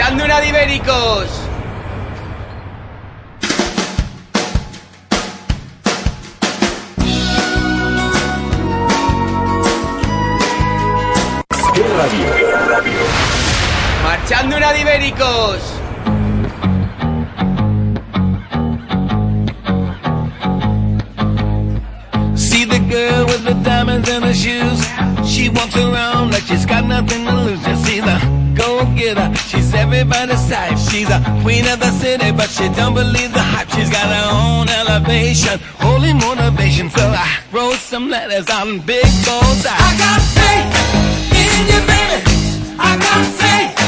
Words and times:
Marchando 0.00 0.24
una 0.24 0.40
de 0.40 0.48
ibéricos. 0.48 1.28
Marchando 14.02 14.56
una 14.56 14.72
de 14.72 14.80
ibéricos. 14.80 15.58
See 22.34 22.64
the 22.64 22.78
girl 22.88 23.26
with 23.26 23.44
the 23.44 23.52
diamonds 23.62 24.08
in 24.08 24.22
her 24.22 24.32
shoes. 24.32 24.80
She 25.28 25.50
walks 25.50 25.76
around 25.76 26.30
like 26.30 26.44
she's 26.44 26.64
got 26.64 26.86
nothing 26.86 27.26
to 27.26 27.32
lose. 27.32 27.62
Just 27.62 27.84
see 27.84 28.00
the 28.00 28.18
go 28.56 28.86
getter. 28.96 29.39
Everybody's 29.74 30.48
type. 30.48 30.78
She's 30.78 31.08
a 31.08 31.20
queen 31.42 31.66
of 31.66 31.80
the 31.80 31.90
city, 32.02 32.32
but 32.32 32.50
she 32.50 32.68
don't 32.70 32.94
believe 32.94 33.32
the 33.32 33.42
hype. 33.42 33.68
She's 33.70 33.90
got 33.90 34.06
her 34.06 34.28
own 34.32 34.68
elevation, 34.68 35.58
holy 35.78 36.12
motivation. 36.12 36.90
So 36.90 37.02
I 37.02 37.28
wrote 37.52 37.76
some 37.76 38.08
letters 38.08 38.48
on 38.50 38.80
big 38.80 39.08
goals. 39.24 39.66
I 39.66 39.90
got 40.04 40.20
faith 40.36 40.70
in 41.42 41.60
you, 41.70 41.80
baby. 41.90 42.18
I 42.78 42.96
got 42.98 43.26
faith 43.40 43.79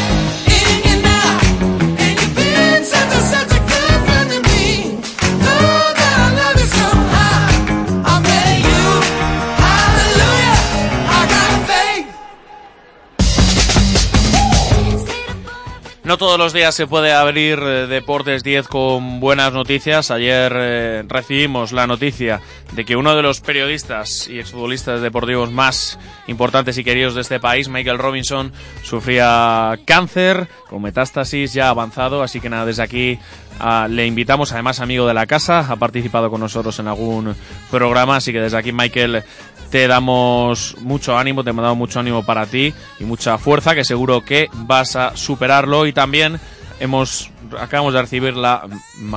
todos 16.22 16.38
los 16.38 16.52
días 16.52 16.72
se 16.72 16.86
puede 16.86 17.12
abrir 17.12 17.58
eh, 17.58 17.88
Deportes 17.88 18.44
10 18.44 18.68
con 18.68 19.18
buenas 19.18 19.52
noticias. 19.52 20.12
Ayer 20.12 20.52
eh, 20.54 21.04
recibimos 21.08 21.72
la 21.72 21.88
noticia 21.88 22.40
de 22.74 22.84
que 22.84 22.94
uno 22.94 23.16
de 23.16 23.22
los 23.22 23.40
periodistas 23.40 24.28
y 24.28 24.38
exfutbolistas 24.38 25.00
deportivos 25.00 25.50
más 25.50 25.98
importantes 26.28 26.78
y 26.78 26.84
queridos 26.84 27.16
de 27.16 27.22
este 27.22 27.40
país, 27.40 27.68
Michael 27.68 27.98
Robinson, 27.98 28.52
sufría 28.84 29.76
cáncer 29.84 30.46
con 30.70 30.82
metástasis 30.82 31.54
ya 31.54 31.70
avanzado. 31.70 32.22
Así 32.22 32.40
que 32.40 32.48
nada, 32.48 32.66
desde 32.66 32.84
aquí 32.84 33.18
ah, 33.58 33.88
le 33.90 34.06
invitamos, 34.06 34.52
además 34.52 34.78
amigo 34.78 35.08
de 35.08 35.14
la 35.14 35.26
casa, 35.26 35.66
ha 35.68 35.74
participado 35.74 36.30
con 36.30 36.40
nosotros 36.40 36.78
en 36.78 36.86
algún 36.86 37.34
programa. 37.68 38.14
Así 38.14 38.32
que 38.32 38.40
desde 38.40 38.58
aquí, 38.58 38.70
Michael, 38.70 39.24
te 39.72 39.88
damos 39.88 40.76
mucho 40.82 41.16
ánimo, 41.16 41.42
te 41.42 41.50
hemos 41.50 41.62
dado 41.62 41.74
mucho 41.74 41.98
ánimo 41.98 42.22
para 42.22 42.44
ti 42.44 42.74
y 43.00 43.04
mucha 43.04 43.38
fuerza, 43.38 43.74
que 43.74 43.84
seguro 43.84 44.22
que 44.22 44.50
vas 44.52 44.96
a 44.96 45.16
superarlo. 45.16 45.86
Y 45.86 45.94
también 45.94 46.38
hemos 46.78 47.30
acabamos 47.58 47.94
de 47.94 48.02
recibir 48.02 48.36
la 48.36 48.68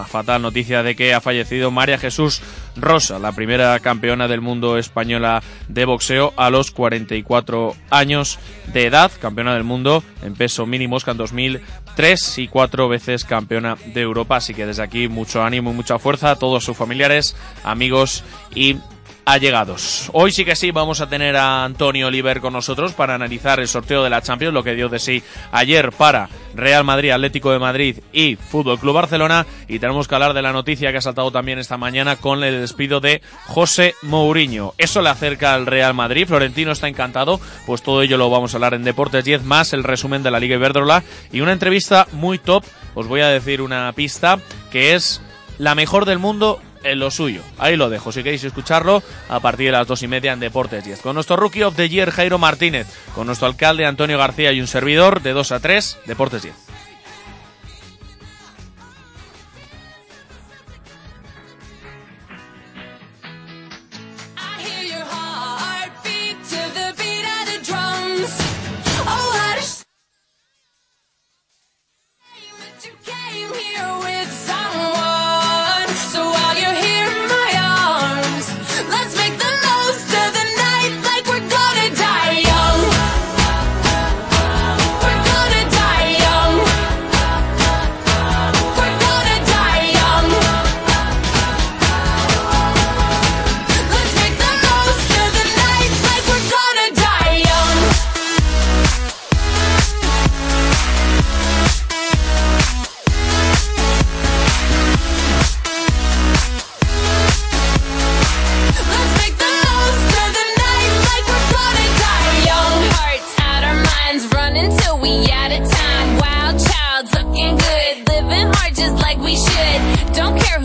fatal 0.07 0.41
noticia 0.41 0.81
de 0.81 0.95
que 0.95 1.13
ha 1.13 1.19
fallecido 1.19 1.71
María 1.71 1.97
Jesús 1.97 2.41
Rosa, 2.77 3.19
la 3.19 3.33
primera 3.33 3.77
campeona 3.79 4.29
del 4.29 4.39
mundo 4.39 4.77
española 4.77 5.43
de 5.67 5.83
boxeo 5.83 6.33
a 6.37 6.49
los 6.49 6.71
44 6.71 7.75
años 7.89 8.39
de 8.73 8.85
edad, 8.85 9.11
campeona 9.19 9.53
del 9.53 9.63
mundo 9.65 10.03
en 10.23 10.35
peso 10.35 10.65
mini 10.65 10.87
mosca 10.87 11.11
en 11.11 11.17
2003 11.17 12.37
y 12.39 12.47
cuatro 12.47 12.87
veces 12.87 13.25
campeona 13.25 13.77
de 13.93 14.01
Europa. 14.01 14.37
Así 14.37 14.53
que 14.53 14.65
desde 14.65 14.83
aquí 14.83 15.09
mucho 15.09 15.43
ánimo 15.43 15.71
y 15.71 15.73
mucha 15.73 15.99
fuerza 15.99 16.31
a 16.31 16.35
todos 16.37 16.63
sus 16.63 16.77
familiares, 16.77 17.35
amigos 17.63 18.23
y 18.53 18.77
allegados. 19.25 20.09
Hoy 20.13 20.31
sí 20.31 20.45
que 20.45 20.55
sí 20.55 20.71
vamos 20.71 21.01
a 21.01 21.09
tener 21.09 21.35
a 21.35 21.65
Antonio 21.65 22.07
Oliver 22.07 22.39
con 22.39 22.53
nosotros 22.53 22.93
para 22.93 23.15
analizar 23.15 23.59
el 23.59 23.67
sorteo 23.67 24.03
de 24.03 24.09
la 24.09 24.21
Champions, 24.21 24.53
lo 24.53 24.63
que 24.63 24.75
dio 24.75 24.87
de 24.87 24.99
sí 24.99 25.23
ayer 25.51 25.91
para 25.91 26.29
Real 26.53 26.83
Madrid, 26.83 27.11
Atlético 27.11 27.51
de 27.51 27.59
Madrid 27.59 27.97
y 28.13 28.35
Fútbol 28.35 28.79
Club 28.79 28.93
Barcelona 28.93 29.45
y 29.67 29.79
tenemos 29.79 30.07
que 30.07 30.15
hablar 30.15 30.33
de 30.33 30.41
la 30.41 30.53
noticia 30.53 30.91
que 30.91 30.99
ha 30.99 31.01
saltado 31.01 31.31
también 31.31 31.59
esta 31.59 31.77
mañana 31.77 32.15
con 32.15 32.43
el 32.43 32.61
despido 32.61 33.01
de 33.01 33.21
José 33.45 33.95
Mourinho. 34.03 34.73
Eso 34.77 35.01
le 35.01 35.09
acerca 35.09 35.53
al 35.53 35.65
Real 35.65 35.93
Madrid, 35.93 36.27
Florentino 36.27 36.71
está 36.71 36.87
encantado, 36.87 37.41
pues 37.65 37.81
todo 37.81 38.01
ello 38.03 38.17
lo 38.17 38.29
vamos 38.29 38.53
a 38.53 38.57
hablar 38.57 38.75
en 38.75 38.83
Deportes 38.83 39.25
10 39.25 39.43
más 39.43 39.73
el 39.73 39.83
resumen 39.83 40.23
de 40.23 40.31
la 40.31 40.39
Liga 40.39 40.55
Iberdrola 40.55 41.03
y 41.31 41.41
una 41.41 41.51
entrevista 41.51 42.07
muy 42.11 42.37
top, 42.37 42.63
os 42.93 43.07
voy 43.07 43.21
a 43.21 43.29
decir 43.29 43.61
una 43.61 43.91
pista 43.93 44.39
que 44.71 44.93
es 44.93 45.21
la 45.57 45.75
mejor 45.75 46.05
del 46.05 46.19
mundo 46.19 46.61
en 46.85 46.99
lo 46.99 47.11
suyo. 47.11 47.41
Ahí 47.57 47.75
lo 47.75 47.89
dejo, 47.89 48.11
si 48.11 48.23
queréis 48.23 48.43
escucharlo, 48.43 49.03
a 49.29 49.39
partir 49.39 49.67
de 49.67 49.71
las 49.73 49.87
dos 49.87 50.03
y 50.03 50.07
media 50.07 50.33
en 50.33 50.39
Deportes 50.39 50.85
10. 50.85 51.01
Con 51.01 51.15
nuestro 51.15 51.35
Rookie 51.35 51.63
of 51.63 51.75
the 51.75 51.89
Year, 51.89 52.11
Jairo 52.11 52.37
Martínez, 52.37 52.87
con 53.13 53.27
nuestro 53.27 53.47
alcalde 53.47 53.85
Antonio 53.85 54.17
García 54.17 54.51
y 54.51 54.61
un 54.61 54.67
servidor, 54.67 55.21
de 55.21 55.33
2 55.33 55.51
a 55.51 55.59
3, 55.59 55.99
Deportes 56.05 56.43
10. 56.43 56.64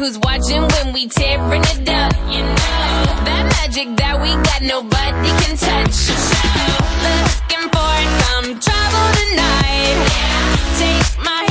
Who's 0.00 0.18
watching 0.20 0.62
when 0.62 0.94
we 0.94 1.06
tearing 1.08 1.60
it 1.60 1.88
up. 1.90 2.12
You 2.32 2.40
know 2.40 3.04
that 3.28 3.44
magic 3.60 3.88
that 3.98 4.16
we 4.22 4.30
got, 4.48 4.62
nobody 4.62 5.28
can 5.44 5.54
touch. 5.60 5.92
So 5.92 6.16
Looking 7.04 7.68
for 7.68 7.96
some 8.24 8.46
trouble 8.64 9.08
tonight. 9.20 9.98
Take 10.80 11.04
my 11.20 11.49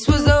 This 0.00 0.08
was 0.08 0.24
the 0.24 0.39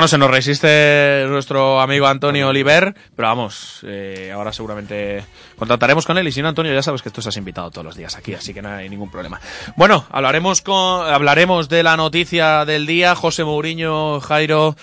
Bueno, 0.00 0.08
se 0.08 0.16
nos 0.16 0.30
resiste 0.30 1.26
nuestro 1.28 1.78
amigo 1.78 2.06
Antonio 2.06 2.48
Oliver, 2.48 2.94
pero 3.14 3.28
vamos, 3.28 3.80
eh, 3.82 4.32
ahora 4.34 4.50
seguramente 4.50 5.22
contactaremos 5.58 6.06
con 6.06 6.16
él 6.16 6.26
y 6.26 6.32
si 6.32 6.40
no, 6.40 6.48
Antonio, 6.48 6.72
ya 6.72 6.82
sabes 6.82 7.02
que 7.02 7.10
tú 7.10 7.20
estás 7.20 7.36
invitado 7.36 7.70
todos 7.70 7.84
los 7.84 7.96
días 7.96 8.16
aquí, 8.16 8.32
así 8.32 8.54
que 8.54 8.62
no 8.62 8.70
hay 8.70 8.88
ningún 8.88 9.10
problema. 9.10 9.42
Bueno, 9.76 10.06
hablaremos, 10.10 10.62
con, 10.62 11.06
hablaremos 11.06 11.68
de 11.68 11.82
la 11.82 11.98
noticia 11.98 12.64
del 12.64 12.86
día, 12.86 13.14
José 13.14 13.44
Mourinho, 13.44 14.20
Jairo, 14.20 14.74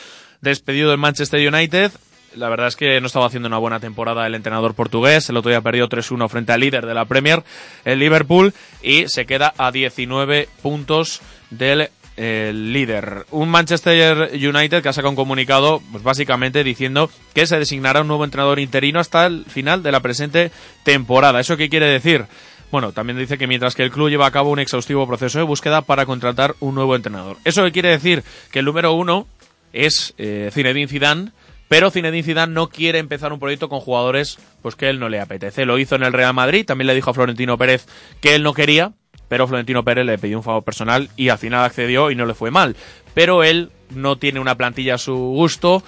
despedido 0.42 0.92
del 0.92 1.00
Manchester 1.00 1.52
United. 1.52 1.94
La 2.36 2.50
verdad 2.50 2.68
es 2.68 2.76
que 2.76 3.02
no 3.02 3.08
estaba 3.08 3.26
haciendo 3.26 3.48
una 3.48 3.58
buena 3.58 3.80
temporada 3.80 4.28
el 4.28 4.36
entrenador 4.36 4.76
portugués. 4.76 5.28
El 5.30 5.38
otro 5.38 5.50
día 5.50 5.62
perdió 5.62 5.90
3-1 5.90 6.30
frente 6.30 6.52
al 6.52 6.60
líder 6.60 6.86
de 6.86 6.94
la 6.94 7.06
Premier, 7.06 7.42
el 7.86 7.98
Liverpool, 7.98 8.54
y 8.84 9.08
se 9.08 9.26
queda 9.26 9.56
a 9.58 9.72
19 9.72 10.48
puntos 10.62 11.22
del 11.50 11.90
el 12.18 12.74
líder. 12.74 13.26
Un 13.32 13.50
Manchester 13.50 14.32
United 14.34 14.82
que 14.82 14.90
ha 14.90 14.94
sacado 14.94 15.12
un 15.12 15.16
comunicado, 15.16 15.82
pues 15.92 16.04
básicamente 16.04 16.64
diciendo 16.64 17.10
que 17.34 17.46
se 17.46 17.60
designará 17.60 18.02
un 18.02 18.08
nuevo 18.08 18.26
entrenador 18.26 18.60
interino 18.60 19.00
hasta 19.00 19.28
el 19.28 19.46
final 19.46 19.84
de 19.84 19.92
la 19.92 20.02
presente 20.02 20.52
temporada. 20.84 21.40
¿Eso 21.40 21.56
qué 21.56 21.70
quiere 21.70 21.86
decir? 21.86 22.26
Bueno, 22.72 22.92
también 22.92 23.18
dice 23.18 23.38
que 23.38 23.48
mientras 23.48 23.76
que 23.76 23.84
el 23.84 23.92
club 23.92 24.10
lleva 24.10 24.26
a 24.26 24.32
cabo 24.32 24.50
un 24.50 24.60
exhaustivo 24.60 25.08
proceso 25.08 25.38
de 25.38 25.46
búsqueda 25.46 25.84
para 25.84 26.06
contratar 26.06 26.56
un 26.60 26.76
nuevo 26.76 26.96
entrenador. 26.96 27.38
¿Eso 27.46 27.64
qué 27.64 27.72
quiere 27.72 27.90
decir? 27.90 28.24
Que 28.52 28.60
el 28.60 28.66
número 28.66 28.94
uno 28.94 29.28
es 29.72 30.14
eh, 30.18 30.50
Zinedine 30.52 30.88
Zidane, 30.88 31.32
pero 31.70 31.92
Zinedine 31.92 32.24
Zidane 32.24 32.54
no 32.54 32.68
quiere 32.68 33.00
empezar 33.00 33.32
un 33.32 33.40
proyecto 33.40 33.70
con 33.70 33.80
jugadores 33.80 34.38
pues 34.62 34.76
que 34.76 34.90
él 34.90 35.00
no 35.00 35.08
le 35.08 35.22
apetece. 35.22 35.66
Lo 35.66 35.78
hizo 35.78 35.96
en 35.96 36.04
el 36.04 36.14
Real 36.14 36.34
Madrid, 36.34 36.66
también 36.66 36.88
le 36.88 36.96
dijo 36.96 37.12
a 37.12 37.14
Florentino 37.14 37.58
Pérez 37.58 37.86
que 38.20 38.36
él 38.36 38.44
no 38.44 38.54
quería, 38.54 38.94
pero 39.28 39.48
Florentino 39.48 39.84
Pérez 39.84 40.06
le 40.06 40.18
pidió 40.18 40.38
un 40.38 40.44
favor 40.44 40.64
personal 40.64 41.10
y 41.16 41.30
al 41.30 41.38
final 41.38 41.66
accedió 41.66 42.12
y 42.12 42.16
no 42.16 42.26
le 42.26 42.34
fue 42.34 42.52
mal. 42.52 42.76
Pero 43.14 43.44
él 43.44 43.72
no 43.90 44.18
tiene 44.18 44.40
una 44.40 44.56
plantilla 44.56 44.96
a 44.96 44.98
su 44.98 45.16
gusto 45.16 45.84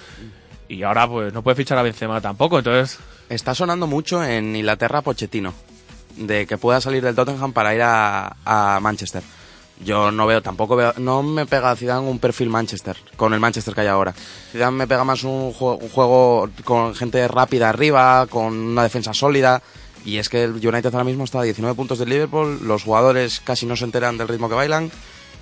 y 0.68 0.82
ahora 0.82 1.08
pues 1.08 1.32
no 1.32 1.42
puede 1.42 1.56
fichar 1.56 1.78
a 1.78 1.82
Benzema 1.82 2.20
tampoco, 2.20 2.58
entonces 2.58 2.98
Está 3.30 3.54
sonando 3.54 3.86
mucho 3.86 4.24
en 4.24 4.56
Inglaterra 4.56 5.02
Pochettino, 5.02 5.54
de 6.16 6.48
que 6.48 6.58
pueda 6.58 6.80
salir 6.80 7.00
del 7.00 7.14
Tottenham 7.14 7.52
para 7.52 7.72
ir 7.76 7.80
a, 7.80 8.36
a 8.44 8.80
Manchester. 8.80 9.22
Yo 9.84 10.10
no 10.10 10.26
veo, 10.26 10.42
tampoco 10.42 10.74
veo, 10.74 10.94
no 10.96 11.22
me 11.22 11.46
pega 11.46 11.70
a 11.70 11.76
Zidane 11.76 12.08
un 12.08 12.18
perfil 12.18 12.48
Manchester, 12.50 12.96
con 13.16 13.32
el 13.32 13.38
Manchester 13.38 13.72
que 13.72 13.82
hay 13.82 13.86
ahora. 13.86 14.12
Zidane 14.50 14.76
me 14.76 14.88
pega 14.88 15.04
más 15.04 15.22
un 15.22 15.52
juego, 15.52 15.76
un 15.76 15.88
juego 15.90 16.50
con 16.64 16.92
gente 16.96 17.28
rápida 17.28 17.68
arriba, 17.68 18.26
con 18.28 18.52
una 18.52 18.82
defensa 18.82 19.14
sólida. 19.14 19.62
Y 20.04 20.18
es 20.18 20.28
que 20.28 20.44
el 20.44 20.52
United 20.52 20.86
ahora 20.86 21.04
mismo 21.04 21.24
está 21.24 21.40
a 21.40 21.44
19 21.44 21.74
puntos 21.74 21.98
del 21.98 22.08
Liverpool, 22.08 22.60
los 22.62 22.84
jugadores 22.84 23.40
casi 23.40 23.66
no 23.66 23.76
se 23.76 23.84
enteran 23.84 24.16
del 24.16 24.28
ritmo 24.28 24.48
que 24.48 24.54
bailan 24.54 24.90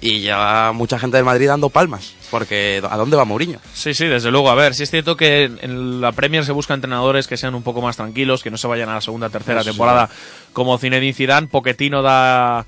y 0.00 0.20
ya 0.20 0.72
mucha 0.74 0.98
gente 0.98 1.16
del 1.16 1.24
Madrid 1.24 1.48
dando 1.48 1.70
palmas, 1.70 2.14
porque 2.30 2.82
¿a 2.88 2.96
dónde 2.96 3.16
va 3.16 3.24
Mourinho? 3.24 3.58
Sí, 3.74 3.94
sí, 3.94 4.06
desde 4.06 4.30
luego. 4.30 4.50
A 4.50 4.54
ver, 4.54 4.74
sí 4.74 4.84
es 4.84 4.90
cierto 4.90 5.16
que 5.16 5.44
en 5.44 6.00
la 6.00 6.12
Premier 6.12 6.44
se 6.44 6.52
buscan 6.52 6.76
entrenadores 6.76 7.26
que 7.26 7.36
sean 7.36 7.54
un 7.54 7.62
poco 7.62 7.82
más 7.82 7.96
tranquilos, 7.96 8.42
que 8.42 8.50
no 8.50 8.56
se 8.56 8.68
vayan 8.68 8.88
a 8.88 8.94
la 8.94 9.00
segunda, 9.00 9.28
tercera 9.28 9.64
temporada 9.64 10.08
como 10.52 10.78
Zinedine 10.78 11.14
Zidane. 11.14 11.48
Poquetino 11.48 12.02
da 12.02 12.64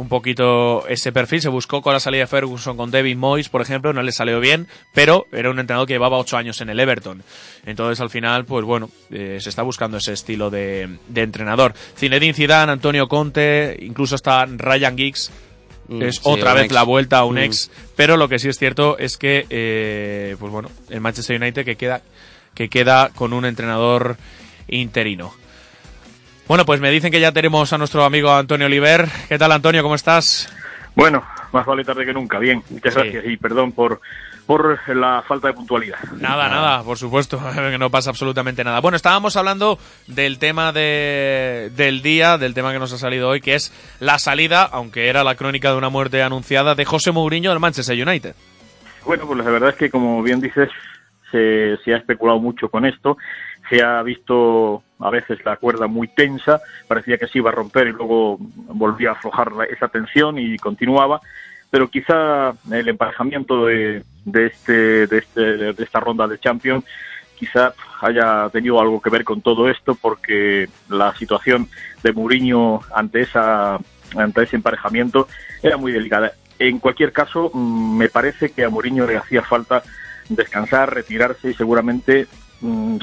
un 0.00 0.08
poquito 0.08 0.86
ese 0.88 1.12
perfil. 1.12 1.42
Se 1.42 1.50
buscó 1.50 1.82
con 1.82 1.92
la 1.92 2.00
salida 2.00 2.22
de 2.22 2.26
Ferguson 2.26 2.74
con 2.78 2.90
David 2.90 3.16
Moyes, 3.18 3.50
por 3.50 3.60
ejemplo, 3.60 3.92
no 3.92 4.02
le 4.02 4.12
salió 4.12 4.40
bien, 4.40 4.66
pero 4.94 5.26
era 5.30 5.50
un 5.50 5.58
entrenador 5.58 5.86
que 5.86 5.92
llevaba 5.92 6.16
ocho 6.16 6.38
años 6.38 6.60
en 6.62 6.70
el 6.70 6.80
Everton. 6.80 7.22
Entonces, 7.66 8.00
al 8.00 8.08
final, 8.08 8.46
pues 8.46 8.64
bueno, 8.64 8.88
eh, 9.10 9.36
se 9.40 9.50
está 9.50 9.60
buscando 9.62 9.98
ese 9.98 10.14
estilo 10.14 10.48
de, 10.48 10.88
de 11.08 11.20
entrenador. 11.22 11.74
Zinedine 11.98 12.32
Zidane, 12.32 12.72
Antonio 12.72 13.08
Conte, 13.08 13.76
incluso 13.82 14.14
está 14.14 14.46
Ryan 14.46 14.96
Giggs, 14.96 15.30
Mm, 15.88 16.02
es 16.02 16.14
sí, 16.16 16.20
otra 16.22 16.54
vez 16.54 16.66
ex. 16.66 16.72
la 16.74 16.84
vuelta 16.84 17.18
a 17.18 17.24
un 17.24 17.34
Mm. 17.34 17.38
ex, 17.38 17.68
pero 17.96 18.16
lo 18.16 18.28
que 18.28 18.38
sí 18.38 18.48
es 18.48 18.56
cierto 18.56 18.96
es 18.96 19.16
que, 19.16 19.44
eh, 19.50 20.36
pues 20.38 20.52
bueno, 20.52 20.70
el 20.88 21.00
Manchester 21.00 21.40
United 21.42 21.64
que 21.64 21.74
queda, 21.76 22.00
que 22.54 22.68
queda 22.68 23.10
con 23.12 23.32
un 23.32 23.44
entrenador 23.44 24.16
interino. 24.68 25.32
Bueno, 26.50 26.64
pues 26.64 26.80
me 26.80 26.90
dicen 26.90 27.12
que 27.12 27.20
ya 27.20 27.30
tenemos 27.30 27.72
a 27.72 27.78
nuestro 27.78 28.02
amigo 28.02 28.28
Antonio 28.34 28.66
Oliver. 28.66 29.06
¿Qué 29.28 29.38
tal, 29.38 29.52
Antonio? 29.52 29.84
¿Cómo 29.84 29.94
estás? 29.94 30.52
Bueno, 30.96 31.24
más 31.52 31.64
vale 31.64 31.84
tarde 31.84 32.04
que 32.04 32.12
nunca. 32.12 32.40
Bien, 32.40 32.60
muchas 32.70 32.92
Sí. 32.92 32.98
gracias 33.02 33.24
y 33.26 33.36
perdón 33.36 33.70
por, 33.70 34.00
por 34.46 34.76
la 34.96 35.22
falta 35.28 35.46
de 35.46 35.54
puntualidad. 35.54 36.00
Nada, 36.16 36.48
nada, 36.48 36.82
por 36.82 36.98
supuesto, 36.98 37.40
que 37.54 37.78
no 37.78 37.88
pasa 37.88 38.10
absolutamente 38.10 38.64
nada. 38.64 38.80
Bueno, 38.80 38.96
estábamos 38.96 39.36
hablando 39.36 39.78
del 40.08 40.40
tema 40.40 40.72
de, 40.72 41.70
del 41.76 42.02
día, 42.02 42.36
del 42.36 42.52
tema 42.52 42.72
que 42.72 42.80
nos 42.80 42.92
ha 42.92 42.98
salido 42.98 43.28
hoy, 43.28 43.40
que 43.40 43.54
es 43.54 43.72
la 44.00 44.18
salida, 44.18 44.64
aunque 44.64 45.06
era 45.08 45.22
la 45.22 45.36
crónica 45.36 45.70
de 45.70 45.76
una 45.76 45.88
muerte 45.88 46.20
anunciada, 46.20 46.74
de 46.74 46.84
José 46.84 47.12
Mourinho 47.12 47.50
del 47.50 47.60
Manchester 47.60 47.94
United. 48.08 48.34
Bueno, 49.06 49.24
pues 49.24 49.38
la 49.38 49.48
verdad 49.48 49.68
es 49.68 49.76
que, 49.76 49.88
como 49.88 50.20
bien 50.20 50.40
dices, 50.40 50.68
se, 51.30 51.76
se 51.84 51.94
ha 51.94 51.98
especulado 51.98 52.40
mucho 52.40 52.68
con 52.70 52.86
esto. 52.86 53.16
Se 53.70 53.82
ha 53.82 54.02
visto 54.02 54.82
a 54.98 55.10
veces 55.10 55.42
la 55.44 55.56
cuerda 55.56 55.86
muy 55.86 56.08
tensa, 56.08 56.60
parecía 56.86 57.16
que 57.16 57.28
se 57.28 57.38
iba 57.38 57.50
a 57.50 57.54
romper 57.54 57.86
y 57.86 57.92
luego 57.92 58.36
volvía 58.38 59.10
a 59.10 59.12
aflojar 59.12 59.52
esa 59.70 59.88
tensión 59.88 60.38
y 60.38 60.58
continuaba. 60.58 61.20
Pero 61.70 61.88
quizá 61.88 62.52
el 62.70 62.88
emparejamiento 62.88 63.64
de, 63.66 64.02
de, 64.24 64.46
este, 64.46 65.06
de, 65.06 65.18
este, 65.18 65.40
de 65.40 65.84
esta 65.84 66.00
ronda 66.00 66.26
de 66.26 66.38
Champions 66.38 66.84
quizá 67.38 67.72
haya 68.02 68.50
tenido 68.50 68.78
algo 68.80 69.00
que 69.00 69.08
ver 69.08 69.24
con 69.24 69.40
todo 69.40 69.70
esto 69.70 69.94
porque 69.94 70.68
la 70.90 71.14
situación 71.14 71.68
de 72.02 72.12
Mourinho 72.12 72.82
ante 72.94 73.22
esa 73.22 73.78
ante 74.16 74.42
ese 74.42 74.56
emparejamiento 74.56 75.28
era 75.62 75.76
muy 75.76 75.92
delicada. 75.92 76.32
En 76.58 76.78
cualquier 76.78 77.12
caso, 77.12 77.50
mm, 77.52 77.96
me 77.96 78.08
parece 78.08 78.50
que 78.50 78.64
a 78.64 78.70
Mourinho 78.70 79.06
le 79.06 79.16
hacía 79.16 79.42
falta 79.42 79.82
descansar, 80.28 80.92
retirarse 80.92 81.50
y 81.50 81.54
seguramente 81.54 82.26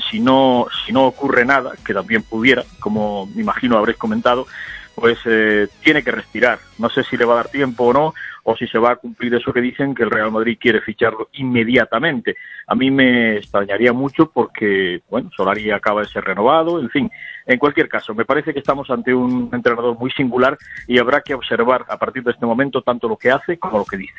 si 0.09 0.19
no 0.19 0.67
si 0.85 0.91
no 0.91 1.05
ocurre 1.05 1.45
nada, 1.45 1.73
que 1.85 1.93
también 1.93 2.23
pudiera, 2.23 2.63
como 2.79 3.27
me 3.27 3.41
imagino 3.41 3.77
habréis 3.77 3.97
comentado, 3.97 4.47
pues 4.95 5.19
eh, 5.25 5.67
tiene 5.83 6.03
que 6.03 6.11
respirar. 6.11 6.59
No 6.77 6.89
sé 6.89 7.03
si 7.03 7.17
le 7.17 7.25
va 7.25 7.33
a 7.33 7.37
dar 7.37 7.49
tiempo 7.49 7.85
o 7.85 7.93
no, 7.93 8.13
o 8.49 8.55
si 8.55 8.65
se 8.65 8.77
va 8.79 8.91
a 8.91 8.95
cumplir 8.95 9.33
eso 9.35 9.51
que 9.51 9.59
dicen 9.59 9.93
que 9.93 10.03
el 10.03 10.09
Real 10.09 10.31
Madrid 10.31 10.57
quiere 10.57 10.79
ficharlo 10.79 11.27
inmediatamente. 11.33 12.35
A 12.67 12.75
mí 12.75 12.89
me 12.89 13.37
extrañaría 13.37 13.91
mucho 13.91 14.31
porque, 14.33 15.01
bueno, 15.09 15.29
Solari 15.35 15.69
acaba 15.71 16.01
de 16.01 16.07
ser 16.07 16.23
renovado, 16.23 16.79
en 16.79 16.89
fin. 16.89 17.11
En 17.45 17.59
cualquier 17.59 17.89
caso, 17.89 18.13
me 18.13 18.23
parece 18.25 18.53
que 18.53 18.59
estamos 18.59 18.89
ante 18.89 19.13
un 19.13 19.49
entrenador 19.53 19.97
muy 19.99 20.11
singular 20.11 20.57
y 20.87 20.97
habrá 20.97 21.21
que 21.21 21.33
observar 21.33 21.85
a 21.89 21.97
partir 21.97 22.23
de 22.23 22.31
este 22.31 22.45
momento 22.45 22.81
tanto 22.81 23.07
lo 23.09 23.17
que 23.17 23.31
hace 23.31 23.57
como 23.57 23.79
lo 23.79 23.85
que 23.85 23.97
dice. 23.97 24.13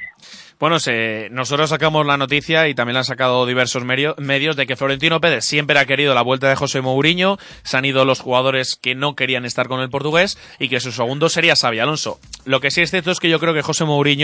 Bueno, 0.58 0.78
se- 0.80 1.28
nosotros 1.30 1.70
sacamos 1.70 2.04
la 2.04 2.16
noticia 2.16 2.68
y 2.68 2.74
también 2.74 2.94
la 2.94 3.00
han 3.00 3.04
sacado 3.04 3.46
diversos 3.46 3.84
medio- 3.84 4.14
medios 4.18 4.56
de 4.56 4.66
que 4.66 4.74
Florentino 4.76 5.20
Pérez 5.20 5.44
siempre 5.44 5.78
ha 5.78 5.84
querido 5.86 6.14
la 6.14 6.22
vuelta 6.22 6.48
de 6.48 6.56
José 6.56 6.80
Mourinho, 6.80 7.36
se 7.62 7.76
han 7.76 7.84
ido 7.84 8.04
los 8.04 8.20
jugadores 8.20 8.74
que 8.74 8.94
no 8.96 9.14
querían 9.14 9.44
estar 9.44 9.68
con 9.68 9.80
el 9.80 9.88
portugués 9.90 10.36
y 10.58 10.68
que 10.68 10.80
su 10.80 10.90
segundo 10.90 11.28
sería 11.28 11.54
Xavi 11.54 11.78
Alonso. 11.78 12.18
Lo 12.44 12.60
que 12.60 12.70
sí 12.72 12.80
es 12.80 12.90
cierto 12.90 13.10
es 13.12 13.20
que 13.20 13.28
yo 13.30 13.38
creo 13.38 13.54
que 13.54 13.62
José 13.62 13.84
Mourinho 13.84 14.17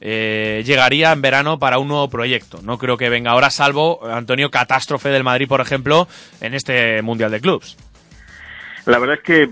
eh, 0.00 0.62
llegaría 0.64 1.12
en 1.12 1.20
verano 1.20 1.58
para 1.58 1.78
un 1.78 1.88
nuevo 1.88 2.08
proyecto. 2.08 2.60
No 2.62 2.78
creo 2.78 2.96
que 2.96 3.10
venga 3.10 3.32
ahora, 3.32 3.50
salvo 3.50 4.00
Antonio 4.10 4.50
Catástrofe 4.50 5.10
del 5.10 5.24
Madrid, 5.24 5.46
por 5.46 5.60
ejemplo, 5.60 6.08
en 6.40 6.54
este 6.54 7.02
Mundial 7.02 7.30
de 7.30 7.40
Clubs. 7.40 7.76
La 8.86 8.98
verdad 8.98 9.16
es 9.16 9.22
que 9.22 9.50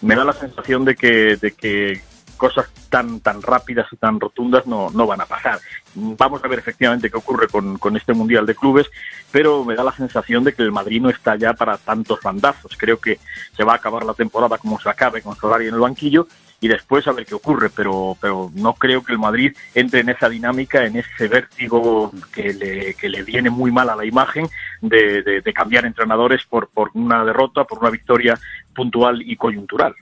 me 0.00 0.14
da 0.14 0.24
la 0.24 0.32
sensación 0.32 0.84
de 0.84 0.94
que, 0.94 2.00
cosas 2.36 2.70
tan 2.88 3.18
tan 3.18 3.42
rápidas 3.42 3.88
y 3.90 3.96
tan 3.96 4.20
rotundas 4.20 4.64
no, 4.64 4.90
no 4.90 5.08
van 5.08 5.20
a 5.20 5.26
pasar. 5.26 5.58
Vamos 5.94 6.42
a 6.44 6.46
ver 6.46 6.60
efectivamente 6.60 7.10
qué 7.10 7.16
ocurre 7.16 7.48
con, 7.48 7.78
con 7.78 7.96
este 7.96 8.14
Mundial 8.14 8.46
de 8.46 8.54
Clubes, 8.54 8.88
pero 9.32 9.64
me 9.64 9.74
da 9.74 9.82
la 9.82 9.90
sensación 9.90 10.44
de 10.44 10.54
que 10.54 10.62
el 10.62 10.70
Madrid 10.70 11.02
no 11.02 11.10
está 11.10 11.34
ya 11.34 11.52
para 11.54 11.76
tantos 11.78 12.20
bandazos. 12.22 12.76
Creo 12.78 13.00
que 13.00 13.18
se 13.56 13.64
va 13.64 13.72
a 13.72 13.76
acabar 13.76 14.04
la 14.04 14.14
temporada 14.14 14.56
como 14.56 14.78
se 14.78 14.88
acabe 14.88 15.20
con 15.20 15.34
Solari 15.34 15.66
en 15.66 15.74
el 15.74 15.80
banquillo 15.80 16.28
y 16.60 16.68
después 16.68 17.06
a 17.06 17.12
ver 17.12 17.24
qué 17.24 17.34
ocurre, 17.34 17.70
pero, 17.70 18.16
pero 18.20 18.50
no 18.54 18.74
creo 18.74 19.04
que 19.04 19.12
el 19.12 19.18
Madrid 19.18 19.56
entre 19.74 20.00
en 20.00 20.08
esa 20.08 20.28
dinámica, 20.28 20.84
en 20.84 20.96
ese 20.96 21.28
vértigo 21.28 22.10
que 22.32 22.52
le, 22.52 22.94
que 22.94 23.08
le 23.08 23.22
viene 23.22 23.48
muy 23.50 23.70
mal 23.70 23.88
a 23.90 23.96
la 23.96 24.04
imagen 24.04 24.48
de, 24.80 25.22
de- 25.22 25.40
de 25.40 25.52
cambiar 25.52 25.84
entrenadores 25.86 26.42
por, 26.48 26.68
por 26.68 26.90
una 26.94 27.24
derrota, 27.24 27.64
por 27.64 27.78
una 27.78 27.90
victoria 27.90 28.38
puntual 28.74 29.22
y 29.22 29.36
coyuntural. 29.36 29.94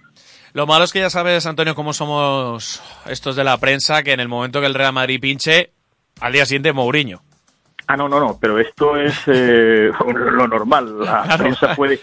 Lo 0.54 0.66
malo 0.66 0.84
es 0.86 0.92
que 0.92 1.00
ya 1.00 1.10
sabes, 1.10 1.44
Antonio, 1.44 1.74
cómo 1.74 1.92
somos 1.92 2.82
estos 3.06 3.36
de 3.36 3.44
la 3.44 3.58
prensa, 3.58 4.02
que 4.02 4.12
en 4.12 4.20
el 4.20 4.28
momento 4.28 4.60
que 4.60 4.66
el 4.66 4.74
Real 4.74 4.94
Madrid 4.94 5.20
pinche, 5.20 5.70
al 6.20 6.32
día 6.32 6.46
siguiente 6.46 6.72
Mourinho. 6.72 7.20
Ah, 7.88 7.96
no, 7.96 8.08
no, 8.08 8.18
no, 8.18 8.38
pero 8.40 8.58
esto 8.58 8.96
es 8.96 9.14
eh, 9.26 9.90
lo 10.06 10.48
normal. 10.48 11.04
La 11.04 11.36
prensa 11.36 11.76
puede. 11.76 12.00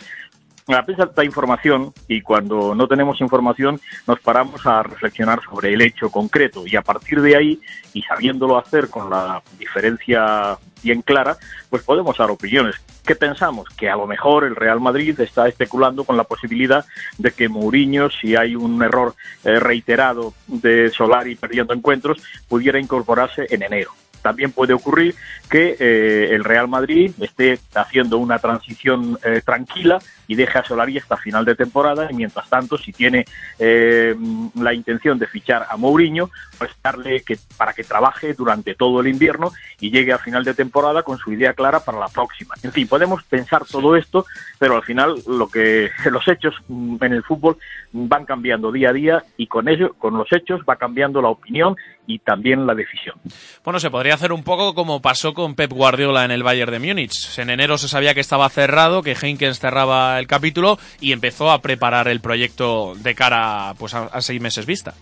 La 0.68 0.86
prensa 0.86 1.06
da 1.08 1.26
información 1.26 1.94
y 2.08 2.22
cuando 2.22 2.74
no 2.74 2.88
tenemos 2.88 3.20
información 3.20 3.80
nos 4.08 4.20
paramos 4.22 4.66
a 4.66 4.82
reflexionar 4.84 5.42
sobre 5.44 5.74
el 5.74 5.82
hecho 5.82 6.10
concreto 6.10 6.64
y 6.66 6.76
a 6.76 6.82
partir 6.82 7.22
de 7.22 7.36
ahí 7.36 7.62
y 7.94 8.02
sabiéndolo 8.04 8.58
hacer 8.58 8.90
con 8.90 9.10
la 9.10 9.42
diferencia 9.60 10.58
bien 10.82 11.02
clara, 11.02 11.38
pues 11.70 11.84
podemos 11.84 12.18
dar 12.18 12.32
opiniones. 12.32 12.76
¿Qué 13.06 13.16
pensamos? 13.16 13.68
Que 13.76 13.90
a 13.90 13.96
lo 13.96 14.08
mejor 14.08 14.46
el 14.46 14.56
Real 14.56 14.80
Madrid 14.80 15.20
está 15.20 15.48
especulando 15.48 16.06
con 16.06 16.16
la 16.16 16.24
posibilidad 16.24 16.86
de 17.18 17.32
que 17.32 17.50
Mourinho, 17.50 18.10
si 18.10 18.36
hay 18.36 18.56
un 18.56 18.82
error 18.82 19.16
eh, 19.44 19.60
reiterado 19.60 20.34
de 20.48 20.90
Solari 20.90 21.36
perdiendo 21.36 21.74
encuentros, 21.74 22.22
pudiera 22.48 22.80
incorporarse 22.80 23.48
en 23.50 23.64
enero. 23.64 23.92
También 24.24 24.52
puede 24.52 24.74
ocurrir 24.74 25.14
que 25.50 25.76
eh, 25.80 26.30
el 26.32 26.44
Real 26.44 26.68
Madrid 26.68 27.12
esté 27.20 27.60
haciendo 27.76 28.18
una 28.18 28.40
transición 28.40 29.20
eh, 29.24 29.42
tranquila 29.46 30.00
y 30.28 30.36
deje 30.36 30.58
a 30.58 30.64
Solari 30.64 30.98
hasta 30.98 31.18
final 31.18 31.46
de 31.46 31.56
temporada 31.56 32.08
y 32.10 32.16
mientras 32.16 32.50
tanto 32.50 32.78
si 32.78 32.92
tiene 32.92 33.26
eh, 33.60 34.16
la 34.56 34.74
intención 34.74 35.20
de 35.20 35.28
fichar 35.28 35.68
a 35.70 35.78
Mourinho 35.78 36.32
pues 36.58 36.72
darle 36.82 37.22
que 37.22 37.38
para 37.58 37.74
que 37.74 37.84
trabaje 37.84 38.34
durante 38.34 38.74
todo 38.74 39.02
el 39.02 39.08
invierno 39.08 39.52
y 39.80 39.92
llegue 39.92 40.14
a 40.14 40.18
final 40.18 40.44
de 40.44 40.54
temporada 40.54 41.04
con 41.04 41.18
su 41.18 41.32
idea 41.32 41.54
clara 41.54 41.82
para 41.82 42.00
la 42.00 42.08
próxima. 42.08 42.56
En 42.64 42.72
fin, 42.72 42.88
podemos 42.88 43.24
pensar 43.24 43.66
todo 43.66 43.96
esto, 43.98 44.26
pero 44.58 44.78
al 44.78 44.84
final 44.84 45.22
lo 45.28 45.50
que 45.50 45.92
los 46.12 46.28
hechos 46.28 46.56
en 46.70 47.14
el 47.14 47.24
fútbol 47.24 47.58
van 47.94 48.26
cambiando 48.26 48.72
día 48.72 48.90
a 48.90 48.94
día 48.94 49.24
y 49.38 49.48
con 49.48 49.70
ello, 49.70 49.94
con 49.94 50.18
los 50.18 50.28
hechos 50.34 50.62
va 50.68 50.76
cambiando 50.76 51.22
la 51.22 51.30
opinión 51.30 51.76
y 52.08 52.20
también 52.20 52.66
la 52.66 52.74
decisión. 52.74 53.16
Bueno, 53.64 53.80
se 53.80 53.92
podría 53.92 54.16
hacer 54.16 54.34
un 54.34 54.44
poco 54.44 54.74
como 54.74 55.02
pasó 55.02 55.34
con 55.34 55.56
Pep 55.56 55.72
Guardiola 55.72 56.26
en 56.26 56.32
el 56.32 56.44
Bayern 56.44 56.72
de 56.72 56.80
Múnich. 56.80 57.38
En 57.38 57.50
enero 57.50 57.78
se 57.78 57.88
sabía 57.88 58.14
que 58.14 58.20
estaba 58.20 58.50
cerrado, 58.50 59.04
que 59.04 59.16
Heinkens 59.20 59.60
cerraba 59.60 60.20
el 60.20 60.28
capítulo 60.28 60.80
y 61.00 61.12
empezó 61.12 61.52
a 61.52 61.62
preparar 61.62 62.08
el 62.08 62.20
proyecto 62.20 62.94
de 62.96 63.16
cara 63.16 63.74
pues, 63.78 63.94
a, 63.94 64.06
a 64.06 64.22
seis 64.22 64.42
meses 64.42 64.66
vista. 64.66 64.96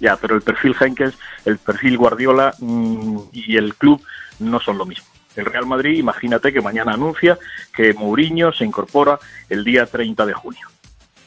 Ya, 0.00 0.16
pero 0.16 0.36
el 0.36 0.42
perfil 0.42 0.74
Henkens, 0.78 1.18
el 1.44 1.58
perfil 1.58 1.98
Guardiola 1.98 2.54
mm, 2.58 3.18
y 3.32 3.56
el 3.56 3.74
club 3.74 4.02
no 4.38 4.60
son 4.60 4.78
lo 4.78 4.86
mismo. 4.86 5.06
El 5.34 5.44
Real 5.44 5.66
Madrid, 5.66 5.98
imagínate 5.98 6.52
que 6.52 6.60
mañana 6.60 6.92
anuncia 6.92 7.38
que 7.74 7.92
Mourinho 7.92 8.52
se 8.52 8.64
incorpora 8.64 9.18
el 9.50 9.64
día 9.64 9.84
30 9.84 10.24
de 10.24 10.32
junio. 10.32 10.66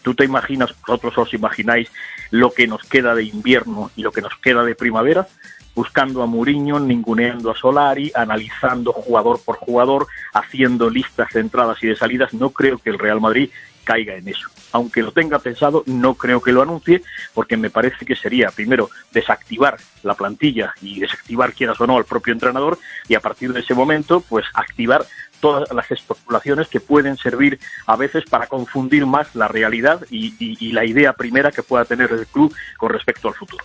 ¿Tú 0.10 0.16
te 0.16 0.26
imaginas, 0.26 0.74
vosotros 0.88 1.16
os 1.20 1.34
imagináis 1.36 1.92
lo 2.32 2.52
que 2.52 2.66
nos 2.66 2.82
queda 2.82 3.14
de 3.14 3.26
invierno 3.26 3.92
y 3.96 4.02
lo 4.02 4.12
que 4.12 4.24
nos 4.24 4.36
queda 4.38 4.64
de 4.64 4.74
primavera? 4.74 5.28
Buscando 5.76 6.24
a 6.24 6.26
Mourinho, 6.26 6.80
ninguneando 6.80 7.52
a 7.52 7.56
Solari, 7.56 8.12
analizando 8.16 8.92
jugador 8.92 9.40
por 9.46 9.58
jugador, 9.58 10.08
haciendo 10.34 10.90
listas 10.90 11.32
de 11.32 11.42
entradas 11.42 11.78
y 11.84 11.88
de 11.90 11.96
salidas. 11.96 12.34
No 12.34 12.50
creo 12.50 12.80
que 12.80 12.90
el 12.90 12.98
Real 12.98 13.22
Madrid 13.22 13.52
caiga 13.84 14.16
en 14.16 14.28
eso. 14.28 14.50
Aunque 14.72 15.04
lo 15.04 15.12
tenga 15.12 15.38
pensado, 15.38 15.84
no 15.86 16.16
creo 16.16 16.42
que 16.42 16.54
lo 16.54 16.64
anuncie, 16.64 17.04
porque 17.36 17.56
me 17.56 17.70
parece 17.70 18.04
que 18.04 18.16
sería, 18.16 18.50
primero, 18.50 18.90
desactivar 19.12 19.78
la 20.02 20.16
plantilla 20.16 20.74
y 20.82 21.00
desactivar, 21.00 21.54
quieras 21.54 21.80
o 21.82 21.86
no, 21.86 21.98
al 21.98 22.06
propio 22.06 22.34
entrenador, 22.34 22.80
y 23.08 23.14
a 23.14 23.20
partir 23.20 23.54
de 23.54 23.60
ese 23.60 23.76
momento, 23.76 24.22
pues 24.22 24.46
activar 24.56 25.06
todas 25.40 25.72
las 25.72 25.90
especulaciones 25.92 26.68
que 26.68 26.80
pueden 26.80 27.18
servir 27.18 27.60
a 27.86 27.96
veces 27.96 28.24
para 28.30 28.48
confundir 28.48 29.06
más 29.06 29.36
la 29.36 29.48
realidad 29.48 30.06
y, 30.10 30.72
la 30.72 30.86
idea 30.86 31.14
primera 31.14 31.52
que 31.52 31.64
pueda 31.64 31.86
tener 31.86 32.12
el 32.12 32.28
club 32.28 32.54
con 32.78 32.90
respecto 32.90 33.28
al 33.28 33.34
futuro. 33.34 33.64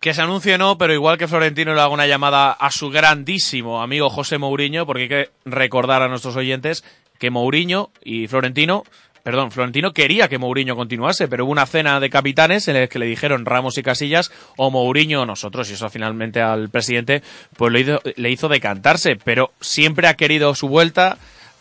Que 0.00 0.14
se 0.14 0.22
anuncie 0.22 0.56
no, 0.56 0.78
pero 0.78 0.94
igual 0.94 1.18
que 1.18 1.28
Florentino 1.28 1.74
le 1.74 1.80
haga 1.80 1.88
una 1.88 2.06
llamada 2.06 2.52
a 2.52 2.70
su 2.70 2.90
grandísimo 2.90 3.82
amigo 3.82 4.08
José 4.08 4.38
Mourinho, 4.38 4.86
porque 4.86 5.02
hay 5.02 5.08
que 5.08 5.30
recordar 5.44 6.02
a 6.02 6.08
nuestros 6.08 6.36
oyentes 6.36 6.84
que 7.18 7.30
Mourinho 7.30 7.90
y 8.02 8.26
Florentino, 8.28 8.84
perdón, 9.22 9.50
Florentino 9.50 9.92
quería 9.92 10.28
que 10.28 10.38
Mourinho 10.38 10.76
continuase, 10.76 11.28
pero 11.28 11.44
hubo 11.44 11.52
una 11.52 11.66
cena 11.66 12.00
de 12.00 12.10
capitanes 12.10 12.68
en 12.68 12.74
la 12.74 12.86
que 12.86 12.98
le 12.98 13.06
dijeron 13.06 13.46
Ramos 13.46 13.78
y 13.78 13.82
Casillas 13.82 14.30
o 14.56 14.70
Mourinho 14.70 15.22
o 15.22 15.26
nosotros, 15.26 15.70
y 15.70 15.74
eso 15.74 15.88
finalmente 15.90 16.40
al 16.40 16.68
presidente 16.68 17.22
pues 17.56 17.72
le 17.72 17.80
hizo, 17.80 18.00
le 18.16 18.30
hizo 18.30 18.48
decantarse, 18.48 19.16
pero 19.16 19.52
siempre 19.60 20.08
ha 20.08 20.14
querido 20.14 20.54
su 20.54 20.68
vuelta. 20.68 21.18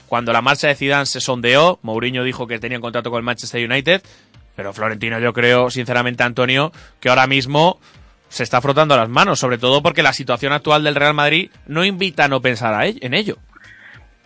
Cuando 0.08 0.34
la 0.34 0.42
marcha 0.42 0.68
de 0.68 0.76
Zidane 0.76 1.06
se 1.06 1.22
sondeó, 1.22 1.80
Mourinho 1.84 2.24
dijo 2.24 2.48
que 2.48 2.58
tenía 2.58 2.80
un 2.80 2.82
contrato 2.82 3.12
con 3.12 3.20
el 3.20 3.24
Manchester 3.24 3.70
United, 3.70 4.02
pero 4.56 4.74
Florentino 4.74 5.20
yo 5.20 5.34
creo, 5.34 5.70
sinceramente, 5.70 6.24
Antonio, 6.24 6.72
que 7.00 7.10
ahora 7.10 7.28
mismo 7.28 7.80
se 8.30 8.44
está 8.44 8.62
frotando 8.62 8.96
las 8.96 9.10
manos, 9.10 9.40
sobre 9.40 9.58
todo 9.58 9.82
porque 9.82 10.04
la 10.04 10.14
situación 10.14 10.54
actual 10.54 10.84
del 10.84 10.96
Real 10.96 11.14
Madrid 11.14 11.50
no 11.68 11.84
invita 11.84 12.26
a 12.26 12.28
no 12.28 12.42
pensar 12.42 12.76
en 12.86 13.14
ello. 13.14 13.38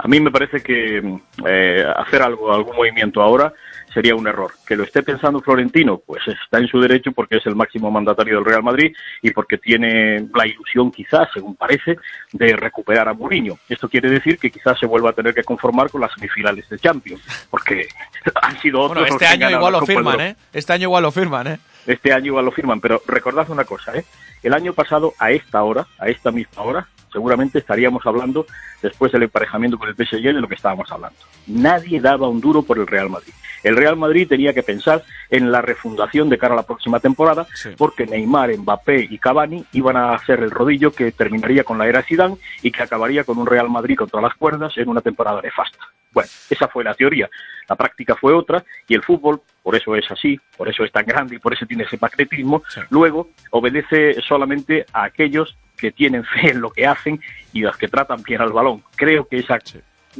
A 0.04 0.08
mí 0.10 0.20
me 0.20 0.32
parece 0.32 0.62
que 0.62 1.02
eh, 1.48 1.86
hacer 1.96 2.22
algo, 2.22 2.54
algún 2.54 2.76
movimiento 2.76 3.22
ahora 3.22 3.54
sería 3.94 4.16
un 4.16 4.28
error. 4.28 4.52
Que 4.68 4.76
lo 4.76 4.84
esté 4.84 5.02
pensando 5.02 5.40
Florentino, 5.40 6.02
pues 6.06 6.22
está 6.28 6.58
en 6.58 6.68
su 6.68 6.82
derecho 6.82 7.14
porque 7.14 7.38
es 7.38 7.46
el 7.46 7.56
máximo 7.56 7.90
mandatario 7.90 8.36
del 8.36 8.44
Real 8.44 8.64
Madrid 8.64 8.94
y 9.22 9.32
porque 9.32 9.58
tiene 9.58 10.28
la 10.36 10.46
ilusión, 10.46 10.92
quizás, 10.92 11.30
según 11.34 11.56
parece, 11.56 11.96
de 12.34 12.54
recuperar 12.58 13.08
a 13.08 13.14
Mourinho. 13.14 13.58
Esto 13.70 13.88
quiere 13.88 14.10
decir 14.10 14.38
que 14.38 14.52
quizás 14.52 14.78
se 14.78 14.88
vuelva 14.88 15.12
a 15.12 15.14
tener 15.14 15.34
que 15.34 15.44
conformar 15.46 15.90
con 15.90 16.02
las 16.02 16.12
semifinales 16.12 16.68
de 16.68 16.80
Champions, 16.80 17.22
porque 17.50 17.88
han 18.42 18.60
sido 18.60 18.82
otros 18.82 19.04
Bueno, 19.04 19.16
este 19.16 19.26
año 19.26 19.50
igual 19.52 19.72
lo 19.72 19.86
firman. 19.86 20.20
¿eh? 20.20 20.36
Este 20.52 20.74
año 20.74 20.84
igual 20.84 21.04
lo 21.04 21.12
firman, 21.12 21.48
¿eh? 21.48 21.60
Este 21.88 22.12
año 22.12 22.26
igual 22.26 22.44
lo 22.44 22.52
firman, 22.52 22.82
pero 22.82 23.02
recordad 23.08 23.50
una 23.50 23.64
cosa, 23.64 23.96
¿eh? 23.96 24.04
El 24.42 24.54
año 24.54 24.74
pasado, 24.74 25.14
a 25.18 25.32
esta 25.32 25.64
hora, 25.64 25.88
a 25.98 26.10
esta 26.10 26.30
misma 26.30 26.64
hora, 26.64 26.88
seguramente 27.14 27.60
estaríamos 27.60 28.06
hablando, 28.06 28.46
después 28.82 29.12
del 29.12 29.24
emparejamiento 29.24 29.78
con 29.78 29.88
el 29.88 29.96
PSG, 29.96 30.22
de 30.22 30.34
lo 30.34 30.48
que 30.48 30.56
estábamos 30.56 30.92
hablando. 30.92 31.18
Nadie 31.48 32.02
daba 32.02 32.28
un 32.28 32.42
duro 32.42 32.64
por 32.64 32.78
el 32.80 32.88
Real 32.88 33.10
Madrid. 33.10 33.32
El 33.64 33.78
Real 33.78 33.96
Madrid 33.96 34.28
tenía 34.28 34.54
que 34.54 34.62
pensar 34.64 35.04
en 35.30 35.50
la 35.50 35.62
refundación 35.62 36.28
de 36.30 36.38
cara 36.38 36.54
a 36.54 36.58
la 36.58 36.64
próxima 36.66 37.00
temporada, 37.00 37.48
Sí. 37.54 37.70
porque 37.78 38.06
Neymar, 38.06 38.58
Mbappé 38.58 39.08
y 39.10 39.18
Cavani 39.18 39.64
iban 39.72 39.96
a 39.96 40.18
ser 40.20 40.42
el 40.42 40.52
rodillo 40.52 40.92
que 40.92 41.14
terminaría 41.14 41.64
con 41.64 41.78
la 41.78 41.88
era 41.88 42.02
Zidane 42.02 42.36
y 42.62 42.72
que 42.72 42.84
acabaría 42.84 43.24
con 43.24 43.38
un 43.38 43.48
Real 43.48 43.70
Madrid 43.70 43.96
contra 43.96 44.20
las 44.20 44.34
cuerdas 44.36 44.78
en 44.78 44.90
una 44.90 45.00
temporada 45.00 45.42
nefasta. 45.42 45.78
Bueno, 46.12 46.30
esa 46.50 46.68
fue 46.68 46.84
la 46.84 46.94
teoría. 46.94 47.30
La 47.70 47.76
práctica 47.78 48.16
fue 48.16 48.34
otra 48.34 48.64
y 48.88 48.94
el 48.96 49.02
fútbol, 49.02 49.42
por 49.64 49.76
eso 49.76 49.96
es 49.96 50.06
así, 50.12 50.38
por 50.58 50.68
eso 50.68 50.84
es 50.84 50.92
tan 50.92 51.06
grande 51.06 51.38
y 51.38 51.40
por 51.40 51.54
eso 51.54 51.66
tiene 51.66 51.84
ese 51.86 51.98
magnetismo, 52.00 52.62
Sí. 52.68 52.82
luego 52.90 53.30
obedece 53.52 54.22
solamente 54.22 54.86
a 54.94 55.06
aquellos 55.06 55.58
que 55.84 55.92
tienen 55.92 56.24
fe 56.24 56.52
en 56.52 56.62
lo 56.62 56.70
que 56.70 56.88
hacen 56.88 57.20
y 57.52 57.62
las 57.62 57.76
que 57.76 57.90
tratan 57.90 58.24
bien 58.24 58.42
al 58.42 58.54
balón. 58.54 58.82
Creo 58.96 59.28
que 59.28 59.40
esa, 59.40 59.60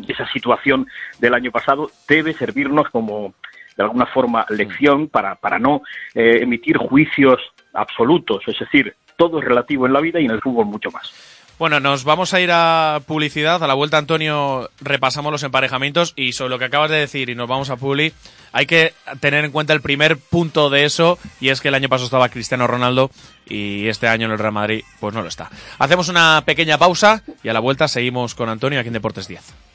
esa 0.08 0.28
situación 0.28 0.88
del 1.20 1.34
año 1.34 1.52
pasado 1.52 1.90
debe 2.06 2.34
servirnos 2.34 2.90
como, 2.90 3.34
de 3.78 3.84
alguna 3.84 4.06
forma, 4.06 4.46
mm. 4.50 4.54
lección 4.56 5.08
para, 5.08 5.36
para 5.36 5.60
no 5.60 5.82
eh, 6.16 6.40
emitir 6.42 6.76
juicios 6.76 7.40
absolutos. 7.74 8.44
Es 8.46 8.60
decir, 8.60 8.94
todo 9.16 9.40
es 9.40 9.46
relativo 9.46 9.88
en 9.88 9.94
la 9.94 10.02
vida 10.02 10.20
y 10.20 10.26
en 10.26 10.32
el 10.32 10.42
fútbol 10.42 10.66
mucho 10.66 10.92
más. 10.92 11.33
Bueno, 11.60 11.80
nos 11.80 12.04
vamos 12.04 12.34
a 12.34 12.42
ir 12.42 12.50
a 12.52 13.02
publicidad. 13.06 13.64
A 13.64 13.68
la 13.68 13.76
vuelta, 13.76 13.98
Antonio, 13.98 14.70
repasamos 14.82 15.32
los 15.32 15.44
emparejamientos 15.44 16.14
y 16.16 16.34
sobre 16.34 16.50
lo 16.50 16.60
que 16.60 16.66
acabas 16.66 16.90
de 16.90 16.98
decir 16.98 17.30
y 17.30 17.36
nos 17.36 17.48
vamos 17.48 17.70
a 17.70 17.78
Publi, 17.78 18.12
hay 18.52 18.66
que 18.66 18.94
tener 19.20 19.46
en 19.46 19.52
cuenta 19.52 19.74
el 19.74 19.82
primer 19.82 20.18
punto 20.18 20.70
de 20.70 20.86
eso 20.86 21.20
y 21.40 21.50
es 21.50 21.62
que 21.62 21.68
el 21.68 21.76
año 21.76 21.90
pasado 21.90 22.06
estaba 22.06 22.30
Cristiano 22.30 22.66
Ronaldo 22.66 23.12
y 23.48 23.88
este 23.88 24.08
año 24.08 24.26
en 24.26 24.32
el 24.32 24.40
Real 24.40 24.54
Madrid 24.54 24.84
pues 25.00 25.14
no 25.14 25.22
lo 25.22 25.28
está. 25.28 25.50
Hacemos 25.78 26.10
una 26.10 26.44
pequeña 26.46 26.78
pausa 26.78 27.24
y 27.44 27.50
a 27.50 27.54
la 27.54 27.60
vuelta 27.60 27.88
seguimos 27.88 28.36
con 28.36 28.50
Antonio 28.50 28.80
aquí 28.80 28.88
en 28.88 28.94
Deportes 28.94 29.28
10. 29.28 29.73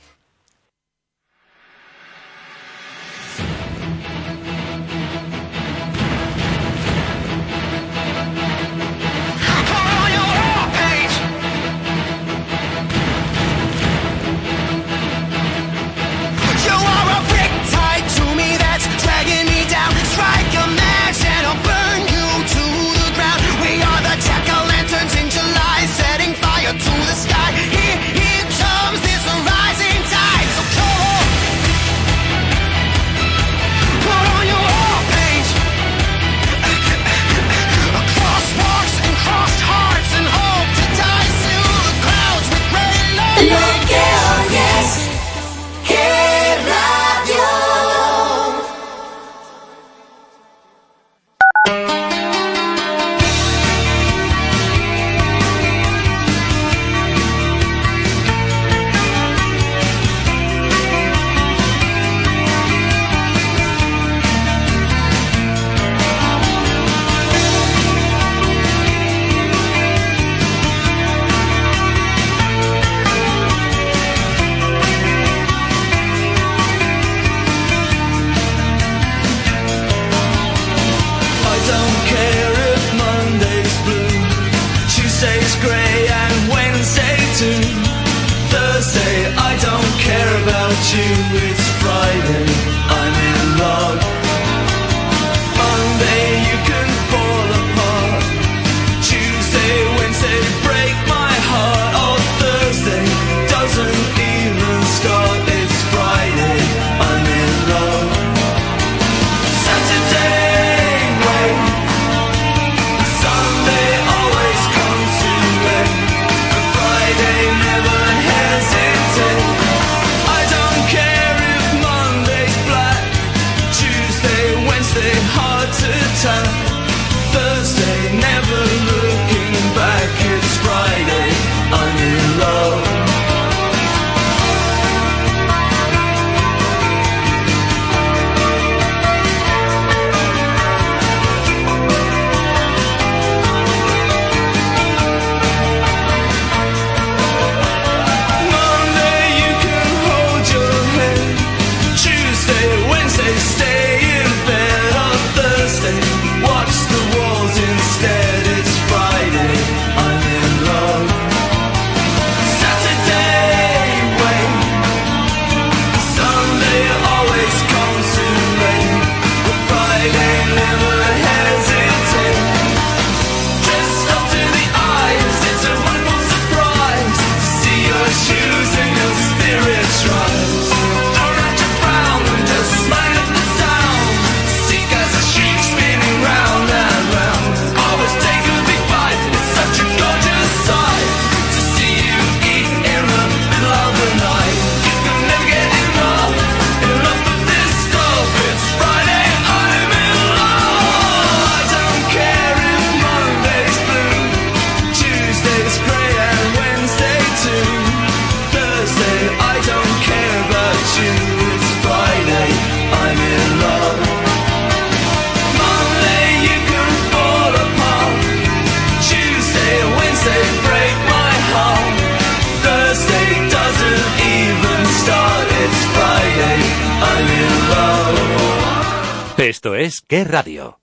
Esto 229.38 229.77
es 229.77 230.01
Qué 230.01 230.24
Radio. 230.24 230.81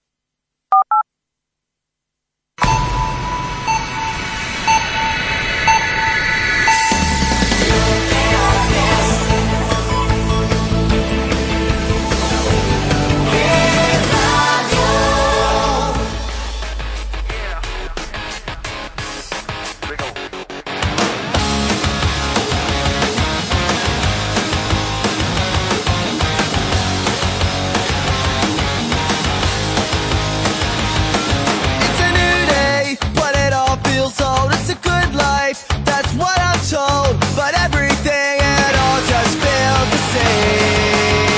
told, 36.70 37.20
but 37.36 37.54
everything 37.54 38.40
it 38.42 38.76
all 38.76 39.00
just 39.06 39.38
feels 39.38 39.90
the 39.94 40.02
same. 40.16 41.38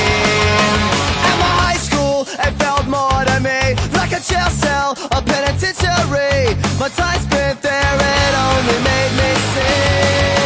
At 1.27 1.35
my 1.43 1.53
high 1.63 1.81
school, 1.87 2.21
it 2.21 2.53
felt 2.55 2.87
more 2.87 3.25
to 3.25 3.39
me 3.41 3.75
like 3.93 4.13
a 4.13 4.21
jail 4.23 4.49
cell, 4.49 4.95
a 5.11 5.21
penitentiary. 5.21 6.55
My 6.79 6.87
time 6.95 7.19
spent 7.19 7.61
there, 7.61 7.95
it 7.95 8.33
only 8.47 8.79
made 8.87 9.13
me 9.19 9.29
sick. 9.53 10.36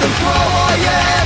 the 0.00 0.06
oh 0.06 0.76
yeah. 0.80 1.17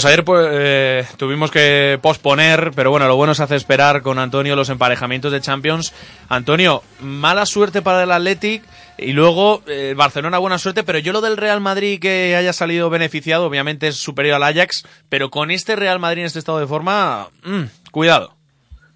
Pues 0.00 0.14
ayer 0.14 0.24
pues, 0.24 0.48
eh, 0.50 1.04
tuvimos 1.18 1.50
que 1.50 1.98
posponer, 2.00 2.70
pero 2.74 2.90
bueno, 2.90 3.06
lo 3.06 3.16
bueno 3.16 3.34
se 3.34 3.42
hace 3.42 3.56
esperar 3.56 4.00
con 4.00 4.18
Antonio 4.18 4.56
los 4.56 4.70
emparejamientos 4.70 5.30
de 5.30 5.42
Champions. 5.42 5.92
Antonio, 6.30 6.82
mala 7.02 7.44
suerte 7.44 7.82
para 7.82 8.04
el 8.04 8.10
Athletic 8.10 8.62
y 8.96 9.12
luego 9.12 9.62
eh, 9.66 9.92
Barcelona 9.94 10.38
buena 10.38 10.56
suerte, 10.56 10.84
pero 10.84 11.00
yo 11.00 11.12
lo 11.12 11.20
del 11.20 11.36
Real 11.36 11.60
Madrid 11.60 12.00
que 12.00 12.34
haya 12.34 12.54
salido 12.54 12.88
beneficiado, 12.88 13.44
obviamente 13.44 13.88
es 13.88 13.96
superior 13.98 14.36
al 14.36 14.44
Ajax, 14.44 14.88
pero 15.10 15.28
con 15.28 15.50
este 15.50 15.76
Real 15.76 15.98
Madrid 15.98 16.22
en 16.22 16.28
este 16.28 16.38
estado 16.38 16.60
de 16.60 16.66
forma, 16.66 17.28
mm, 17.44 17.90
cuidado. 17.90 18.32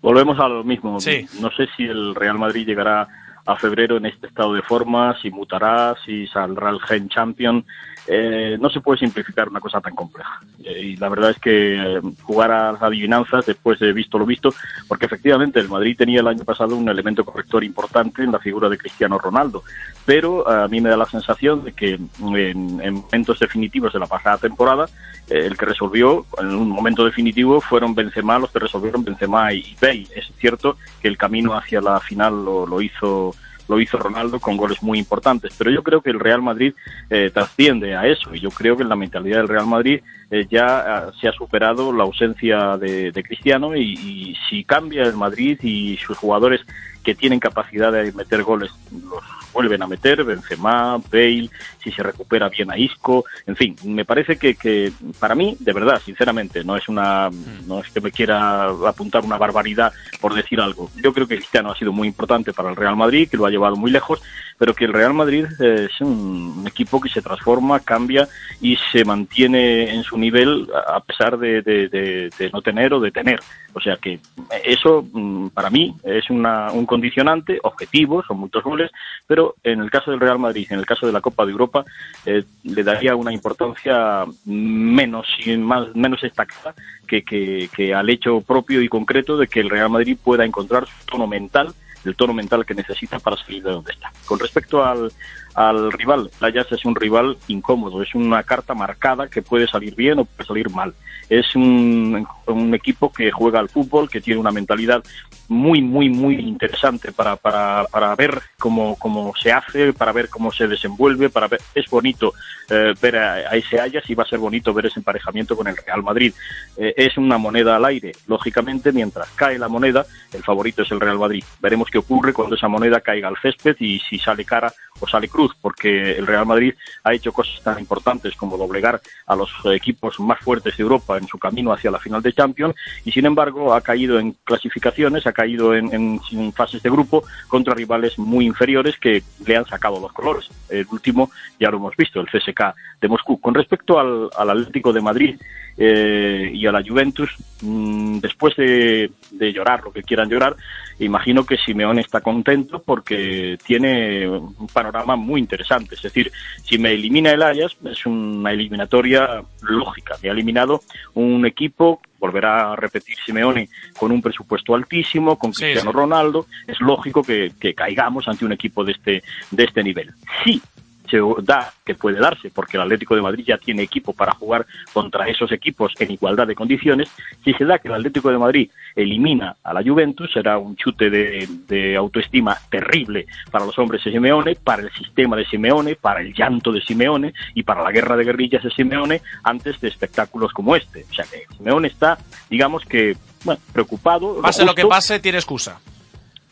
Volvemos 0.00 0.40
a 0.40 0.48
lo 0.48 0.64
mismo. 0.64 1.00
Sí. 1.00 1.26
No 1.38 1.50
sé 1.50 1.68
si 1.76 1.82
el 1.82 2.14
Real 2.14 2.38
Madrid 2.38 2.66
llegará 2.66 3.06
a 3.44 3.56
febrero 3.56 3.98
en 3.98 4.06
este 4.06 4.26
estado 4.26 4.54
de 4.54 4.62
forma, 4.62 5.14
si 5.20 5.30
mutará, 5.30 5.96
si 6.06 6.26
saldrá 6.28 6.70
el 6.70 6.80
Gen 6.80 7.10
Champion. 7.10 7.66
Eh, 8.06 8.58
no 8.60 8.68
se 8.68 8.80
puede 8.80 8.98
simplificar 8.98 9.48
una 9.48 9.60
cosa 9.60 9.80
tan 9.80 9.94
compleja. 9.94 10.40
Eh, 10.62 10.80
y 10.80 10.96
la 10.96 11.08
verdad 11.08 11.30
es 11.30 11.38
que 11.38 11.76
eh, 11.76 12.00
jugar 12.22 12.50
a 12.50 12.72
las 12.72 12.82
adivinanzas 12.82 13.46
después 13.46 13.78
de 13.78 13.92
visto 13.92 14.18
lo 14.18 14.26
visto, 14.26 14.50
porque 14.88 15.06
efectivamente 15.06 15.60
el 15.60 15.68
Madrid 15.68 15.96
tenía 15.96 16.20
el 16.20 16.28
año 16.28 16.44
pasado 16.44 16.76
un 16.76 16.88
elemento 16.88 17.24
corrector 17.24 17.64
importante 17.64 18.22
en 18.22 18.32
la 18.32 18.38
figura 18.38 18.68
de 18.68 18.78
Cristiano 18.78 19.18
Ronaldo. 19.18 19.62
Pero 20.04 20.48
a 20.48 20.68
mí 20.68 20.80
me 20.80 20.90
da 20.90 20.96
la 20.96 21.06
sensación 21.06 21.64
de 21.64 21.72
que 21.72 21.94
en, 21.94 22.80
en 22.80 22.94
momentos 22.94 23.38
definitivos 23.38 23.92
de 23.92 23.98
la 23.98 24.06
pasada 24.06 24.36
temporada, 24.38 24.86
eh, 25.28 25.46
el 25.46 25.56
que 25.56 25.64
resolvió 25.64 26.26
en 26.38 26.48
un 26.48 26.68
momento 26.68 27.04
definitivo 27.04 27.60
fueron 27.60 27.94
Benzema 27.94 28.38
los 28.38 28.50
que 28.50 28.58
resolvieron 28.58 29.04
Benzema 29.04 29.52
y 29.52 29.74
Bale. 29.80 30.06
Es 30.14 30.30
cierto 30.38 30.76
que 31.00 31.08
el 31.08 31.16
camino 31.16 31.54
hacia 31.54 31.80
la 31.80 31.98
final 32.00 32.44
lo, 32.44 32.66
lo 32.66 32.82
hizo 32.82 33.34
lo 33.68 33.80
hizo 33.80 33.98
Ronaldo 33.98 34.40
con 34.40 34.56
goles 34.56 34.82
muy 34.82 34.98
importantes, 34.98 35.54
pero 35.56 35.70
yo 35.70 35.82
creo 35.82 36.00
que 36.02 36.10
el 36.10 36.20
Real 36.20 36.42
Madrid 36.42 36.74
eh, 37.10 37.30
trasciende 37.32 37.96
a 37.96 38.06
eso. 38.06 38.34
Y 38.34 38.40
yo 38.40 38.50
creo 38.50 38.76
que 38.76 38.82
en 38.82 38.88
la 38.88 38.96
mentalidad 38.96 39.38
del 39.38 39.48
Real 39.48 39.66
Madrid 39.66 40.00
eh, 40.30 40.46
ya 40.50 40.78
ah, 40.78 41.12
se 41.20 41.28
ha 41.28 41.32
superado 41.32 41.92
la 41.92 42.04
ausencia 42.04 42.76
de, 42.76 43.10
de 43.12 43.22
Cristiano. 43.22 43.76
Y, 43.76 44.36
si 44.48 44.64
cambia 44.64 45.02
el 45.02 45.14
Madrid 45.14 45.58
y 45.62 45.96
sus 45.96 46.18
jugadores 46.18 46.60
que 47.02 47.14
tienen 47.14 47.40
capacidad 47.40 47.92
de 47.92 48.12
meter 48.12 48.42
goles 48.42 48.70
los 48.92 49.24
vuelven 49.54 49.82
a 49.82 49.86
meter, 49.86 50.22
Benzema, 50.24 50.98
Bale, 51.10 51.48
si 51.82 51.90
se 51.90 52.02
recupera 52.02 52.48
bien 52.50 52.70
a 52.70 52.76
Isco, 52.76 53.24
en 53.46 53.56
fin, 53.56 53.76
me 53.84 54.04
parece 54.04 54.36
que, 54.36 54.54
que 54.56 54.92
para 55.18 55.34
mí, 55.34 55.56
de 55.60 55.72
verdad, 55.72 56.02
sinceramente, 56.04 56.62
no 56.64 56.76
es 56.76 56.88
una, 56.88 57.30
no 57.66 57.78
es 57.80 57.88
que 57.90 58.00
me 58.02 58.10
quiera 58.10 58.64
apuntar 58.86 59.24
una 59.24 59.38
barbaridad 59.38 59.92
por 60.20 60.34
decir 60.34 60.60
algo. 60.60 60.90
Yo 61.02 61.12
creo 61.14 61.26
que 61.26 61.36
Cristiano 61.36 61.70
ha 61.70 61.76
sido 61.78 61.92
muy 61.92 62.08
importante 62.08 62.52
para 62.52 62.68
el 62.70 62.76
Real 62.76 62.96
Madrid, 62.96 63.28
que 63.30 63.36
lo 63.36 63.46
ha 63.46 63.50
llevado 63.50 63.76
muy 63.76 63.90
lejos, 63.90 64.20
pero 64.58 64.74
que 64.74 64.84
el 64.84 64.92
Real 64.92 65.14
Madrid 65.14 65.46
eh, 65.60 65.88
es 65.90 66.00
un 66.00 66.64
equipo 66.66 67.00
que 67.00 67.08
se 67.08 67.22
transforma, 67.22 67.80
cambia 67.80 68.28
y 68.60 68.76
se 68.92 69.04
mantiene 69.04 69.94
en 69.94 70.02
su 70.02 70.16
nivel 70.18 70.68
a 70.88 71.00
pesar 71.00 71.38
de, 71.38 71.62
de- 71.62 71.88
de- 71.88 72.30
de 72.38 72.50
no 72.50 72.60
tener 72.62 72.92
o 72.94 73.00
de 73.00 73.10
tener. 73.10 73.40
O 73.76 73.80
sea 73.80 73.96
que 73.96 74.20
eso 74.64 75.04
mm, 75.12 75.48
para 75.48 75.68
mí 75.68 75.94
es 76.04 76.30
una- 76.30 76.70
un 76.72 76.86
condicionante 76.86 77.58
objetivo, 77.62 78.22
son 78.22 78.38
muchos 78.38 78.62
goles, 78.62 78.90
pero 79.26 79.56
en 79.64 79.80
el 79.80 79.90
caso 79.90 80.10
del 80.12 80.20
Real 80.20 80.38
Madrid, 80.38 80.66
en 80.70 80.78
el 80.78 80.86
caso 80.86 81.06
de 81.06 81.12
la 81.12 81.20
Copa 81.20 81.44
de 81.44 81.52
Europa, 81.52 81.84
eh, 82.24 82.44
le 82.62 82.82
daría 82.84 83.16
una 83.16 83.32
importancia 83.32 84.24
menos 84.44 85.26
más 85.58 85.94
menos 85.94 86.20
destacada 86.22 86.74
que, 87.06 87.22
que, 87.22 87.68
que 87.74 87.92
al 87.94 88.08
hecho 88.10 88.40
propio 88.40 88.80
y 88.80 88.88
concreto 88.88 89.36
de 89.36 89.48
que 89.48 89.60
el 89.60 89.70
Real 89.70 89.90
Madrid 89.90 90.16
pueda 90.22 90.44
encontrar 90.44 90.86
su 90.86 91.06
tono 91.06 91.26
mental 91.26 91.74
el 92.04 92.16
tono 92.16 92.34
mental 92.34 92.66
que 92.66 92.74
necesita 92.74 93.18
para 93.18 93.34
salir 93.36 93.62
de 93.62 93.70
donde 93.70 93.92
está. 93.92 94.12
Con 94.26 94.38
respecto 94.38 94.84
al, 94.84 95.10
al 95.54 95.92
rival, 95.92 96.30
Ajax 96.40 96.72
es 96.72 96.84
un 96.84 96.94
rival 96.94 97.36
incómodo, 97.48 98.02
es 98.02 98.14
una 98.14 98.42
carta 98.42 98.74
marcada 98.74 99.28
que 99.28 99.42
puede 99.42 99.66
salir 99.68 99.94
bien 99.94 100.18
o 100.18 100.24
puede 100.24 100.46
salir 100.46 100.70
mal. 100.70 100.94
Es 101.30 101.56
un, 101.56 102.26
un 102.46 102.74
equipo 102.74 103.10
que 103.10 103.30
juega 103.30 103.58
al 103.58 103.70
fútbol, 103.70 104.10
que 104.10 104.20
tiene 104.20 104.40
una 104.40 104.50
mentalidad 104.50 105.02
muy, 105.48 105.80
muy, 105.80 106.08
muy 106.10 106.34
interesante 106.34 107.12
para, 107.12 107.36
para, 107.36 107.84
para 107.90 108.14
ver 108.14 108.42
cómo, 108.58 108.96
cómo 108.96 109.32
se 109.40 109.52
hace, 109.52 109.92
para 109.92 110.12
ver 110.12 110.28
cómo 110.28 110.52
se 110.52 110.68
desenvuelve, 110.68 111.30
para 111.30 111.48
ver, 111.48 111.60
es 111.74 111.88
bonito 111.88 112.34
eh, 112.68 112.94
ver 113.00 113.16
a, 113.16 113.32
a 113.34 113.56
ese 113.56 113.80
Ajax 113.80 114.08
y 114.10 114.14
va 114.14 114.24
a 114.24 114.28
ser 114.28 114.38
bonito 114.38 114.74
ver 114.74 114.86
ese 114.86 115.00
emparejamiento 115.00 115.56
con 115.56 115.66
el 115.66 115.76
Real 115.76 116.02
Madrid. 116.02 116.34
Eh, 116.76 116.92
es 116.96 117.16
una 117.16 117.38
moneda 117.38 117.76
al 117.76 117.84
aire, 117.84 118.12
lógicamente, 118.26 118.92
mientras 118.92 119.28
cae 119.30 119.58
la 119.58 119.68
moneda, 119.68 120.04
el 120.32 120.42
favorito 120.42 120.82
es 120.82 120.90
el 120.90 121.00
Real 121.00 121.18
Madrid. 121.18 121.44
Veremos 121.60 121.88
qué 121.90 121.98
ocurre 121.98 122.32
cuando 122.32 122.56
esa 122.56 122.68
moneda 122.68 123.00
caiga 123.00 123.28
al 123.28 123.38
césped 123.40 123.76
y 123.80 123.98
si 124.00 124.18
sale 124.18 124.44
cara 124.44 124.72
o 125.00 125.08
sale 125.08 125.28
cruz, 125.28 125.43
porque 125.60 126.12
el 126.12 126.26
Real 126.26 126.46
Madrid 126.46 126.74
ha 127.02 127.14
hecho 127.14 127.32
cosas 127.32 127.62
tan 127.62 127.78
importantes 127.78 128.34
como 128.36 128.56
doblegar 128.56 129.00
a 129.26 129.36
los 129.36 129.50
equipos 129.72 130.18
más 130.20 130.38
fuertes 130.40 130.76
de 130.76 130.82
Europa 130.82 131.18
en 131.18 131.26
su 131.26 131.38
camino 131.38 131.72
hacia 131.72 131.90
la 131.90 131.98
final 131.98 132.22
de 132.22 132.32
Champions 132.32 132.74
y 133.04 133.12
sin 133.12 133.26
embargo 133.26 133.74
ha 133.74 133.80
caído 133.80 134.18
en 134.18 134.36
clasificaciones, 134.44 135.26
ha 135.26 135.32
caído 135.32 135.74
en, 135.74 136.20
fases 136.52 136.82
de 136.82 136.90
grupo 136.90 137.24
contra 137.48 137.74
rivales 137.74 138.18
muy 138.18 138.46
inferiores 138.46 138.98
que 138.98 139.22
le 139.46 139.56
han 139.56 139.66
sacado 139.66 140.00
los 140.00 140.12
colores. 140.12 140.48
El 140.68 140.86
último 140.90 141.30
ya 141.58 141.70
lo 141.70 141.78
hemos 141.78 141.96
visto, 141.96 142.20
el 142.20 142.26
CSK 142.26 142.74
de 143.00 143.08
Moscú. 143.08 143.40
Con 143.40 143.54
respecto 143.54 143.98
al, 143.98 144.30
al 144.36 144.50
Atlético 144.50 144.92
de 144.92 145.00
Madrid, 145.00 145.36
eh, 145.76 146.50
y 146.52 146.66
a 146.66 146.72
la 146.72 146.82
Juventus, 146.82 147.30
mm, 147.62 148.18
después 148.18 148.54
de, 148.56 149.10
de 149.30 149.52
llorar 149.52 149.82
lo 149.82 149.92
que 149.92 150.02
quieran 150.02 150.28
llorar, 150.28 150.56
imagino 150.98 151.44
que 151.44 151.56
Simeone 151.56 152.00
está 152.00 152.20
contento 152.20 152.80
porque 152.80 153.58
tiene 153.64 154.28
un 154.28 154.68
panorama 154.72 155.16
muy 155.16 155.40
interesante. 155.40 155.96
Es 155.96 156.02
decir, 156.02 156.30
si 156.62 156.78
me 156.78 156.92
elimina 156.92 157.32
el 157.32 157.42
Ajax, 157.42 157.76
es 157.84 158.06
una 158.06 158.52
eliminatoria 158.52 159.42
lógica. 159.62 160.16
Me 160.22 160.28
ha 160.28 160.32
eliminado 160.32 160.82
un 161.14 161.44
equipo, 161.46 162.00
volverá 162.18 162.72
a 162.72 162.76
repetir 162.76 163.16
Simeone, 163.24 163.68
con 163.98 164.12
un 164.12 164.22
presupuesto 164.22 164.74
altísimo, 164.74 165.36
con 165.36 165.52
Sí, 165.52 165.62
Cristiano 165.62 165.90
sí. 165.90 165.96
Ronaldo. 165.96 166.46
Es 166.66 166.80
lógico 166.80 167.22
que, 167.22 167.52
que 167.58 167.74
caigamos 167.74 168.28
ante 168.28 168.44
un 168.44 168.52
equipo 168.52 168.84
de 168.84 168.92
este, 168.92 169.22
de 169.50 169.64
este 169.64 169.82
nivel. 169.82 170.12
Sí 170.44 170.60
se 171.08 171.18
da 171.42 171.72
que 171.84 171.94
puede 171.94 172.18
darse, 172.18 172.50
porque 172.50 172.76
el 172.76 172.82
Atlético 172.82 173.14
de 173.14 173.22
Madrid 173.22 173.44
ya 173.46 173.58
tiene 173.58 173.82
equipo 173.82 174.12
para 174.12 174.32
jugar 174.32 174.66
contra 174.92 175.28
esos 175.28 175.52
equipos 175.52 175.92
en 175.98 176.12
igualdad 176.12 176.46
de 176.46 176.54
condiciones, 176.54 177.10
si 177.44 177.52
se 177.54 177.64
da 177.64 177.78
que 177.78 177.88
el 177.88 177.94
Atlético 177.94 178.30
de 178.30 178.38
Madrid 178.38 178.70
elimina 178.96 179.56
a 179.62 179.74
la 179.74 179.82
Juventus, 179.82 180.32
será 180.32 180.58
un 180.58 180.76
chute 180.76 181.10
de, 181.10 181.48
de 181.68 181.96
autoestima 181.96 182.56
terrible 182.70 183.26
para 183.50 183.66
los 183.66 183.78
hombres 183.78 184.02
de 184.04 184.12
Simeone, 184.12 184.56
para 184.56 184.82
el 184.82 184.92
sistema 184.92 185.36
de 185.36 185.44
Simeone, 185.46 185.96
para 185.96 186.20
el 186.20 186.32
llanto 186.32 186.72
de 186.72 186.80
Simeone 186.80 187.34
y 187.54 187.62
para 187.62 187.82
la 187.82 187.90
guerra 187.90 188.16
de 188.16 188.24
guerrillas 188.24 188.62
de 188.62 188.70
Simeone 188.70 189.20
antes 189.42 189.80
de 189.80 189.88
espectáculos 189.88 190.52
como 190.52 190.76
este. 190.76 191.04
O 191.10 191.14
sea 191.14 191.24
que 191.24 191.44
Simeone 191.56 191.88
está, 191.88 192.18
digamos 192.48 192.84
que, 192.84 193.16
bueno, 193.44 193.60
preocupado. 193.72 194.40
Pase 194.40 194.64
lo 194.64 194.74
que 194.74 194.86
pase, 194.86 195.20
tiene 195.20 195.38
excusa. 195.38 195.80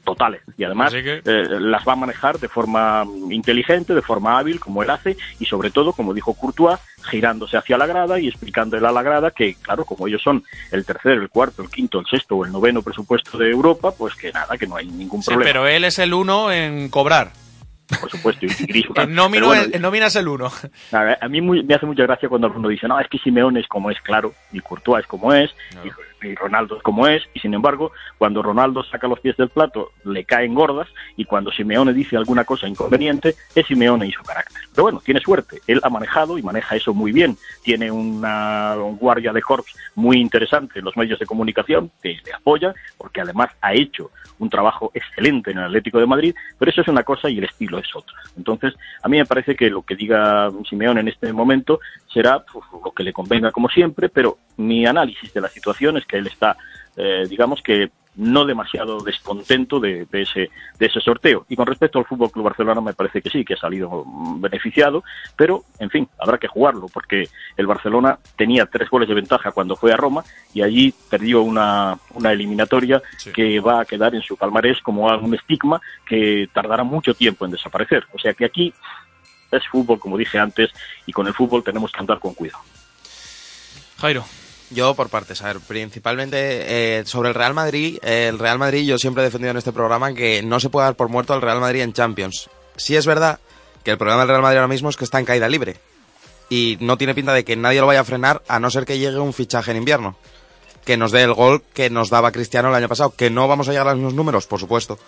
Totales 0.04 0.42
y 0.58 0.64
además 0.64 0.92
que- 0.92 1.22
eh, 1.24 1.46
las 1.60 1.86
va 1.86 1.92
a 1.92 1.96
manejar 1.96 2.38
de 2.38 2.48
forma 2.48 3.04
inteligente, 3.30 3.94
de 3.94 4.02
forma 4.02 4.38
hábil, 4.38 4.58
como 4.60 4.82
él 4.82 4.90
hace 4.90 5.16
y 5.38 5.44
sobre 5.46 5.70
todo, 5.70 5.92
como 5.92 6.12
dijo 6.12 6.34
Courtois, 6.34 6.78
girándose 7.08 7.56
hacia 7.56 7.78
la 7.78 7.86
grada 7.86 8.18
y 8.18 8.28
explicándole 8.28 8.86
a 8.86 8.92
la 8.92 9.02
grada 9.02 9.30
que, 9.30 9.54
claro, 9.56 9.84
como 9.84 10.06
ellos 10.08 10.20
son 10.22 10.42
el 10.70 10.84
tercer, 10.84 11.12
el 11.12 11.28
cuarto, 11.28 11.62
el 11.62 11.70
quinto, 11.70 12.00
el 12.00 12.06
sexto 12.06 12.36
o 12.36 12.44
el 12.44 12.52
noveno 12.52 12.82
presupuesto 12.82 13.38
de 13.38 13.50
Europa, 13.50 13.92
pues 13.96 14.14
que 14.14 14.32
nada, 14.32 14.56
que 14.58 14.66
no 14.66 14.76
hay 14.76 14.86
ningún 14.86 15.22
Sí, 15.22 15.30
problema, 15.30 15.48
pero 15.52 15.66
él 15.68 15.84
es 15.84 15.98
el 15.98 16.12
uno 16.14 16.50
en 16.50 16.88
cobrar. 16.88 17.32
por 18.00 18.10
supuesto. 18.10 18.46
Y, 18.46 18.48
Griezmann. 18.66 19.08
En 19.10 19.14
nómina 19.82 20.06
es 20.06 20.16
el 20.16 20.26
uno. 20.28 20.50
a, 20.92 21.28
mí 21.28 21.40
muy- 21.40 21.62
me 21.62 21.74
hace 21.74 21.86
mucha 21.86 22.02
gracia 22.04 22.28
cuando 22.28 22.46
alguno 22.46 22.68
dice, 22.68 22.88
no, 22.88 22.98
es 22.98 23.06
que 23.08 23.18
Simeone 23.18 23.60
es 23.60 23.66
como 23.68 23.90
es, 23.90 24.00
claro, 24.00 24.32
y 24.52 24.60
Courtois 24.60 25.02
es 25.02 25.06
como 25.06 25.32
es, 25.34 25.50
y, 25.84 25.88
y 26.22 26.34
Ronaldo 26.34 26.76
es 26.76 26.82
como 26.82 27.06
es, 27.06 27.22
y 27.34 27.40
sin 27.40 27.54
embargo, 27.54 27.92
cuando 28.18 28.42
Ronaldo 28.42 28.82
saca 28.84 29.08
los 29.08 29.20
pies 29.20 29.36
del 29.36 29.48
plato, 29.48 29.92
le 30.04 30.24
caen 30.24 30.54
gordas, 30.54 30.88
y 31.16 31.24
cuando 31.24 31.50
Simeone 31.50 31.92
dice 31.92 32.16
alguna 32.16 32.44
cosa 32.44 32.68
inconveniente, 32.68 33.34
es 33.54 33.66
Simeone 33.66 34.06
y 34.06 34.12
su 34.12 34.22
carácter. 34.22 34.62
Pero 34.70 34.84
bueno, 34.84 35.02
tiene 35.04 35.20
suerte, 35.20 35.60
él 35.66 35.80
ha 35.82 35.90
manejado 35.90 36.38
y 36.38 36.42
maneja 36.42 36.76
eso 36.76 36.94
muy 36.94 37.12
bien, 37.12 37.36
tiene 37.62 37.90
una 37.90 38.74
guardia 38.98 39.32
de 39.32 39.42
corps 39.42 39.66
muy 39.94 40.18
interesante 40.18 40.78
en 40.78 40.84
los 40.84 40.96
medios 40.96 41.18
de 41.18 41.26
comunicación, 41.26 41.90
que 42.02 42.18
le 42.24 42.32
apoya, 42.32 42.74
porque 42.96 43.20
además 43.20 43.50
ha 43.60 43.74
hecho 43.74 44.10
un 44.38 44.50
trabajo 44.50 44.90
excelente 44.94 45.52
en 45.52 45.58
el 45.58 45.64
Atlético 45.64 45.98
de 45.98 46.06
Madrid, 46.06 46.34
pero 46.58 46.70
eso 46.70 46.80
es 46.80 46.88
una 46.88 47.04
cosa 47.04 47.30
y 47.30 47.38
el 47.38 47.44
estilo 47.44 47.78
es 47.78 47.94
otra. 47.94 48.16
Entonces, 48.36 48.74
a 49.02 49.08
mí 49.08 49.18
me 49.18 49.26
parece 49.26 49.54
que 49.54 49.70
lo 49.70 49.82
que 49.82 49.94
diga 49.94 50.50
Simeone 50.68 51.00
en 51.00 51.08
este 51.08 51.32
momento 51.32 51.80
será 52.12 52.44
pues, 52.44 52.64
lo 52.84 52.90
que 52.92 53.04
le 53.04 53.12
convenga 53.12 53.50
como 53.52 53.68
siempre, 53.68 54.08
pero 54.08 54.38
mi 54.66 54.86
análisis 54.86 55.32
de 55.32 55.40
la 55.40 55.48
situación 55.48 55.96
es 55.96 56.06
que 56.06 56.18
él 56.18 56.26
está, 56.26 56.56
eh, 56.96 57.26
digamos 57.28 57.62
que 57.62 57.90
no 58.14 58.44
demasiado 58.44 59.00
descontento 59.00 59.80
de, 59.80 60.06
de 60.10 60.22
ese 60.22 60.50
de 60.78 60.86
ese 60.86 61.00
sorteo. 61.00 61.46
Y 61.48 61.56
con 61.56 61.66
respecto 61.66 61.98
al 61.98 62.04
Fútbol 62.04 62.30
Club 62.30 62.44
Barcelona 62.44 62.80
me 62.80 62.92
parece 62.92 63.22
que 63.22 63.30
sí, 63.30 63.44
que 63.44 63.54
ha 63.54 63.58
salido 63.58 64.04
beneficiado, 64.36 65.02
pero 65.36 65.64
en 65.78 65.90
fin, 65.90 66.08
habrá 66.18 66.38
que 66.38 66.48
jugarlo 66.48 66.88
porque 66.92 67.28
el 67.56 67.66
Barcelona 67.66 68.18
tenía 68.36 68.66
tres 68.66 68.90
goles 68.90 69.08
de 69.08 69.14
ventaja 69.14 69.52
cuando 69.52 69.76
fue 69.76 69.92
a 69.92 69.96
Roma 69.96 70.24
y 70.52 70.62
allí 70.62 70.92
perdió 71.10 71.42
una, 71.42 71.98
una 72.14 72.32
eliminatoria 72.32 73.02
que 73.32 73.60
va 73.60 73.80
a 73.80 73.84
quedar 73.84 74.14
en 74.14 74.22
su 74.22 74.36
palmarés 74.36 74.80
como 74.82 75.06
un 75.06 75.34
estigma 75.34 75.80
que 76.06 76.48
tardará 76.52 76.84
mucho 76.84 77.14
tiempo 77.14 77.44
en 77.44 77.52
desaparecer. 77.52 78.04
O 78.12 78.18
sea 78.18 78.34
que 78.34 78.44
aquí 78.44 78.74
es 79.50 79.66
fútbol, 79.68 79.98
como 79.98 80.16
dije 80.16 80.38
antes, 80.38 80.70
y 81.06 81.12
con 81.12 81.26
el 81.26 81.34
fútbol 81.34 81.62
tenemos 81.62 81.92
que 81.92 82.00
andar 82.00 82.18
con 82.18 82.34
cuidado. 82.34 82.62
Jairo. 83.98 84.24
Yo 84.74 84.94
por 84.94 85.08
partes, 85.08 85.42
a 85.42 85.46
ver, 85.46 85.60
principalmente 85.60 86.98
eh, 86.98 87.04
sobre 87.04 87.28
el 87.28 87.34
Real 87.34 87.54
Madrid, 87.54 87.98
eh, 88.02 88.28
el 88.28 88.38
Real 88.38 88.58
Madrid 88.58 88.86
yo 88.86 88.98
siempre 88.98 89.22
he 89.22 89.26
defendido 89.26 89.50
en 89.50 89.56
este 89.56 89.72
programa 89.72 90.14
que 90.14 90.42
no 90.42 90.60
se 90.60 90.70
puede 90.70 90.86
dar 90.86 90.94
por 90.94 91.08
muerto 91.08 91.34
al 91.34 91.42
Real 91.42 91.60
Madrid 91.60 91.82
en 91.82 91.92
Champions. 91.92 92.48
Sí 92.76 92.96
es 92.96 93.06
verdad 93.06 93.38
que 93.84 93.90
el 93.90 93.98
problema 93.98 94.20
del 94.20 94.28
Real 94.28 94.42
Madrid 94.42 94.58
ahora 94.58 94.68
mismo 94.68 94.88
es 94.88 94.96
que 94.96 95.04
está 95.04 95.18
en 95.18 95.24
caída 95.24 95.48
libre 95.48 95.76
y 96.48 96.78
no 96.80 96.96
tiene 96.96 97.14
pinta 97.14 97.32
de 97.32 97.44
que 97.44 97.56
nadie 97.56 97.80
lo 97.80 97.86
vaya 97.86 98.00
a 98.00 98.04
frenar 98.04 98.42
a 98.48 98.60
no 98.60 98.70
ser 98.70 98.84
que 98.84 98.98
llegue 98.98 99.18
un 99.18 99.32
fichaje 99.32 99.70
en 99.72 99.78
invierno 99.78 100.16
que 100.84 100.96
nos 100.96 101.12
dé 101.12 101.22
el 101.22 101.34
gol 101.34 101.62
que 101.72 101.90
nos 101.90 102.10
daba 102.10 102.32
Cristiano 102.32 102.68
el 102.68 102.74
año 102.74 102.88
pasado, 102.88 103.14
que 103.16 103.30
no 103.30 103.48
vamos 103.48 103.68
a 103.68 103.72
llegar 103.72 103.88
a 103.88 103.90
los 103.90 103.98
mismos 103.98 104.14
números, 104.14 104.46
por 104.46 104.60
supuesto, 104.60 104.98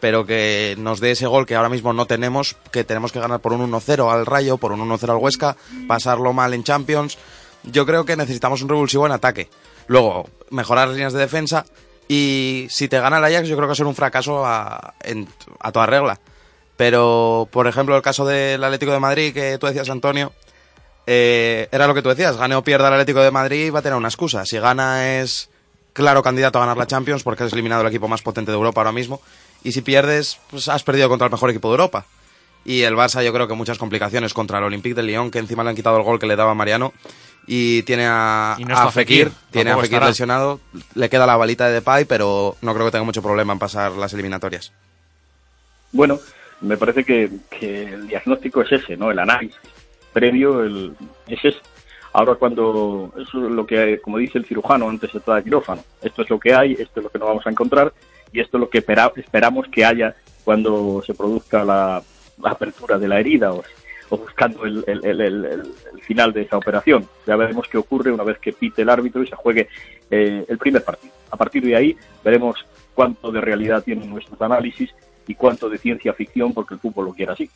pero 0.00 0.26
que 0.26 0.76
nos 0.78 1.00
dé 1.00 1.12
ese 1.12 1.26
gol 1.26 1.46
que 1.46 1.54
ahora 1.54 1.68
mismo 1.68 1.92
no 1.92 2.06
tenemos, 2.06 2.56
que 2.70 2.84
tenemos 2.84 3.12
que 3.12 3.20
ganar 3.20 3.40
por 3.40 3.52
un 3.52 3.70
1-0 3.70 4.12
al 4.12 4.26
Rayo, 4.26 4.58
por 4.58 4.72
un 4.72 4.88
1-0 4.88 5.08
al 5.10 5.16
Huesca, 5.16 5.56
pasarlo 5.88 6.32
mal 6.32 6.54
en 6.54 6.64
Champions. 6.64 7.18
Yo 7.64 7.86
creo 7.86 8.04
que 8.04 8.16
necesitamos 8.16 8.62
un 8.62 8.68
revulsivo 8.68 9.06
en 9.06 9.12
ataque. 9.12 9.48
Luego, 9.86 10.28
mejorar 10.50 10.88
las 10.88 10.96
líneas 10.96 11.12
de 11.12 11.20
defensa 11.20 11.64
y 12.08 12.66
si 12.70 12.88
te 12.88 13.00
gana 13.00 13.18
el 13.18 13.24
Ajax 13.24 13.48
yo 13.48 13.56
creo 13.56 13.66
que 13.66 13.68
va 13.68 13.72
a 13.72 13.76
ser 13.76 13.86
un 13.86 13.94
fracaso 13.94 14.44
a, 14.46 14.94
en- 15.02 15.28
a 15.60 15.72
toda 15.72 15.86
regla. 15.86 16.20
Pero, 16.76 17.48
por 17.52 17.66
ejemplo, 17.66 17.96
el 17.96 18.02
caso 18.02 18.26
del 18.26 18.62
Atlético 18.64 18.92
de 18.92 19.00
Madrid 19.00 19.32
que 19.32 19.58
tú 19.58 19.66
decías, 19.66 19.88
Antonio, 19.90 20.32
eh, 21.06 21.68
era 21.70 21.86
lo 21.86 21.94
que 21.94 22.02
tú 22.02 22.08
decías, 22.08 22.36
gane 22.36 22.54
o 22.56 22.64
pierda 22.64 22.88
el 22.88 22.94
Atlético 22.94 23.20
de 23.20 23.30
Madrid 23.30 23.72
va 23.72 23.78
a 23.78 23.82
tener 23.82 23.96
una 23.96 24.08
excusa. 24.08 24.44
Si 24.44 24.58
gana 24.58 25.18
es 25.20 25.50
claro 25.92 26.22
candidato 26.22 26.58
a 26.58 26.62
ganar 26.62 26.76
la 26.76 26.86
Champions 26.86 27.22
porque 27.22 27.44
has 27.44 27.52
eliminado 27.52 27.82
el 27.82 27.88
equipo 27.88 28.08
más 28.08 28.22
potente 28.22 28.50
de 28.50 28.56
Europa 28.56 28.80
ahora 28.80 28.92
mismo. 28.92 29.20
Y 29.62 29.72
si 29.72 29.82
pierdes, 29.82 30.38
pues 30.50 30.68
has 30.68 30.82
perdido 30.82 31.08
contra 31.08 31.26
el 31.26 31.30
mejor 31.32 31.50
equipo 31.50 31.68
de 31.68 31.72
Europa. 31.74 32.04
Y 32.64 32.82
el 32.82 32.94
Barça 32.96 33.22
yo 33.22 33.32
creo 33.32 33.46
que 33.46 33.54
muchas 33.54 33.78
complicaciones 33.78 34.32
contra 34.34 34.58
el 34.58 34.64
Olympique 34.64 34.94
de 34.94 35.02
Lyon, 35.02 35.30
que 35.30 35.38
encima 35.38 35.62
le 35.62 35.70
han 35.70 35.76
quitado 35.76 35.96
el 35.98 36.02
gol 36.02 36.18
que 36.18 36.26
le 36.26 36.34
daba 36.36 36.54
Mariano. 36.54 36.92
Y 37.46 37.82
tiene 37.82 38.06
a, 38.06 38.56
Y 38.58 38.64
no 38.64 38.74
a 38.74 38.78
está 38.78 38.90
Fekir, 38.90 39.26
Fekir, 39.28 39.38
tiene 39.50 39.70
a 39.70 39.74
Fekir 39.76 39.94
estará. 39.94 40.06
lesionado, 40.08 40.60
le 40.94 41.08
queda 41.10 41.26
la 41.26 41.36
balita 41.36 41.66
de 41.66 41.74
Depay, 41.74 42.06
pero 42.06 42.56
no 42.62 42.72
creo 42.74 42.86
que 42.86 42.92
tenga 42.92 43.04
mucho 43.04 43.22
problema 43.22 43.52
en 43.52 43.58
pasar 43.58 43.92
las 43.92 44.12
eliminatorias. 44.14 44.72
Bueno, 45.92 46.18
me 46.62 46.76
parece 46.76 47.04
que, 47.04 47.30
que 47.50 47.84
el 47.92 48.08
diagnóstico 48.08 48.62
es 48.62 48.72
ese, 48.72 48.96
¿no? 48.96 49.10
El 49.10 49.18
análisis 49.18 49.58
previo 50.12 50.62
el, 50.62 50.94
es 51.26 51.44
ese. 51.44 51.58
Ahora 52.12 52.36
cuando, 52.36 53.12
eso 53.20 53.44
es 53.46 53.52
lo 53.52 53.66
que, 53.66 54.00
como 54.00 54.18
dice 54.18 54.38
el 54.38 54.46
cirujano 54.46 54.88
antes 54.88 55.12
de 55.12 55.20
el 55.26 55.42
quirófano, 55.42 55.82
esto 56.00 56.22
es 56.22 56.30
lo 56.30 56.38
que 56.38 56.54
hay, 56.54 56.72
esto 56.72 57.00
es 57.00 57.04
lo 57.04 57.10
que 57.10 57.18
no 57.18 57.26
vamos 57.26 57.44
a 57.46 57.50
encontrar 57.50 57.92
y 58.32 58.38
esto 58.40 58.56
es 58.56 58.60
lo 58.60 58.70
que 58.70 58.78
espera- 58.78 59.12
esperamos 59.16 59.66
que 59.68 59.84
haya 59.84 60.14
cuando 60.44 61.02
se 61.04 61.12
produzca 61.14 61.64
la, 61.64 62.00
la 62.40 62.50
apertura 62.50 62.98
de 62.98 63.08
la 63.08 63.18
herida 63.18 63.52
o, 63.52 63.64
o 64.14 64.18
buscando 64.18 64.64
el, 64.64 64.84
el- 64.86 65.04
el- 65.04 65.20
el- 65.20 65.44
el- 65.44 65.72
el 65.94 66.00
final 66.02 66.32
de 66.32 66.42
esa 66.42 66.56
operación. 66.56 67.06
Ya 67.26 67.36
veremos 67.36 67.68
qué 67.68 67.78
ocurre 67.78 68.12
una 68.12 68.24
vez 68.24 68.38
que 68.38 68.52
pite 68.52 68.82
el 68.82 68.88
árbitro 68.88 69.22
y 69.22 69.26
se 69.26 69.36
juegue 69.36 69.68
eh, 70.10 70.44
el 70.48 70.58
primer 70.58 70.82
partido. 70.84 71.12
A 71.30 71.36
partir 71.36 71.62
de 71.64 71.76
ahí 71.76 71.96
veremos 72.24 72.64
cuánto 72.94 73.30
de 73.32 73.40
realidad 73.40 73.82
tienen 73.82 74.08
nuestros 74.10 74.40
análisis 74.40 74.90
y 75.26 75.34
cuánto 75.34 75.68
de 75.68 75.78
ciencia 75.78 76.12
ficción 76.12 76.52
porque 76.52 76.74
el 76.74 76.80
fútbol 76.80 77.06
lo 77.06 77.12
quiere 77.12 77.32
así. 77.32 77.50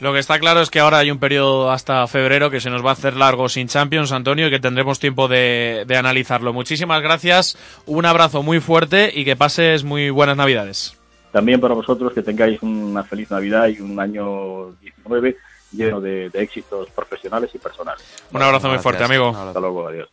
Lo 0.00 0.12
que 0.12 0.18
está 0.18 0.38
claro 0.40 0.60
es 0.60 0.70
que 0.70 0.80
ahora 0.80 0.98
hay 0.98 1.10
un 1.10 1.18
periodo 1.18 1.70
hasta 1.70 2.06
febrero 2.08 2.50
que 2.50 2.60
se 2.60 2.68
nos 2.68 2.84
va 2.84 2.90
a 2.90 2.94
hacer 2.94 3.14
largo 3.16 3.48
sin 3.48 3.68
Champions, 3.68 4.10
Antonio, 4.12 4.48
y 4.48 4.50
que 4.50 4.58
tendremos 4.58 4.98
tiempo 4.98 5.28
de, 5.28 5.84
de 5.86 5.96
analizarlo. 5.96 6.52
Muchísimas 6.52 7.00
gracias, 7.00 7.56
un 7.86 8.04
abrazo 8.04 8.42
muy 8.42 8.58
fuerte 8.60 9.10
y 9.14 9.24
que 9.24 9.36
pases 9.36 9.84
muy 9.84 10.10
buenas 10.10 10.36
Navidades. 10.36 10.98
También 11.30 11.60
para 11.60 11.74
vosotros 11.74 12.12
que 12.12 12.22
tengáis 12.22 12.60
una 12.62 13.02
feliz 13.04 13.30
Navidad 13.30 13.68
y 13.68 13.80
un 13.80 13.98
año 13.98 14.72
19 14.80 15.36
lleno 15.74 16.00
de, 16.00 16.30
de 16.30 16.42
éxitos 16.42 16.90
profesionales 16.90 17.50
y 17.54 17.58
personales. 17.58 18.04
Un 18.32 18.42
abrazo 18.42 18.68
muy 18.68 18.78
fuerte, 18.78 19.04
amigo. 19.04 19.28
Hasta 19.28 19.60
luego, 19.60 19.88
adiós. 19.88 20.08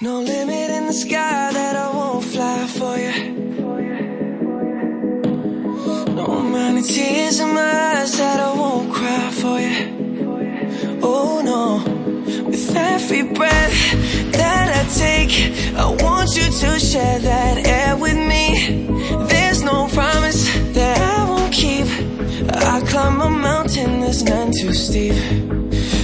No 0.00 0.22
limit 0.22 0.70
in 0.70 0.86
the 0.86 0.92
sky 0.92 1.50
that 1.52 1.74
I 1.74 1.88
won't 1.92 2.22
fly 2.22 2.66
for 2.68 2.96
you. 2.96 3.12
No 6.14 6.24
amount 6.38 6.78
of 6.78 6.86
tears 6.86 7.40
in 7.40 7.52
my 7.52 7.60
eyes 7.60 8.16
that 8.18 8.38
I 8.38 8.52
won't 8.56 8.92
cry 8.92 9.30
for 9.32 9.58
you. 9.58 10.98
Oh 11.02 11.40
no, 11.42 11.82
with 12.46 12.76
every 12.76 13.22
breath 13.22 14.32
that 14.32 14.68
I 14.70 14.84
take, 14.94 15.32
I 15.76 15.86
want 16.04 16.36
you 16.36 16.44
to 16.44 16.78
share 16.78 17.18
that 17.18 17.66
air 17.66 17.96
with 17.96 18.16
me. 18.16 18.27
I 23.08 23.10
climb 23.10 23.20
a 23.20 23.30
mountain 23.30 24.00
that's 24.00 24.22
none 24.22 24.52
too 24.52 24.74
steep. 24.74 25.14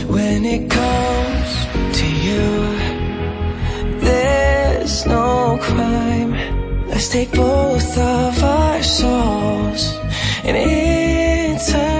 When 0.08 0.44
it 0.46 0.70
comes 0.70 1.50
to 1.98 2.06
you. 2.26 2.46
There's 4.00 5.04
no 5.04 5.58
crime. 5.60 6.32
Let's 6.88 7.08
take 7.10 7.30
both 7.32 7.98
of 7.98 8.42
our 8.42 8.82
souls 8.82 9.92
and 10.44 10.56
intertwine. 10.56 11.92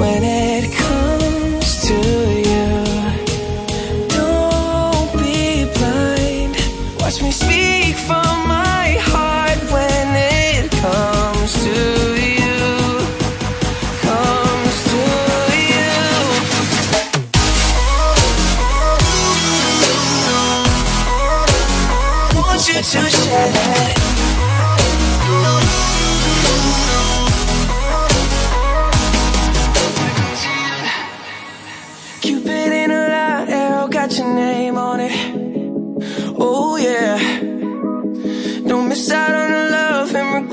When 0.00 0.22
it 0.22 0.77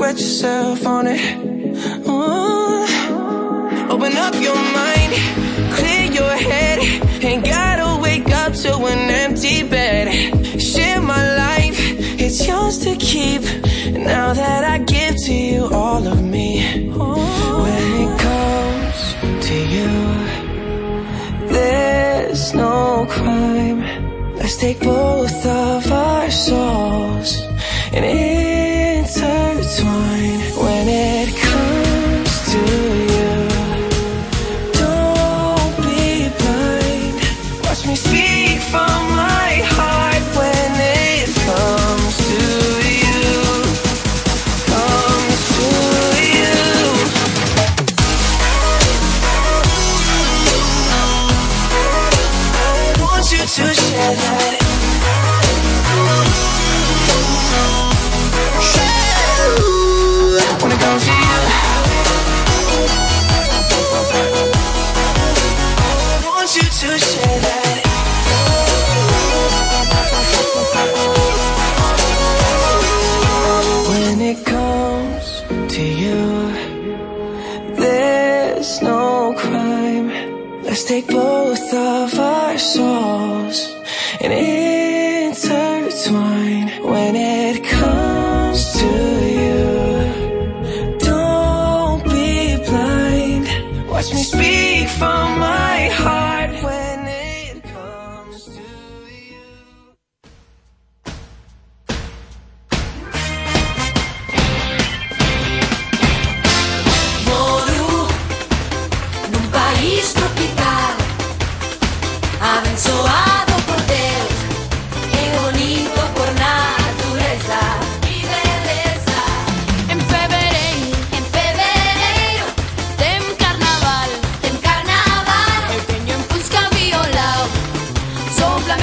regret 0.05 0.21
yourself 0.21 0.85
on 0.85 1.07
it. 1.07 1.19
Oh. 2.05 2.85
Open 3.89 4.13
up 4.17 4.35
your 4.35 4.55
mind, 4.55 5.13
clear 5.77 6.05
your 6.11 6.35
head. 6.49 6.77
Ain't 7.23 7.43
gotta 7.43 7.99
wake 8.01 8.29
up 8.29 8.53
to 8.53 8.71
an 8.85 9.09
empty 9.09 9.63
bed. 9.67 10.61
Share 10.61 11.01
my 11.01 11.23
life, 11.37 11.77
it's 12.19 12.47
yours 12.47 12.77
to 12.85 12.95
keep. 12.97 13.41
Now 13.93 14.33
that 14.33 14.63
I 14.63 14.77
give 14.77 15.15
to 15.25 15.33
you 15.33 15.69
all 15.71 16.05
of 16.05 16.21
me. 16.23 16.49
When 17.63 17.87
it 18.03 18.13
comes 18.27 18.99
to 19.47 19.55
you, 19.75 19.91
there's 21.47 22.53
no 22.53 23.07
crime. 23.09 23.81
Let's 24.35 24.57
take 24.57 24.79
both 24.81 25.45
of 25.45 25.91
our 25.91 26.29
souls 26.29 27.41
and 27.91 28.05
intertwine. 28.05 28.34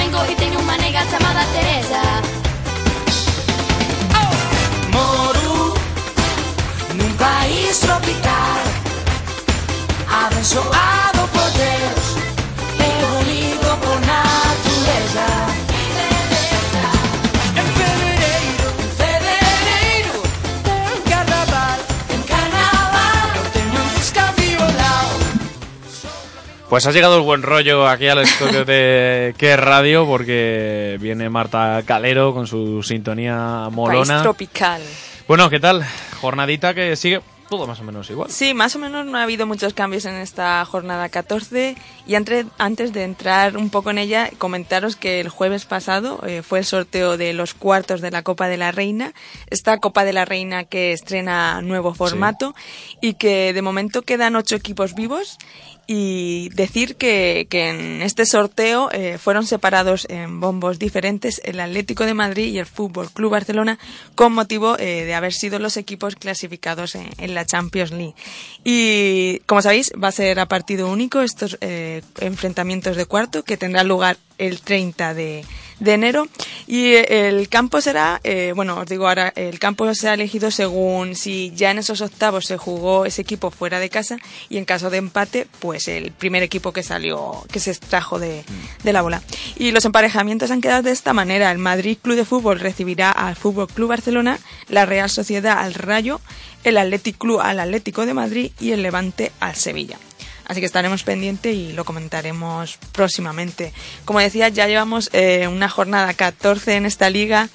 E 0.01 0.35
teño 0.35 0.59
unha 0.59 0.77
nega 0.77 1.05
chamada 1.05 1.45
Teresa. 1.53 2.01
Moro 4.89 5.77
num 6.97 7.13
país 7.17 7.77
tropical, 7.79 8.61
abençoado 10.09 11.21
por 11.33 11.49
Pues 26.73 26.87
ha 26.87 26.91
llegado 26.91 27.17
el 27.17 27.21
buen 27.21 27.43
rollo 27.43 27.87
aquí 27.87 28.07
al 28.07 28.17
estudio 28.17 28.65
de 28.65 29.35
Qué 29.37 29.55
Radio 29.55 30.07
porque 30.07 30.97
viene 30.99 31.29
Marta 31.29 31.83
Calero 31.85 32.33
con 32.33 32.47
su 32.47 32.81
sintonía 32.81 33.65
País 33.65 33.75
molona. 33.75 34.23
tropical. 34.23 34.81
Bueno, 35.27 35.51
¿qué 35.51 35.59
tal? 35.59 35.85
Jornadita 36.19 36.73
que 36.73 36.95
sigue 36.95 37.21
todo 37.47 37.67
más 37.67 37.79
o 37.79 37.83
menos 37.83 38.09
igual. 38.09 38.31
Sí, 38.31 38.55
más 38.55 38.75
o 38.75 38.79
menos 38.79 39.05
no 39.05 39.19
ha 39.19 39.21
habido 39.21 39.45
muchos 39.45 39.75
cambios 39.75 40.05
en 40.05 40.15
esta 40.15 40.65
jornada 40.65 41.09
14 41.09 41.75
y 42.07 42.15
entre- 42.15 42.45
antes 42.57 42.91
de 42.91 43.03
entrar 43.03 43.55
un 43.55 43.69
poco 43.69 43.91
en 43.91 43.99
ella, 43.99 44.31
comentaros 44.39 44.95
que 44.95 45.19
el 45.21 45.29
jueves 45.29 45.65
pasado 45.65 46.23
eh, 46.25 46.41
fue 46.41 46.57
el 46.59 46.65
sorteo 46.65 47.17
de 47.17 47.33
los 47.33 47.53
cuartos 47.53 48.01
de 48.01 48.09
la 48.09 48.23
Copa 48.23 48.47
de 48.47 48.57
la 48.57 48.71
Reina, 48.71 49.13
esta 49.51 49.77
Copa 49.77 50.05
de 50.05 50.13
la 50.13 50.25
Reina 50.25 50.63
que 50.63 50.91
estrena 50.91 51.61
nuevo 51.61 51.93
formato 51.93 52.55
y 52.99 53.13
que 53.13 53.53
de 53.53 53.61
momento 53.61 54.01
quedan 54.01 54.35
ocho 54.35 54.55
equipos 54.55 54.95
vivos 54.95 55.37
y 55.85 56.49
decir 56.49 56.95
que, 56.95 57.47
que 57.49 57.69
en 57.69 58.01
este 58.01 58.25
sorteo 58.25 58.89
eh, 58.91 59.17
fueron 59.17 59.45
separados 59.45 60.05
en 60.09 60.39
bombos 60.39 60.79
diferentes 60.79 61.41
el 61.43 61.59
Atlético 61.59 62.05
de 62.05 62.13
Madrid 62.13 62.53
y 62.53 62.59
el 62.59 62.65
Fútbol 62.65 63.11
Club 63.11 63.31
Barcelona 63.31 63.77
con 64.15 64.33
motivo 64.33 64.77
eh, 64.79 65.03
de 65.03 65.13
haber 65.13 65.33
sido 65.33 65.59
los 65.59 65.75
equipos 65.77 66.15
clasificados 66.15 66.95
en, 66.95 67.33
la 67.33 67.45
Champions 67.45 67.91
League. 67.91 68.15
Y 68.63 69.39
como 69.45 69.61
sabéis, 69.61 69.91
va 70.01 70.09
a 70.09 70.13
ser 70.13 70.39
a 70.39 70.45
partido 70.45 70.91
único 70.91 71.21
estos 71.21 71.57
eh, 71.61 72.01
enfrentamientos 72.19 72.95
de 72.95 73.05
cuarto 73.05 73.43
que 73.43 73.57
tendrán 73.57 73.87
lugar 73.87 74.17
el 74.37 74.61
30 74.61 75.13
de, 75.13 75.43
de 75.79 75.93
enero 75.93 76.27
y 76.67 76.93
eh, 76.93 77.27
el 77.27 77.49
campo 77.49 77.81
será, 77.81 78.19
eh, 78.23 78.53
bueno, 78.55 78.77
os 78.79 78.85
digo 78.85 79.07
ahora, 79.07 79.33
el 79.35 79.59
campo 79.59 79.93
será 79.93 80.13
elegido 80.13 80.51
según 80.51 81.15
si 81.15 81.51
ya 81.55 81.71
en 81.71 81.79
esos 81.79 82.01
octavos 82.01 82.45
se 82.45 82.57
jugó 82.57 83.05
ese 83.05 83.21
equipo 83.21 83.51
fuera 83.51 83.79
de 83.79 83.89
casa 83.89 84.17
y 84.49 84.57
en 84.57 84.65
caso 84.65 84.89
de 84.89 84.97
empate, 84.97 85.47
pues 85.59 85.87
el 85.87 86.11
primer 86.11 86.43
equipo 86.43 86.71
que 86.71 86.83
salió, 86.83 87.43
que 87.51 87.59
se 87.59 87.71
extrajo 87.71 88.19
de, 88.19 88.43
de 88.83 88.93
la 88.93 89.01
bola. 89.01 89.21
Y 89.57 89.71
los 89.71 89.85
emparejamientos 89.85 90.51
han 90.51 90.61
quedado 90.61 90.83
de 90.83 90.91
esta 90.91 91.13
manera. 91.13 91.51
El 91.51 91.57
Madrid 91.57 91.97
Club 92.01 92.15
de 92.15 92.25
Fútbol 92.25 92.59
recibirá 92.59 93.11
al 93.11 93.35
Fútbol 93.35 93.67
Club 93.67 93.89
Barcelona, 93.89 94.39
la 94.69 94.85
Real 94.85 95.09
Sociedad 95.09 95.59
al 95.59 95.73
Rayo, 95.73 96.21
el 96.63 96.77
Athletic 96.77 97.17
Club 97.17 97.41
al 97.41 97.59
Atlético 97.59 98.05
de 98.05 98.13
Madrid 98.13 98.51
y 98.59 98.71
el 98.71 98.81
Levante 98.81 99.31
al 99.39 99.55
Sevilla. 99.55 99.97
Así 100.45 100.59
que 100.59 100.65
estaremos 100.65 101.03
pendientes 101.03 101.55
y 101.55 101.73
lo 101.73 101.85
comentaremos 101.85 102.77
próximamente. 102.91 103.73
Como 104.05 104.19
decía, 104.19 104.49
ya 104.49 104.67
llevamos 104.67 105.09
eh, 105.13 105.47
una 105.47 105.69
jornada 105.69 106.13
14 106.13 106.75
en 106.75 106.85
esta 106.85 107.09
liga 107.09 107.49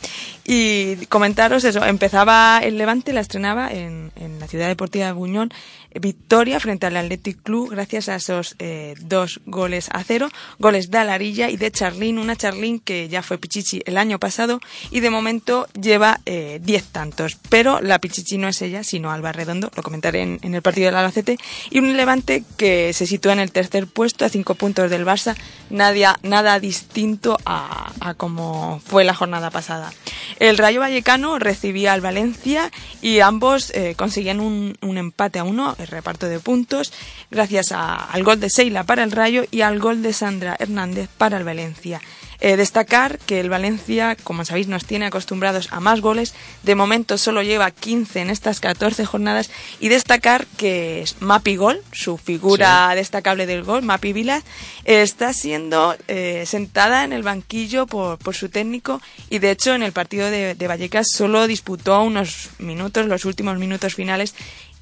y 0.51 1.05
comentaros 1.09 1.65
eso. 1.65 1.85
Empezaba 1.85 2.61
el 2.63 2.79
Levante, 2.79 3.13
la 3.13 3.21
estrenaba 3.21 3.71
en, 3.71 4.13
en 4.17 4.41
la 4.41 4.47
Ciudad 4.49 4.67
Deportiva 4.67 5.05
de 5.05 5.13
Buñol. 5.13 5.51
eh, 5.91 5.99
Victoria 6.01 6.59
frente 6.59 6.87
al 6.87 6.97
Athletic 6.97 7.43
Club 7.43 7.69
gracias 7.71 8.09
a 8.09 8.17
esos 8.17 8.57
eh, 8.59 8.95
dos 8.99 9.41
goles 9.45 9.91
a 9.93 10.03
cero. 10.05 10.31
Goles 10.59 10.91
de 10.91 10.97
Alarilla 10.97 11.51
y 11.51 11.59
de 11.59 11.71
Charlín. 11.71 12.19
Una 12.19 12.35
Charlín 12.35 12.81
que 12.81 13.11
ya 13.11 13.23
fue 13.23 13.37
Pichichi 13.37 13.83
el 13.85 13.99
año 13.99 14.19
pasado 14.19 14.59
y 14.91 15.01
de 15.01 15.11
momento 15.11 15.69
lleva 15.79 16.21
eh, 16.25 16.61
10 16.63 16.85
tantos. 16.87 17.37
Pero 17.51 17.83
la 17.83 17.99
Pichichi 17.99 18.39
no 18.39 18.49
es 18.49 18.63
ella, 18.63 18.83
sino 18.85 19.11
Alba 19.11 19.33
Redondo. 19.33 19.71
Lo 19.77 19.83
comentaré 19.83 20.23
en, 20.23 20.39
en 20.41 20.55
el 20.55 20.63
partido 20.63 20.87
del 20.87 20.97
Albacete. 20.97 21.37
Y 21.69 21.79
un 21.81 21.95
Levante 21.95 22.43
que 22.57 22.95
se 22.95 23.07
sitúa 23.07 23.35
en 23.35 23.41
el 23.41 23.53
tercer 23.53 23.87
puesto 23.87 24.25
a 24.25 24.31
cinco 24.31 24.55
puntos 24.55 24.91
del 24.91 25.05
Barça. 25.05 25.37
Nada, 25.69 26.19
nada 26.23 26.59
distinto 26.59 27.37
a, 27.45 27.93
a 28.01 28.15
como 28.15 28.81
fue 28.87 29.05
la 29.05 29.13
jornada 29.13 29.51
pasada. 29.51 29.93
El 30.39 30.57
Rayo 30.59 30.81
Vallecano 30.81 31.39
recibía 31.39 31.93
al 31.93 32.01
Valencia 32.01 32.71
y 33.03 33.21
ambos 33.21 33.71
eh, 33.75 33.95
conseguían 33.97 34.41
un, 34.41 34.77
empate 34.97 35.39
a 35.39 35.45
uno, 35.45 35.75
el 35.79 35.87
reparto 35.89 36.27
de 36.29 36.39
puntos, 36.41 36.93
gracias 37.31 37.73
a- 37.73 38.05
al 38.05 38.23
gol 38.25 38.41
de 38.41 38.49
Seila 38.51 38.85
para 38.85 39.03
el 39.03 39.13
Rayo 39.13 39.45
y 39.51 39.61
al 39.63 39.79
gol 39.79 40.03
de 40.03 40.13
Sandra 40.13 40.57
Hernández 40.59 41.09
para 41.19 41.37
el 41.39 41.45
Valencia. 41.45 42.01
Eh, 42.41 42.57
destacar 42.57 43.19
que 43.19 43.41
el 43.41 43.51
Valencia, 43.51 44.17
como 44.23 44.45
sabéis, 44.45 44.69
nos 44.69 44.85
tiene 44.85 45.07
acostumbrados 45.07 45.69
a 45.73 45.81
más 45.81 46.01
goles. 46.01 46.35
De 46.63 46.77
momento 46.77 47.19
solo 47.19 47.43
lleva 47.43 47.71
15 47.73 48.21
en 48.21 48.31
estas 48.31 48.61
14 48.61 49.05
jornadas. 49.05 49.51
Y 49.81 49.89
destacar 49.89 50.47
que 50.57 51.05
Mapi 51.19 51.57
Gol, 51.57 51.83
su 51.93 52.17
figura 52.17 52.95
destacable 52.95 53.47
del 53.47 53.65
gol, 53.65 53.83
Mapi 53.83 54.13
Vila, 54.13 54.43
eh, 54.85 55.03
está 55.03 55.33
siendo 55.33 55.97
eh, 56.07 56.45
sentada 56.47 57.05
en 57.05 57.13
el 57.13 57.25
banquillo 57.25 57.87
por, 57.87 58.19
por 58.19 58.37
su 58.37 58.49
técnico. 58.49 59.03
Y 59.31 59.41
de 59.41 59.51
hecho, 59.51 59.75
en 59.75 59.83
el 59.83 59.93
partido 59.93 60.31
de, 60.31 60.55
de 60.55 60.69
Vallecas 60.69 61.09
solo 61.13 61.49
disputó 61.49 62.01
unos 62.03 62.51
minutos, 62.59 63.07
los 63.07 63.25
últimos 63.25 63.59
minutos 63.59 63.95
finales. 63.95 64.35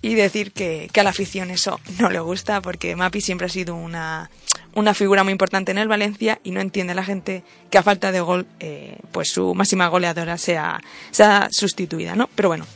Y 0.02 0.14
decir 0.14 0.52
que, 0.52 0.90
que 0.92 1.00
a 1.00 1.02
la 1.02 1.10
afición 1.10 1.50
eso 1.50 1.80
no 1.98 2.10
le 2.10 2.20
gusta 2.20 2.60
porque 2.60 2.94
Mapi 2.94 3.22
siempre 3.22 3.46
ha 3.46 3.50
sido 3.50 3.74
una, 3.74 4.30
una 4.76 4.92
figura 4.92 5.24
muy 5.24 5.32
importante 5.32 5.72
en 5.72 5.78
el 5.78 5.88
Valencia 5.88 6.38
y 6.44 6.50
no 6.50 6.60
entiende 6.60 6.94
la 6.94 7.02
gente 7.02 7.42
que 7.70 7.78
a 7.78 7.82
falta 7.82 8.12
de 8.12 8.20
gol 8.20 8.46
eh, 8.60 8.98
pues 9.10 9.30
su 9.30 9.54
máxima 9.54 9.88
goleadora 9.88 10.36
sea, 10.36 10.82
sea 11.10 11.48
sustituida, 11.50 12.14
¿no? 12.14 12.28
Pero 12.34 12.50
bueno, 12.50 12.66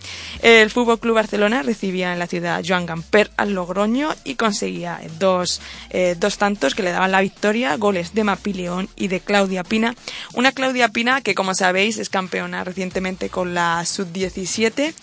el 0.40 0.70
Fútbol 0.70 0.98
Club 0.98 1.16
Barcelona 1.16 1.62
recibía 1.62 2.14
en 2.14 2.18
la 2.18 2.26
ciudad 2.26 2.64
Joan 2.66 2.86
Gamper 2.86 3.30
al 3.36 3.52
Logroño 3.52 4.14
y 4.24 4.36
conseguía 4.36 4.98
dos, 5.18 5.60
eh, 5.90 6.16
dos 6.18 6.38
tantos 6.38 6.74
que 6.74 6.82
le 6.82 6.90
daban 6.90 7.12
la 7.12 7.20
victoria, 7.20 7.76
goles 7.76 8.14
de 8.14 8.24
Mapi 8.24 8.54
León 8.54 8.88
y 8.96 9.08
de 9.08 9.20
Claudia 9.20 9.62
Pina. 9.62 9.94
Una 10.32 10.52
Claudia 10.52 10.88
Pina 10.88 11.20
que 11.20 11.34
como 11.34 11.54
sabéis 11.54 11.98
es 11.98 12.08
campeona 12.08 12.64
recientemente 12.64 13.28
con 13.28 13.52
la 13.52 13.84
sub-17 13.84 14.94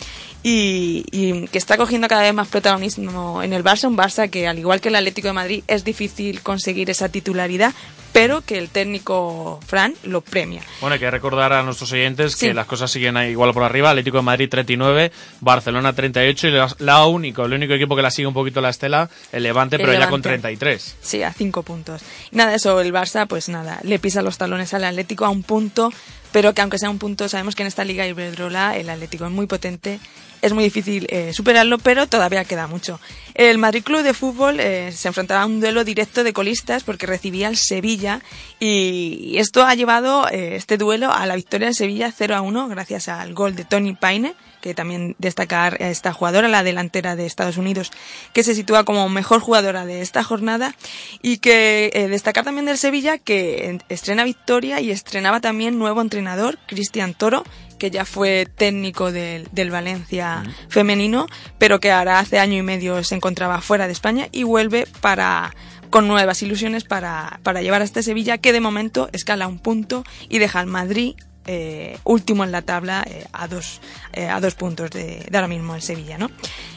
y, 0.42 1.06
y 1.12 1.48
que 1.48 1.58
está 1.60 1.78
cogiendo 1.78 2.08
cada 2.08 2.24
vez 2.24 2.34
más 2.34 2.48
protagonismo 2.48 3.44
en 3.44 3.54
el 3.54 3.64
Barça, 3.64 3.88
un 3.88 3.98
Barça 3.98 4.30
que 4.30 4.48
al 4.48 4.58
igual 4.58 4.82
que 4.82 4.90
el 4.90 4.96
Atlético 4.96 5.28
de 5.28 5.34
Madrid 5.34 5.64
es 5.68 5.84
difícil 5.84 6.42
conseguir 6.42 6.87
esa 6.92 7.10
titularidad, 7.10 7.74
pero 8.14 8.42
que 8.42 8.58
el 8.58 8.70
técnico 8.70 9.60
Fran 9.68 9.94
lo 10.04 10.22
premia. 10.22 10.62
Bueno, 10.82 10.94
hay 10.96 11.00
que 11.00 11.12
recordar 11.12 11.54
a 11.54 11.62
nuestros 11.64 11.92
oyentes 11.92 12.34
Sí. 12.34 12.48
que 12.48 12.54
las 12.54 12.66
cosas 12.66 12.90
siguen 12.90 13.16
ahí 13.18 13.32
igual 13.32 13.54
por 13.54 13.64
arriba. 13.64 13.90
Atlético 13.92 14.18
de 14.18 14.24
Madrid 14.24 14.50
39, 14.50 15.12
Barcelona 15.42 15.94
38 15.94 16.48
y 16.48 16.52
la, 16.52 16.76
la 16.80 17.06
único, 17.06 17.46
el 17.46 17.54
único 17.54 17.74
equipo 17.74 17.96
que 17.96 18.02
la 18.02 18.10
sigue 18.12 18.28
un 18.28 18.34
poquito 18.34 18.60
la 18.62 18.70
estela, 18.70 19.10
el 19.32 19.44
Levante, 19.44 19.76
El 19.76 19.82
pero 19.82 19.94
ya 19.94 20.00
con 20.10 20.22
Levante. 20.22 20.30
33. 20.30 20.96
Sí, 21.02 21.22
a 21.24 21.32
cinco 21.34 21.64
puntos. 21.64 22.02
Y 22.32 22.36
nada, 22.36 22.56
eso, 22.56 22.80
el 22.82 22.92
Barça, 22.94 23.28
pues 23.28 23.50
nada, 23.50 23.80
le 23.84 24.00
pisa 24.00 24.22
los 24.22 24.38
talones 24.38 24.74
al 24.74 24.84
Atlético 24.86 25.26
a 25.26 25.30
un 25.30 25.44
punto, 25.44 25.92
pero 26.38 26.54
que 26.54 26.62
aunque 26.62 26.78
sea 26.78 26.92
un 26.92 27.00
punto, 27.00 27.28
sabemos 27.28 27.56
que 27.56 27.64
en 27.64 27.68
esta 27.68 27.84
Liga 27.84 28.06
Iberdrola 28.06 28.78
el 28.78 28.92
Atlético 28.92 29.26
es 29.26 29.32
muy 29.32 29.48
potente, 29.48 30.00
es 30.44 30.54
muy 30.54 30.64
difícil 30.64 31.08
eh, 31.10 31.34
superarlo, 31.34 31.80
pero 31.80 32.06
todavía 32.06 32.46
queda 32.46 32.68
mucho. 32.68 33.00
El 33.34 33.58
Madrid 33.58 33.82
Club 33.82 34.04
de 34.04 34.14
Fútbol 34.14 34.60
eh, 34.60 34.92
se 34.92 35.08
enfrentaba 35.08 35.42
a 35.42 35.46
un 35.48 35.60
duelo 35.60 35.84
directo 35.84 36.24
de 36.24 36.34
colistas 36.34 36.84
porque 36.84 37.08
recibía 37.08 37.48
al 37.48 37.58
Sevilla 37.58 38.22
y 38.60 39.34
esto 39.40 39.64
ha 39.66 39.74
llevado 39.74 40.30
eh, 40.30 40.56
este 40.56 40.78
duelo 40.78 41.12
a 41.12 41.26
la 41.26 41.36
victoria 41.36 41.70
del 41.70 41.76
Sevilla 41.76 42.14
0 42.16 42.36
a 42.36 42.42
1 42.42 42.68
gracias 42.68 43.08
al 43.08 43.34
gol 43.34 43.56
de 43.56 43.66
Tony 43.66 43.96
Paine 43.96 44.36
que 44.68 44.74
también 44.76 45.16
destacar 45.18 45.82
a 45.82 45.88
esta 45.90 46.12
jugadora, 46.12 46.50
la 46.50 46.62
delantera 46.62 47.16
de 47.16 47.26
Estados 47.26 47.56
Unidos, 47.56 47.90
que 48.34 48.44
se 48.44 48.54
sitúa 48.54 48.84
como 48.84 49.08
mejor 49.08 49.40
jugadora 49.40 49.86
de 49.86 50.02
esta 50.02 50.24
jornada 50.26 50.76
y 51.22 51.38
que 51.38 51.90
eh, 51.94 52.10
destacar 52.10 52.44
también 52.44 52.66
del 52.66 52.78
Sevilla 52.78 53.18
que 53.18 53.70
en- 53.70 53.84
estrena 53.88 54.26
victoria 54.26 54.82
y 54.82 54.92
estrenaba 54.92 55.40
también 55.40 55.80
nuevo 55.80 56.02
entrenador, 56.02 56.60
Cristian 56.68 57.14
Toro, 57.14 57.46
que 57.80 57.92
ya 57.92 58.04
fue 58.04 58.46
técnico 58.58 59.14
del, 59.14 59.48
del 59.54 59.72
Valencia 59.72 60.44
femenino, 60.68 61.28
pero 61.58 61.80
que 61.80 61.92
ahora 61.92 62.20
hace 62.20 62.40
año 62.40 62.58
y 62.58 62.62
medio 62.64 63.02
se 63.06 63.16
encontraba 63.16 63.62
fuera 63.62 63.86
de 63.88 63.94
España 63.94 64.28
y 64.34 64.44
vuelve 64.44 64.86
para 65.00 65.56
con 65.90 66.10
nuevas 66.10 66.42
ilusiones 66.42 66.84
para, 66.84 67.40
para 67.44 67.62
llevar 67.62 67.82
a 67.82 67.86
este 67.86 68.04
Sevilla 68.04 68.38
que 68.38 68.52
de 68.52 68.60
momento 68.60 69.08
escala 69.14 69.48
un 69.48 69.60
punto 69.60 70.04
y 70.28 70.40
deja 70.40 70.60
al 70.60 70.68
Madrid 70.68 71.16
eh, 71.48 71.98
último 72.04 72.44
en 72.44 72.52
la 72.52 72.62
tabla 72.62 73.04
eh, 73.10 73.26
a 73.34 73.48
dos 73.48 73.82
eh, 74.14 74.28
a 74.28 74.40
dos 74.40 74.54
puntos 74.56 74.92
de, 74.92 75.28
ahora 75.34 75.48
mismo 75.48 75.76
el 75.76 75.82
Sevilla 75.82 76.18
no 76.18 76.30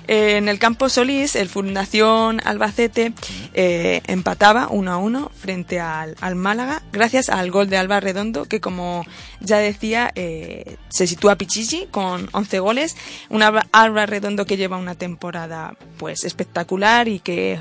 en 0.06 0.48
el 0.48 0.58
campo 0.58 0.88
Solís 0.88 1.36
el 1.36 1.48
Fundación 1.48 2.40
Albacete 2.44 3.12
empataba 3.54 4.68
1 4.70 4.92
a 4.92 4.96
1 4.96 5.30
frente 5.38 5.78
al, 5.80 6.16
al 6.20 6.34
Málaga 6.34 6.82
gracias 6.92 7.28
al 7.28 7.50
gol 7.50 7.68
de 7.68 7.76
Alba 7.76 8.00
Redondo 8.00 8.44
que 8.46 8.60
como 8.60 9.04
ya 9.40 9.58
decía 9.58 10.12
se 10.14 11.06
sitúa 11.06 11.36
Pichichi 11.36 11.86
con 11.90 12.28
11 12.32 12.58
goles. 12.60 12.96
Una 13.28 13.48
Alba- 13.72 14.06
Redondo 14.06 14.46
que 14.46 14.56
lleva 14.56 14.76
una 14.76 14.94
temporada 14.94 15.74
pues 15.98 16.24
espectacular 16.24 17.08
y 17.08 17.20
que 17.20 17.60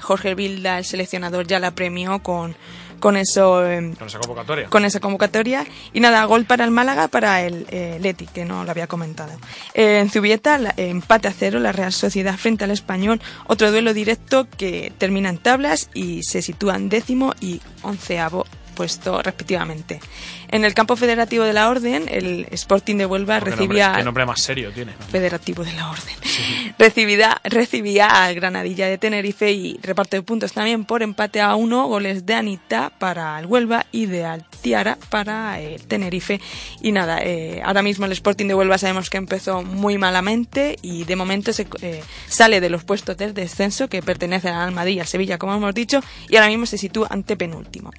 Jorge 0.00 0.34
Vilda 0.34 0.78
el 0.78 0.84
seleccionador 0.84 1.46
ya 1.46 1.58
la 1.60 1.72
premió 1.74 2.22
con 2.22 2.56
con 3.00 3.16
eso 3.16 3.66
em, 3.66 3.94
Con 3.94 4.06
esa 4.08 4.18
convocatoria. 4.18 4.68
con 4.70 4.84
esa 4.84 5.00
convocatoria. 5.00 5.66
Y 5.92 6.00
nada, 6.00 6.24
gol 6.24 6.44
para 6.44 6.64
el 6.64 6.70
Málaga, 6.70 7.08
para 7.08 7.42
el 7.42 7.66
eh, 7.70 7.98
Leti, 8.00 8.26
que 8.26 8.44
no 8.44 8.64
lo 8.64 8.70
había 8.70 8.86
comentado. 8.86 9.32
Eh, 9.74 9.98
en 10.00 10.10
Zubieta, 10.10 10.58
la- 10.58 10.74
eh, 10.76 10.88
empate 10.88 11.28
a 11.28 11.32
cero, 11.32 11.60
la 11.60 11.72
Real 11.72 11.92
Sociedad 11.92 12.36
frente 12.36 12.64
al 12.64 12.70
Español. 12.70 13.20
Otro 13.46 13.70
duelo 13.70 13.94
directo 13.94 14.46
que 14.56 14.92
termina 14.98 15.28
en 15.28 15.38
tablas 15.38 15.90
y 15.94 16.22
se 16.22 16.42
sitúan 16.42 16.88
décimo 16.88 17.34
y 17.40 17.60
onceavo 17.82 18.46
puesto 18.74 19.22
respectivamente. 19.22 20.00
En 20.48 20.64
el 20.64 20.74
campo 20.74 20.96
federativo 20.96 21.44
de 21.44 21.52
la 21.52 21.68
Orden, 21.68 22.04
el 22.08 22.46
Sporting 22.50 22.96
de 22.96 23.06
Huelva 23.06 23.36
nombre- 23.40 23.50
recibía... 23.56 23.94
Qué 23.96 24.04
nombre 24.04 24.26
más 24.26 24.40
serio 24.40 24.70
tiene. 24.72 24.92
Federativo 25.10 25.64
de 25.64 25.72
la 25.72 25.90
Orden. 25.90 26.14
Recibida, 26.78 27.40
recibía 27.44 28.06
al 28.24 28.34
Granadilla 28.34 28.86
de 28.86 28.98
Tenerife 28.98 29.52
y 29.52 29.78
reparto 29.82 30.16
de 30.16 30.22
puntos 30.22 30.52
también 30.52 30.84
por 30.84 31.02
empate 31.02 31.40
a 31.40 31.54
uno, 31.54 31.86
goles 31.86 32.26
de 32.26 32.34
Anita 32.34 32.90
para 32.98 33.38
el 33.38 33.46
Huelva 33.46 33.86
y 33.92 34.06
de 34.06 34.24
Altiara 34.24 34.98
para 35.10 35.60
el 35.60 35.82
Tenerife. 35.86 36.40
Y 36.80 36.92
nada, 36.92 37.18
eh, 37.22 37.62
ahora 37.64 37.82
mismo 37.82 38.06
el 38.06 38.12
Sporting 38.12 38.46
de 38.46 38.54
Huelva 38.54 38.78
sabemos 38.78 39.10
que 39.10 39.16
empezó 39.18 39.62
muy 39.62 39.98
malamente 39.98 40.76
y 40.82 41.04
de 41.04 41.16
momento 41.16 41.52
se, 41.52 41.66
eh, 41.82 42.02
sale 42.28 42.60
de 42.60 42.70
los 42.70 42.84
puestos 42.84 43.16
del 43.16 43.34
descenso 43.34 43.88
que 43.88 44.02
pertenecen 44.02 44.54
al 44.54 44.72
Madrid 44.72 44.94
y 44.96 45.00
al 45.00 45.06
Sevilla, 45.06 45.38
como 45.38 45.54
hemos 45.54 45.74
dicho, 45.74 46.00
y 46.28 46.36
ahora 46.36 46.48
mismo 46.48 46.66
se 46.66 46.78
sitúa 46.78 47.06
ante 47.10 47.36
penúltimo. 47.36 47.90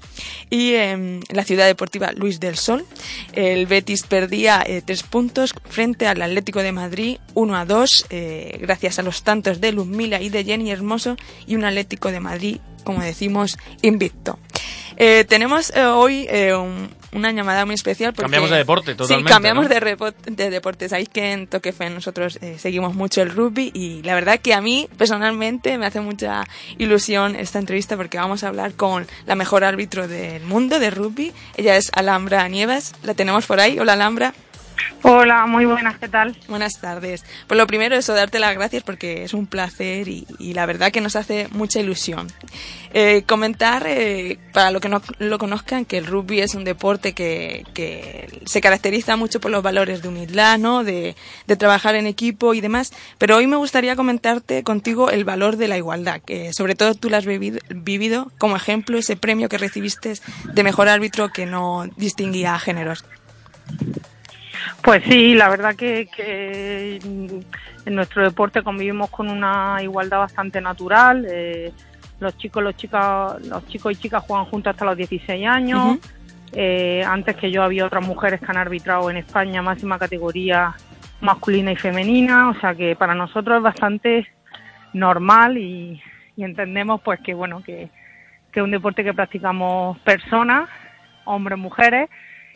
Y 0.50 0.74
en 0.74 1.22
la 1.30 1.44
ciudad 1.44 1.66
deportiva 1.66 2.12
Luis 2.12 2.35
del 2.40 2.58
Sol, 2.58 2.86
el 3.34 3.66
Betis 3.68 4.04
perdía 4.04 4.64
eh, 4.66 4.82
tres 4.86 5.04
puntos 5.04 5.54
frente 5.70 6.08
al 6.08 6.22
Atlético 6.22 6.62
de 6.62 6.72
Madrid 6.72 7.18
1 7.34 7.56
a 7.56 7.66
2, 7.66 8.06
eh, 8.10 8.58
gracias 8.62 9.00
a 9.00 9.04
los 9.04 9.24
tantos 9.24 9.62
de 9.62 9.72
Luzmila 9.72 10.22
y 10.22 10.30
de 10.30 10.44
Jenny 10.44 10.72
Hermoso, 10.72 11.16
y 11.48 11.56
un 11.56 11.66
Atlético 11.66 12.12
de 12.12 12.20
Madrid, 12.20 12.58
como 12.84 13.02
decimos, 13.02 13.58
invicto. 13.82 14.40
Eh, 14.98 15.26
tenemos 15.28 15.72
hoy 15.76 16.28
un- 16.54 16.90
una 17.16 17.32
llamada 17.32 17.66
muy 17.66 17.76
especial. 17.76 18.14
Porque, 18.14 18.24
Cambiamos 18.24 18.50
de 18.50 18.58
deporte, 18.58 18.94
totalmente, 18.94 19.30
Sí, 19.30 19.34
cambiamos 19.34 19.64
¿no? 19.68 19.70
de, 19.70 20.50
deporte. 20.50 20.90
Sabéis 20.90 21.10
que 21.10 21.32
en 21.32 21.48
Toque 21.48 21.72
Fe 21.72 21.90
nosotros 21.90 22.38
eh, 22.42 22.58
seguimos 22.60 22.94
mucho 22.94 23.22
el 23.22 23.32
rugby 23.32 23.72
y 23.74 24.04
la 24.04 24.14
verdad 24.14 24.40
que 24.40 24.54
a 24.54 24.62
mí 24.62 24.88
personalmente 24.98 25.78
me 25.78 25.86
hace 25.86 26.02
mucha 26.02 26.44
ilusión 26.78 27.36
esta 27.36 27.60
entrevista 27.60 27.98
porque 27.98 28.18
vamos 28.18 28.44
a 28.44 28.50
hablar 28.50 28.74
con 28.74 29.08
la 29.26 29.36
mejor 29.36 29.64
árbitro 29.64 30.08
del 30.08 30.44
mundo 30.44 30.78
de 30.80 30.92
rugby. 30.92 31.32
Ella 31.56 31.78
es 31.78 31.90
Alhambra 31.94 32.48
Nieves. 32.50 32.94
La 33.04 33.14
tenemos 33.14 33.46
por 33.46 33.60
ahí. 33.60 33.80
Hola 33.80 33.94
Alhambra. 33.94 34.34
Hola, 35.02 35.46
muy 35.46 35.66
buenas, 35.66 35.98
¿qué 36.00 36.08
tal? 36.08 36.36
Buenas 36.48 36.80
tardes. 36.82 37.24
Pues 37.48 37.58
lo 37.58 37.68
primero 37.68 37.96
eso, 37.96 38.14
darte 38.14 38.40
las 38.40 38.56
gracias 38.56 38.82
porque 38.82 39.24
es 39.24 39.34
un 39.34 39.46
placer 39.46 40.08
y, 40.08 40.26
la 40.54 40.66
verdad 40.66 40.92
que 40.92 41.02
nos 41.02 41.16
hace 41.16 41.48
mucha 41.52 41.80
ilusión. 41.80 42.28
Eh, 42.94 43.24
comentar, 43.28 43.84
eh, 43.86 44.40
para 44.54 44.72
los 44.72 44.82
que 44.82 44.90
no 44.90 45.02
lo 45.20 45.38
conozcan, 45.38 45.86
que 45.86 45.98
el 45.98 46.08
rugby 46.08 46.40
es 46.40 46.56
un 46.56 46.64
deporte 46.64 47.14
que, 47.14 47.64
se 48.46 48.62
caracteriza 48.62 49.16
mucho 49.16 49.40
por 49.40 49.52
los 49.52 49.62
valores 49.62 50.02
de 50.02 50.08
humildad, 50.08 50.58
¿no? 50.58 50.84
de, 50.84 51.16
de 51.46 51.56
trabajar 51.56 51.96
en 51.96 52.08
equipo 52.08 52.54
y 52.54 52.62
demás. 52.62 52.92
Pero 53.18 53.38
hoy 53.38 53.48
me 53.48 53.58
gustaría 53.58 53.96
comentarte 53.96 54.64
contigo 54.64 55.12
el 55.12 55.24
valor 55.24 55.58
de 55.58 55.68
la 55.68 55.78
igualdad, 55.78 56.22
que 56.22 56.54
sobre 56.54 56.76
todo 56.76 56.96
tú 56.96 57.10
lo 57.10 57.18
has 57.18 57.26
vivido, 57.26 57.60
vivido 57.70 58.32
como 58.38 58.56
ejemplo 58.56 58.98
ese 58.98 59.16
premio 59.16 59.50
que 59.50 59.58
recibiste 59.58 60.14
de 60.52 60.64
mejor 60.64 60.90
árbitro 60.90 61.30
que 61.30 61.46
no 61.46 61.86
distinguía 61.98 62.56
a 62.56 62.60
géneros. 62.60 63.04
Pues 64.82 65.04
sí, 65.04 65.34
la 65.36 65.50
verdad 65.50 65.76
que, 65.76 66.08
que 66.16 66.98
en 66.98 67.96
nuestro 67.96 68.24
deporte 68.24 68.64
convivimos 68.64 69.10
con 69.10 69.30
una 69.30 69.78
igualdad 69.82 70.20
bastante 70.20 70.62
natural. 70.62 71.26
eh, 71.30 71.72
los 72.20 72.38
chicos, 72.38 72.64
los 72.64 72.76
chicas, 72.76 73.42
los 73.46 73.68
chicos 73.68 73.92
y 73.92 73.96
chicas 73.96 74.24
juegan 74.24 74.46
juntos 74.46 74.72
hasta 74.72 74.86
los 74.86 74.98
16 74.98 75.48
años. 75.48 75.98
Eh, 76.54 77.04
antes 77.06 77.36
que 77.36 77.52
yo 77.52 77.64
había 77.64 77.86
otras 77.86 78.06
mujeres 78.06 78.40
que 78.40 78.46
han 78.50 78.58
arbitrado 78.58 79.10
en 79.10 79.18
España 79.18 79.62
máxima 79.62 80.00
categoría 80.00 80.74
masculina 81.20 81.72
y 81.72 81.76
femenina, 81.76 82.50
o 82.50 82.60
sea 82.60 82.76
que 82.76 82.96
para 82.96 83.16
nosotros 83.16 83.58
es 83.58 83.64
bastante 83.64 84.28
normal 84.94 85.58
y, 85.58 86.02
y 86.38 86.44
entendemos 86.44 87.02
pues 87.02 87.20
que 87.20 87.34
bueno 87.34 87.62
que, 87.64 87.90
que 88.52 88.60
es 88.60 88.64
un 88.64 88.72
deporte 88.72 89.04
que 89.04 89.14
practicamos 89.14 89.98
personas, 90.00 90.70
hombres, 91.26 91.58
mujeres, 91.58 92.10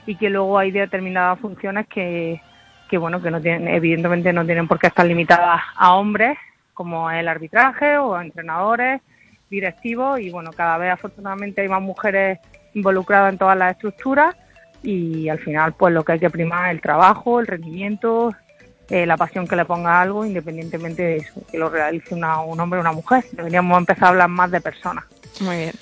y 0.05 0.15
que 0.15 0.29
luego 0.29 0.57
hay 0.57 0.71
determinadas 0.71 1.39
funciones 1.39 1.87
que, 1.87 2.41
que 2.89 2.97
bueno 2.97 3.21
que 3.21 3.31
no 3.31 3.41
tienen 3.41 3.67
evidentemente 3.67 4.33
no 4.33 4.45
tienen 4.45 4.67
por 4.67 4.79
qué 4.79 4.87
estar 4.87 5.05
limitadas 5.05 5.61
a 5.75 5.93
hombres 5.95 6.37
como 6.73 7.11
el 7.11 7.27
arbitraje 7.27 7.97
o 7.97 8.19
entrenadores 8.19 9.01
directivos 9.49 10.19
y 10.19 10.29
bueno 10.29 10.51
cada 10.53 10.77
vez 10.77 10.91
afortunadamente 10.93 11.61
hay 11.61 11.67
más 11.67 11.81
mujeres 11.81 12.39
involucrado 12.73 13.27
en 13.29 13.37
todas 13.37 13.57
las 13.57 13.71
estructuras 13.71 14.35
y 14.83 15.27
al 15.29 15.39
final 15.39 15.73
pues 15.73 15.93
lo 15.93 16.03
que 16.05 16.13
hay 16.13 16.19
que 16.19 16.29
primar 16.29 16.67
es 16.67 16.71
el 16.71 16.81
trabajo, 16.81 17.39
el 17.41 17.47
rendimiento, 17.47 18.33
eh, 18.89 19.05
la 19.05 19.17
pasión 19.17 19.45
que 19.47 19.55
le 19.57 19.65
ponga 19.65 19.99
algo, 20.01 20.23
independientemente 20.25 21.01
de 21.01 21.17
eso, 21.17 21.41
que 21.51 21.57
lo 21.57 21.69
realice 21.69 22.15
una- 22.15 22.39
un 22.41 22.57
hombre 22.59 22.77
o 22.79 22.81
una 22.81 22.93
mujer. 22.93 23.25
Deberíamos 23.33 23.77
empezar 23.77 24.05
a 24.05 24.09
hablar 24.09 24.29
más 24.29 24.49
de 24.51 24.61
personas. 24.61 25.03
Muy 25.41 25.57
bien. 25.57 25.73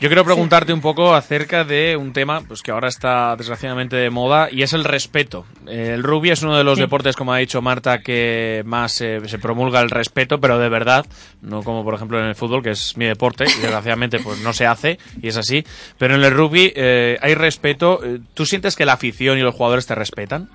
Yo 0.00 0.08
quiero 0.08 0.24
preguntarte 0.24 0.72
un 0.72 0.80
poco 0.80 1.12
acerca 1.12 1.64
de 1.64 1.96
un 1.96 2.12
tema 2.12 2.42
pues 2.46 2.62
que 2.62 2.70
ahora 2.70 2.86
está 2.86 3.34
desgraciadamente 3.34 3.96
de 3.96 4.10
moda 4.10 4.48
y 4.48 4.62
es 4.62 4.72
el 4.72 4.84
respeto. 4.84 5.44
Eh, 5.66 5.90
El 5.94 6.04
rugby 6.04 6.30
es 6.30 6.40
uno 6.44 6.56
de 6.56 6.62
los 6.62 6.76
Sí. 6.76 6.82
deportes, 6.82 7.16
como 7.16 7.32
ha 7.32 7.38
dicho 7.38 7.60
Marta, 7.62 7.98
que 7.98 8.62
más 8.64 9.00
eh, 9.00 9.18
se 9.26 9.40
promulga 9.40 9.80
el 9.80 9.90
respeto, 9.90 10.38
pero 10.40 10.56
de 10.60 10.68
verdad, 10.68 11.04
no 11.42 11.64
como 11.64 11.82
por 11.82 11.94
ejemplo 11.94 12.20
en 12.20 12.26
el 12.26 12.36
fútbol, 12.36 12.62
que 12.62 12.70
es 12.70 12.96
mi 12.96 13.06
deporte 13.06 13.42
y 13.44 13.60
desgraciadamente 13.60 14.20
pues 14.20 14.40
no 14.40 14.52
se 14.52 14.66
hace 14.66 14.98
y 15.20 15.26
es 15.26 15.36
así. 15.36 15.64
Pero 15.98 16.14
en 16.14 16.22
el 16.22 16.30
rugby 16.30 16.72
eh, 16.76 17.18
hay 17.20 17.34
respeto. 17.34 17.98
Eh, 18.04 18.20
¿Tú 18.34 18.46
sientes 18.46 18.76
que 18.76 18.86
la 18.86 18.92
afición 18.92 19.36
y 19.36 19.40
los 19.42 19.54
jugadores 19.56 19.88
te 19.88 19.96
respetan? 19.96 20.48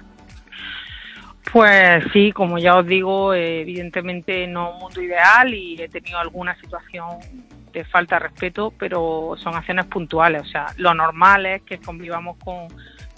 Pues 1.51 2.01
sí, 2.13 2.31
como 2.31 2.57
ya 2.59 2.77
os 2.77 2.87
digo, 2.87 3.33
evidentemente 3.33 4.47
no 4.47 4.71
un 4.71 4.79
mundo 4.79 5.01
ideal 5.01 5.53
y 5.53 5.75
he 5.81 5.89
tenido 5.89 6.17
alguna 6.17 6.55
situación 6.61 7.17
de 7.73 7.83
falta 7.83 8.19
respeto, 8.19 8.71
pero 8.77 9.35
son 9.37 9.55
acciones 9.55 9.85
puntuales. 9.87 10.43
O 10.43 10.45
sea, 10.45 10.67
lo 10.77 10.93
normal 10.93 11.45
es 11.45 11.63
que 11.63 11.79
convivamos 11.79 12.37
con, 12.37 12.67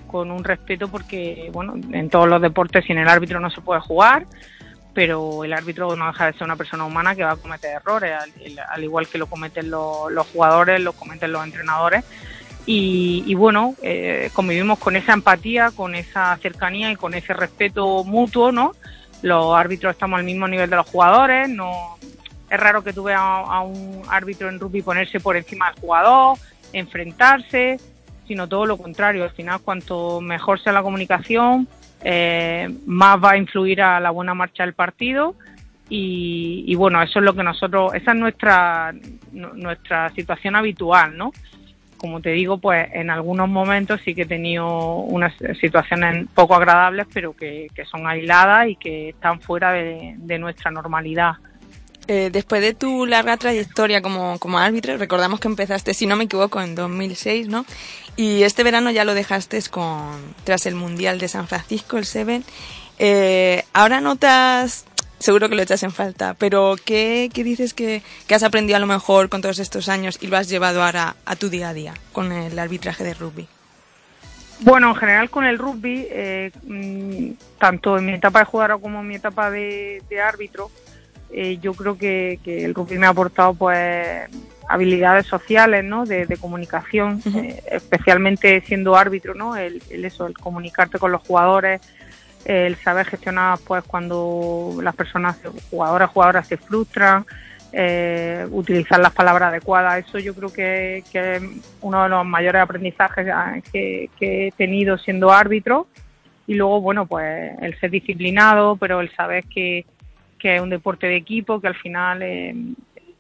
con 0.08 0.32
un 0.32 0.44
respeto 0.44 0.88
porque, 0.88 1.50
bueno, 1.52 1.76
en 1.92 2.10
todos 2.10 2.28
los 2.28 2.42
deportes 2.42 2.86
sin 2.86 2.98
el 2.98 3.08
árbitro 3.08 3.40
no 3.40 3.50
se 3.50 3.62
puede 3.62 3.82
jugar, 3.82 4.26
pero 4.94 5.44
el 5.44 5.52
árbitro 5.52 5.96
no 5.96 6.08
deja 6.08 6.28
de 6.28 6.34
ser 6.34 6.44
una 6.44 6.56
persona 6.56 6.86
humana 6.86 7.16
que 7.16 7.26
va 7.26 7.32
a 7.32 7.36
cometer 7.36 7.76
errores, 7.76 8.14
al, 8.14 8.32
al 8.70 8.84
igual 8.84 9.08
que 9.08 9.18
lo 9.18 9.28
cometen 9.28 9.70
los, 9.70 10.10
los 10.12 10.26
jugadores, 10.28 10.80
lo 10.80 10.94
cometen 10.94 11.34
los 11.34 11.44
entrenadores. 11.44 12.06
Y, 12.66 13.24
y 13.28 13.36
bueno, 13.36 13.76
eh, 13.84 14.32
convivimos 14.34 14.80
con 14.80 14.96
esa 14.96 15.14
empatía, 15.14 15.72
con 15.76 15.94
esa 15.94 16.36
cercanía 16.38 16.92
y 16.92 16.96
con 16.96 17.14
ese 17.14 17.34
respeto 17.34 18.04
mutuo, 18.04 18.52
¿no? 18.52 18.72
Los 19.22 19.56
árbitros 19.56 19.94
estamos 19.94 20.18
al 20.18 20.26
mismo 20.26 20.48
nivel 20.48 20.70
de 20.70 20.76
los 20.76 20.88
jugadores, 20.90 21.50
no 21.50 21.95
es 22.50 22.60
raro 22.60 22.84
que 22.84 22.94
tú 22.94 23.04
veas 23.04 23.22
a, 23.22 23.62
un 23.62 24.02
árbitro 24.10 24.50
en 24.50 24.60
rugby 24.60 24.82
ponerse 24.82 25.20
por 25.20 25.36
encima 25.38 25.72
del 25.72 25.80
jugador, 25.82 26.38
enfrentarse, 26.74 27.80
sino 28.28 28.48
todo 28.48 28.66
lo 28.66 28.78
contrario. 28.78 29.24
Al 29.24 29.32
final, 29.32 29.62
cuanto 29.62 30.22
mejor 30.22 30.60
sea 30.62 30.74
la 30.74 30.84
comunicación, 30.84 31.68
eh, 32.04 32.70
más 32.86 33.18
va 33.24 33.32
a 33.32 33.38
influir 33.38 33.82
a 33.82 34.00
la 34.00 34.12
buena 34.12 34.34
marcha 34.34 34.64
del 34.64 34.74
partido. 34.74 35.36
Y, 35.90 36.64
y 36.68 36.74
bueno, 36.76 37.02
eso 37.04 37.20
es 37.20 37.26
lo 37.26 37.36
que 37.36 37.44
nosotros, 37.44 37.94
esa 37.94 38.12
es 38.14 38.18
nuestra, 38.18 38.92
nu- 39.32 39.54
nuestra 39.54 40.10
situación 40.12 40.56
habitual, 40.56 41.16
¿no? 41.16 41.32
como 41.98 42.22
te 42.22 42.32
digo, 42.32 42.58
pues 42.60 42.88
en 42.94 43.10
algunos 43.10 43.50
momentos 43.50 44.00
sí 44.04 44.14
que 44.14 44.24
he 44.24 44.28
tenido 44.28 44.98
unas 44.98 45.34
situaciones 45.60 46.28
poco 46.36 46.54
agradables, 46.54 47.08
pero 47.12 47.36
que, 47.36 47.68
que 47.74 47.86
son 47.86 48.06
aisladas 48.06 48.68
y 48.68 48.76
que 48.76 49.10
están 49.10 49.40
fuera 49.40 49.72
de, 49.72 50.14
de 50.18 50.38
nuestra 50.38 50.70
normalidad. 50.70 51.36
Eh, 52.08 52.30
después 52.32 52.62
de 52.62 52.76
tu 52.76 53.08
larga 53.08 53.36
trayectoria 53.38 54.02
como, 54.02 54.38
como 54.38 54.60
árbitro, 54.60 54.96
recordamos 54.98 55.40
que 55.40 55.48
empezaste, 55.48 55.94
si 55.96 56.06
no 56.06 56.16
me 56.16 56.26
equivoco, 56.26 56.62
en 56.62 56.76
2006, 56.76 57.48
¿no? 57.48 57.66
Y 58.16 58.44
este 58.44 58.64
verano 58.64 58.92
ya 58.92 59.06
lo 59.06 59.16
dejaste 59.16 59.60
con, 59.72 60.36
tras 60.44 60.68
el 60.68 60.76
Mundial 60.76 61.18
de 61.18 61.28
San 61.28 61.48
Francisco, 61.48 61.98
el 61.98 62.06
Seven. 62.06 62.44
Eh, 63.00 63.64
ahora 63.74 64.02
notas, 64.02 64.86
seguro 65.18 65.50
que 65.50 65.56
lo 65.56 65.64
echas 65.64 65.82
en 65.82 65.92
falta, 65.92 66.36
pero 66.36 66.76
¿qué, 66.86 67.32
qué 67.34 67.44
dices 67.44 67.74
que, 67.74 68.04
que 68.28 68.36
has 68.36 68.44
aprendido 68.44 68.78
a 68.78 68.80
lo 68.80 68.88
mejor 68.88 69.30
con 69.30 69.42
todos 69.42 69.58
estos 69.58 69.90
años 69.90 70.20
y 70.22 70.28
lo 70.28 70.38
has 70.38 70.48
llevado 70.48 70.84
ahora 70.84 71.16
a 71.26 71.36
tu 71.36 71.50
día 71.50 71.70
a 71.70 71.74
día 71.74 71.96
con 72.14 72.32
el 72.32 72.60
arbitraje 72.60 73.04
de 73.04 73.16
rugby? 73.16 73.48
Bueno, 74.60 74.90
en 74.90 74.96
general 74.96 75.30
con 75.32 75.44
el 75.44 75.58
rugby, 75.58 76.08
eh, 76.10 76.52
mm, 76.64 77.32
tanto 77.58 77.98
en 77.98 78.06
mi 78.06 78.14
etapa 78.14 78.40
de 78.40 78.46
jugadora 78.46 78.78
como 78.78 79.02
en 79.02 79.08
mi 79.08 79.16
etapa 79.16 79.50
de 79.50 80.02
árbitro, 80.24 80.70
eh, 81.38 81.58
yo 81.62 81.74
creo 81.74 81.98
que, 81.98 82.40
que 82.44 82.64
el 82.64 82.74
rugby 82.74 82.98
me 82.98 83.08
ha 83.08 83.10
aportado 83.10 83.54
pues 83.54 84.30
habilidades 84.70 85.26
sociales, 85.28 85.84
¿no? 85.84 86.06
De, 86.06 86.26
de 86.26 86.38
comunicación, 86.38 87.22
eh, 87.36 87.62
especialmente 87.70 88.62
siendo 88.62 88.96
árbitro, 88.96 89.36
¿no? 89.36 89.58
El, 89.58 89.82
el 89.90 90.06
eso, 90.06 90.28
el 90.28 90.34
comunicarte 90.34 90.98
con 90.98 91.12
los 91.12 91.22
jugadores, 91.22 91.82
el 92.46 92.76
saber 92.78 93.06
gestionar 93.08 93.60
pues 93.68 93.84
cuando 93.84 94.78
las 94.82 94.96
personas, 94.96 95.38
jugadoras, 95.70 96.10
jugadoras 96.10 96.48
se 96.48 96.58
frustran, 96.58 97.26
eh, 97.74 98.48
utilizar 98.52 99.00
las 99.00 99.14
palabras 99.14 99.50
adecuadas. 99.50 100.06
Eso 100.08 100.20
yo 100.20 100.34
creo 100.34 100.54
que, 100.54 101.04
que 101.12 101.36
es 101.36 101.44
uno 101.82 102.04
de 102.04 102.10
los 102.10 102.26
mayores 102.26 102.62
aprendizajes 102.62 103.28
ah, 103.34 103.58
que, 103.74 104.10
que 104.18 104.48
he 104.48 104.52
tenido 104.54 104.98
siendo 104.98 105.32
árbitro. 105.32 105.88
Y 106.48 106.54
luego, 106.54 106.80
bueno, 106.80 107.08
pues 107.08 107.52
el 107.62 107.78
ser 107.80 107.90
disciplinado, 107.90 108.78
pero 108.78 109.02
el 109.02 109.14
saber 109.16 109.44
que, 109.46 109.86
que 110.40 110.56
es 110.56 110.62
un 110.62 110.70
deporte 110.70 111.08
de 111.08 111.16
equipo, 111.16 111.60
que 111.60 111.68
al 111.68 111.76
final 111.76 112.22
eh, 112.22 112.56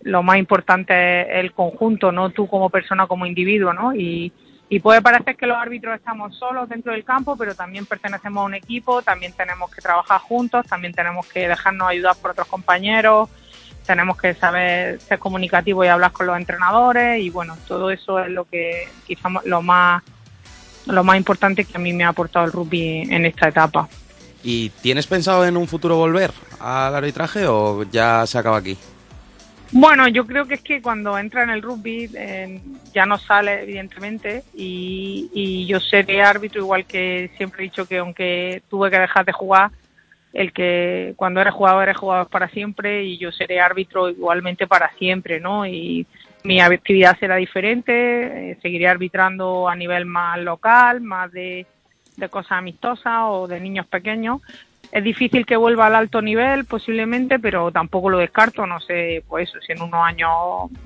lo 0.01 0.24
más 0.24 0.38
importante 0.38 1.22
es 1.22 1.43
el 1.43 1.51
conjunto, 1.51 2.11
no 2.11 2.30
tú 2.30 2.47
como 2.47 2.70
persona, 2.70 3.07
como 3.07 3.26
individuo, 3.26 3.74
¿no? 3.74 3.95
Y, 3.95 4.32
y 4.70 4.80
puede 4.80 5.01
parecer 5.01 5.36
que 5.36 5.47
los 5.47 5.57
árbitros 5.57 5.95
estamos 5.95 6.36
solos 6.38 6.68
dentro 6.68 6.91
del 6.91 7.03
campo, 7.03 7.36
pero 7.38 7.53
también 7.53 7.86
pertenecemos 7.86 8.41
a 8.41 8.45
un 8.45 8.53
equipo, 8.55 9.01
también 9.01 9.34
tenemos 9.34 9.74
que 9.74 9.82
trabajar 9.82 10.20
juntos, 10.22 10.66
también 10.68 10.93
tenemos 10.93 11.28
que 11.28 11.47
dejarnos 11.47 11.88
ayudar 11.88 12.16
por 12.22 12.32
otros 12.32 12.47
compañeros, 12.47 13.30
tenemos 13.86 14.18
que 14.18 14.34
saber 14.34 14.99
ser 14.99 15.20
comunicativo 15.20 15.86
y 15.86 15.88
hablar 15.88 16.11
con 16.11 16.26
los 16.26 16.38
entrenadores 16.38 17.22
y 17.22 17.30
bueno, 17.30 17.55
todo 17.68 17.91
eso 17.91 18.20
es 18.20 18.30
lo 18.30 18.45
que 18.45 18.88
quizás 19.05 19.32
lo 19.45 19.61
más 19.61 20.03
lo 20.88 21.03
más 21.03 21.18
importante 21.18 21.66
que 21.66 21.78
a 21.78 21.80
mí 21.80 21.93
me 21.93 22.03
ha 22.03 22.09
aportado 22.09 22.45
el 22.45 22.51
rugby 22.51 23.07
en 23.09 23.26
esta 23.26 23.47
etapa. 23.47 23.88
¿Y 24.48 24.70
tienes 24.70 25.08
pensado 25.08 25.43
en 25.43 25.58
un 25.58 25.68
futuro 25.68 25.98
volver 25.98 26.30
al 26.60 26.93
arbitraje 26.93 27.48
o 27.48 27.82
ya 27.82 28.28
se 28.28 28.38
acaba 28.38 28.58
aquí? 28.58 28.78
Bueno, 29.72 30.08
yo 30.08 30.28
creo 30.28 30.46
que 30.46 30.54
es 30.54 30.62
que 30.62 30.84
cuando 30.84 31.18
entra 31.18 31.41
en 31.41 31.50
el 31.50 31.64
rugby 31.64 32.12
eh, 32.16 32.62
ya 32.93 33.08
no 33.08 33.18
sale, 33.18 33.64
evidentemente, 33.64 34.43
y, 34.54 35.66
yo 35.68 35.80
seré 35.80 36.22
árbitro, 36.22 36.62
igual 36.62 36.86
que 36.86 37.32
siempre 37.38 37.64
he 37.64 37.70
dicho 37.70 37.88
que 37.88 37.98
aunque 37.98 38.62
tuve 38.70 38.91
que 38.91 39.00
dejar 39.00 39.26
de 39.26 39.32
jugar, 39.32 39.72
el 40.32 40.54
que 40.54 41.14
cuando 41.16 41.41
eres 41.41 41.56
jugador 41.56 41.84
eres 41.84 41.98
jugador 41.98 42.30
para 42.30 42.48
siempre 42.50 43.04
y 43.04 43.18
yo 43.18 43.32
seré 43.32 43.60
árbitro 43.60 44.12
igualmente 44.12 44.68
para 44.68 44.91
siempre, 45.00 45.39
¿no? 45.39 45.66
Y 45.66 46.06
mi 46.43 46.62
actividad 46.62 47.18
será 47.20 47.38
diferente, 47.38 48.52
eh, 48.52 48.58
seguiré 48.62 48.88
arbitrando 48.88 49.68
a 49.68 49.76
nivel 49.76 50.06
más 50.06 50.38
local, 50.38 51.02
más 51.02 51.32
de, 51.32 51.66
de 52.18 52.30
cosas 52.30 52.53
amistosas 52.53 53.24
o 53.26 53.47
de 53.47 53.59
niños 53.59 53.86
pequeños. 53.88 54.41
Es 54.91 55.03
difícil 55.03 55.45
que 55.45 55.57
vuelva 55.57 55.88
al 55.88 55.95
alto 55.95 56.22
nivel 56.22 56.66
posiblemente, 56.66 57.39
pero 57.39 57.72
tampoco 57.72 58.09
lo 58.09 58.20
descarto, 58.20 58.66
no 58.66 58.80
sé, 58.80 59.24
pues 59.28 59.49
eso, 59.49 59.59
si 59.59 59.74
en 59.74 59.82
unos 59.82 60.01
años 60.03 60.30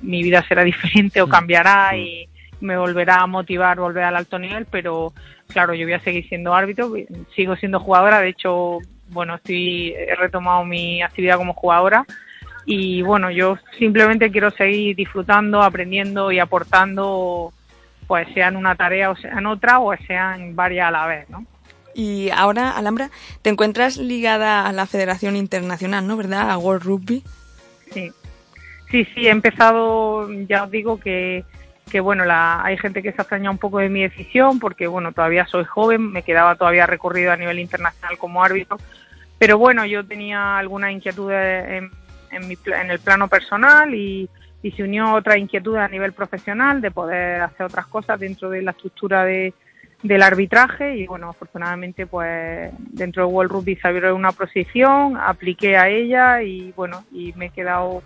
mi 0.02 0.24
vida 0.24 0.44
será 0.48 0.64
diferente 0.74 1.22
o 1.22 1.28
cambiará 1.28 1.96
y 1.96 2.28
me 2.62 2.78
volverá 2.78 3.22
a 3.22 3.28
motivar 3.28 3.80
volver 3.80 4.04
al 4.04 4.16
alto 4.16 4.40
nivel, 4.40 4.66
pero 4.66 5.14
claro, 5.48 5.74
yo 5.74 5.86
voy 5.86 5.94
a 5.94 6.02
seguir 6.02 6.28
siendo 6.28 6.54
árbitro, 6.54 6.92
sigo 7.36 7.56
siendo 7.56 7.80
jugadora, 7.80 8.20
de 8.20 8.30
hecho, 8.30 8.80
bueno, 9.10 9.36
estoy 9.36 9.94
he 9.94 10.16
retomado 10.16 10.66
mi 10.66 11.02
actividad 11.02 11.38
como 11.38 11.54
jugadora 11.54 12.06
y 12.66 13.02
bueno, 13.02 13.32
yo 13.32 13.58
simplemente 13.78 14.32
quiero 14.32 14.52
seguir 14.52 14.96
disfrutando, 14.96 15.64
aprendiendo 15.64 16.32
y 16.32 16.40
aportando, 16.40 17.52
pues 18.10 18.28
sea 18.34 18.48
en 18.48 18.56
una 18.56 18.74
tarea 18.74 19.12
o 19.12 19.16
sea 19.16 19.38
en 19.38 19.46
otra 19.46 19.80
o 19.80 19.96
sea 20.08 20.36
en 20.36 20.56
varias 20.56 20.88
a 20.88 20.92
la 20.92 21.06
vez, 21.06 21.30
¿no? 21.30 21.46
Y 21.94 22.32
ahora, 22.32 22.72
Alhambra, 22.72 23.12
te 23.44 23.52
encuentras 23.52 23.98
ligada 23.98 24.66
a 24.66 24.72
la 24.72 24.88
Federación 24.88 25.36
Internacional, 25.36 26.08
¿no? 26.08 26.18
¿Verdad? 26.18 26.50
A 26.50 26.58
World 26.58 26.84
Rugby. 26.84 27.24
Sí, 27.92 28.12
sí, 28.90 29.06
sí, 29.14 29.28
he 29.28 29.30
empezado, 29.30 30.28
ya 30.48 30.64
os 30.64 30.72
digo 30.72 31.00
que, 31.00 31.44
que 31.92 32.00
bueno, 32.00 32.26
la, 32.26 32.64
hay 32.64 32.78
gente 32.78 33.04
que 33.04 33.12
se 33.12 33.22
ha 33.22 33.24
extrañado 33.24 33.52
un 33.52 33.60
poco 33.60 33.78
de 33.78 33.90
mi 33.90 34.02
decisión 34.02 34.60
porque, 34.60 34.88
bueno, 34.88 35.12
todavía 35.12 35.46
soy 35.46 35.66
joven, 35.66 36.12
me 36.12 36.24
quedaba 36.24 36.56
todavía 36.56 36.88
recorrido 36.88 37.32
a 37.32 37.38
nivel 37.38 37.60
internacional 37.60 38.18
como 38.18 38.44
árbitro, 38.44 38.78
pero 39.38 39.60
bueno, 39.60 39.86
yo 39.86 40.04
tenía 40.04 40.58
algunas 40.58 40.92
inquietudes 40.92 41.70
en, 41.70 41.92
en, 42.32 42.48
mi, 42.48 42.58
en 42.66 42.90
el 42.90 43.00
plano 43.00 43.28
personal 43.28 43.94
y, 43.94 44.28
y 44.62 44.72
se 44.72 44.84
unió 44.84 45.14
otra 45.14 45.38
inquietud 45.38 45.76
a 45.78 45.88
nivel 45.88 46.14
profesional 46.14 46.82
de 46.82 46.92
poder 46.92 47.42
hacer 47.42 47.66
otras 47.66 47.88
cosas 47.88 48.20
dentro 48.20 48.50
de 48.50 48.62
la 48.62 48.72
estructura 48.72 49.24
de, 49.24 49.54
del 50.04 50.22
arbitraje. 50.22 50.98
Y 50.98 51.08
bueno, 51.08 51.30
afortunadamente 51.30 52.06
pues 52.06 52.72
dentro 52.78 53.26
de 53.26 53.32
World 53.34 53.52
Rugby 53.52 53.76
se 53.76 53.88
abrió 53.88 54.16
una 54.16 54.32
posición, 54.32 55.18
apliqué 55.18 55.78
a 55.78 55.88
ella 55.90 56.42
y 56.42 56.74
bueno, 56.76 57.06
y 57.12 57.34
me 57.34 57.48
he 57.48 57.50
quedado 57.52 58.04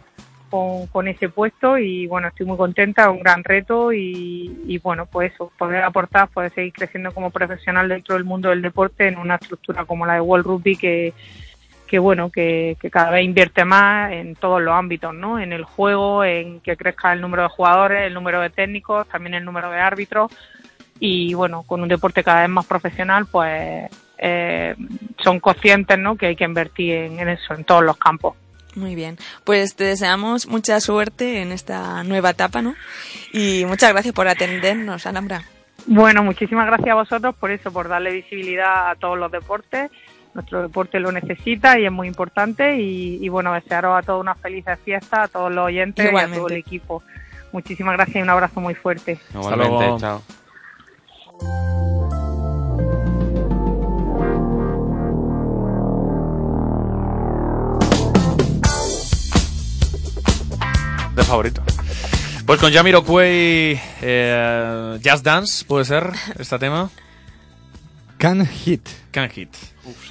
con, 0.51 0.85
con 0.87 1.07
ese 1.07 1.29
puesto 1.29 1.79
y 1.79 2.05
bueno, 2.05 2.27
estoy 2.27 2.45
muy 2.45 2.57
contenta, 2.57 3.09
un 3.09 3.21
gran 3.21 3.43
reto 3.43 3.91
y, 3.91 4.55
y 4.67 4.77
bueno, 4.77 5.07
pues 5.07 5.33
eso, 5.33 5.51
poder 5.57 5.83
aportar, 5.83 6.29
poder 6.29 6.53
seguir 6.53 6.73
creciendo 6.73 7.11
como 7.11 7.31
profesional 7.31 7.89
dentro 7.89 8.13
del 8.13 8.23
mundo 8.23 8.49
del 8.49 8.61
deporte 8.61 9.07
en 9.07 9.17
una 9.17 9.35
estructura 9.35 9.85
como 9.85 10.05
la 10.05 10.13
de 10.13 10.21
World 10.21 10.45
Rugby 10.45 10.75
que, 10.75 11.13
que 11.93 11.99
bueno, 11.99 12.31
que, 12.31 12.75
que 12.81 12.89
cada 12.89 13.11
vez 13.11 13.23
invierte 13.23 13.65
más 13.65 14.11
en 14.11 14.33
todos 14.33 14.59
los 14.59 14.73
ámbitos, 14.73 15.13
¿no? 15.13 15.39
En 15.39 15.53
el 15.53 15.63
juego, 15.63 16.23
en 16.23 16.59
que 16.59 16.75
crezca 16.75 17.13
el 17.13 17.21
número 17.21 17.43
de 17.43 17.49
jugadores, 17.49 18.07
el 18.07 18.15
número 18.15 18.41
de 18.41 18.49
técnicos, 18.49 19.07
también 19.09 19.35
el 19.35 19.45
número 19.45 19.69
de 19.69 19.77
árbitros 19.79 20.31
y 20.99 21.35
bueno, 21.35 21.61
con 21.61 21.83
un 21.83 21.87
deporte 21.87 22.23
cada 22.23 22.41
vez 22.41 22.49
más 22.49 22.65
profesional, 22.65 23.27
pues 23.27 23.91
eh, 24.17 24.73
son 25.23 25.39
conscientes, 25.39 25.99
¿no? 25.99 26.15
Que 26.15 26.25
hay 26.25 26.35
que 26.35 26.45
invertir 26.45 26.95
en, 26.95 27.19
en 27.19 27.29
eso, 27.29 27.53
en 27.53 27.63
todos 27.63 27.83
los 27.83 27.97
campos. 27.97 28.35
Muy 28.73 28.95
bien. 28.95 29.19
Pues 29.43 29.75
te 29.75 29.83
deseamos 29.83 30.47
mucha 30.47 30.79
suerte 30.79 31.43
en 31.43 31.51
esta 31.51 32.03
nueva 32.03 32.31
etapa, 32.31 32.63
¿no? 32.63 32.73
Y 33.31 33.65
muchas 33.67 33.91
gracias 33.91 34.15
por 34.15 34.27
atendernos, 34.27 35.05
Alhambra. 35.05 35.43
Bueno, 35.85 36.23
muchísimas 36.23 36.65
gracias 36.65 36.89
a 36.89 36.95
vosotros 36.95 37.35
por 37.35 37.51
eso, 37.51 37.71
por 37.71 37.87
darle 37.87 38.13
visibilidad 38.13 38.89
a 38.89 38.95
todos 38.95 39.19
los 39.19 39.31
deportes. 39.31 39.91
Nuestro 40.33 40.63
deporte 40.63 40.99
lo 40.99 41.11
necesita 41.11 41.77
y 41.79 41.85
es 41.85 41.91
muy 41.91 42.07
importante. 42.07 42.77
Y, 42.79 43.23
y 43.23 43.29
bueno, 43.29 43.53
desearos 43.53 43.97
a 43.97 44.01
todos 44.01 44.21
una 44.21 44.35
feliz 44.35 44.65
fiesta, 44.83 45.23
a 45.23 45.27
todos 45.27 45.51
los 45.51 45.65
oyentes 45.65 46.11
y 46.11 46.15
a 46.15 46.27
todo 46.27 46.47
el 46.47 46.57
equipo. 46.57 47.03
Muchísimas 47.51 47.93
gracias 47.93 48.17
y 48.17 48.21
un 48.21 48.29
abrazo 48.29 48.59
muy 48.59 48.73
fuerte. 48.73 49.19
Igualmente, 49.33 49.69
luego. 49.69 49.99
chao. 49.99 50.21
De 61.15 61.23
favorito. 61.23 61.61
Pues 62.45 62.59
con 62.59 62.73
Jamiroquai, 62.73 63.79
eh, 64.01 64.99
Just 65.03 65.23
Dance, 65.23 65.63
¿puede 65.65 65.85
ser 65.85 66.11
este 66.37 66.57
tema? 66.59 66.89
Can 68.23 68.47
Hit. 68.47 68.87
Can 69.11 69.29
Hit. 69.29 69.49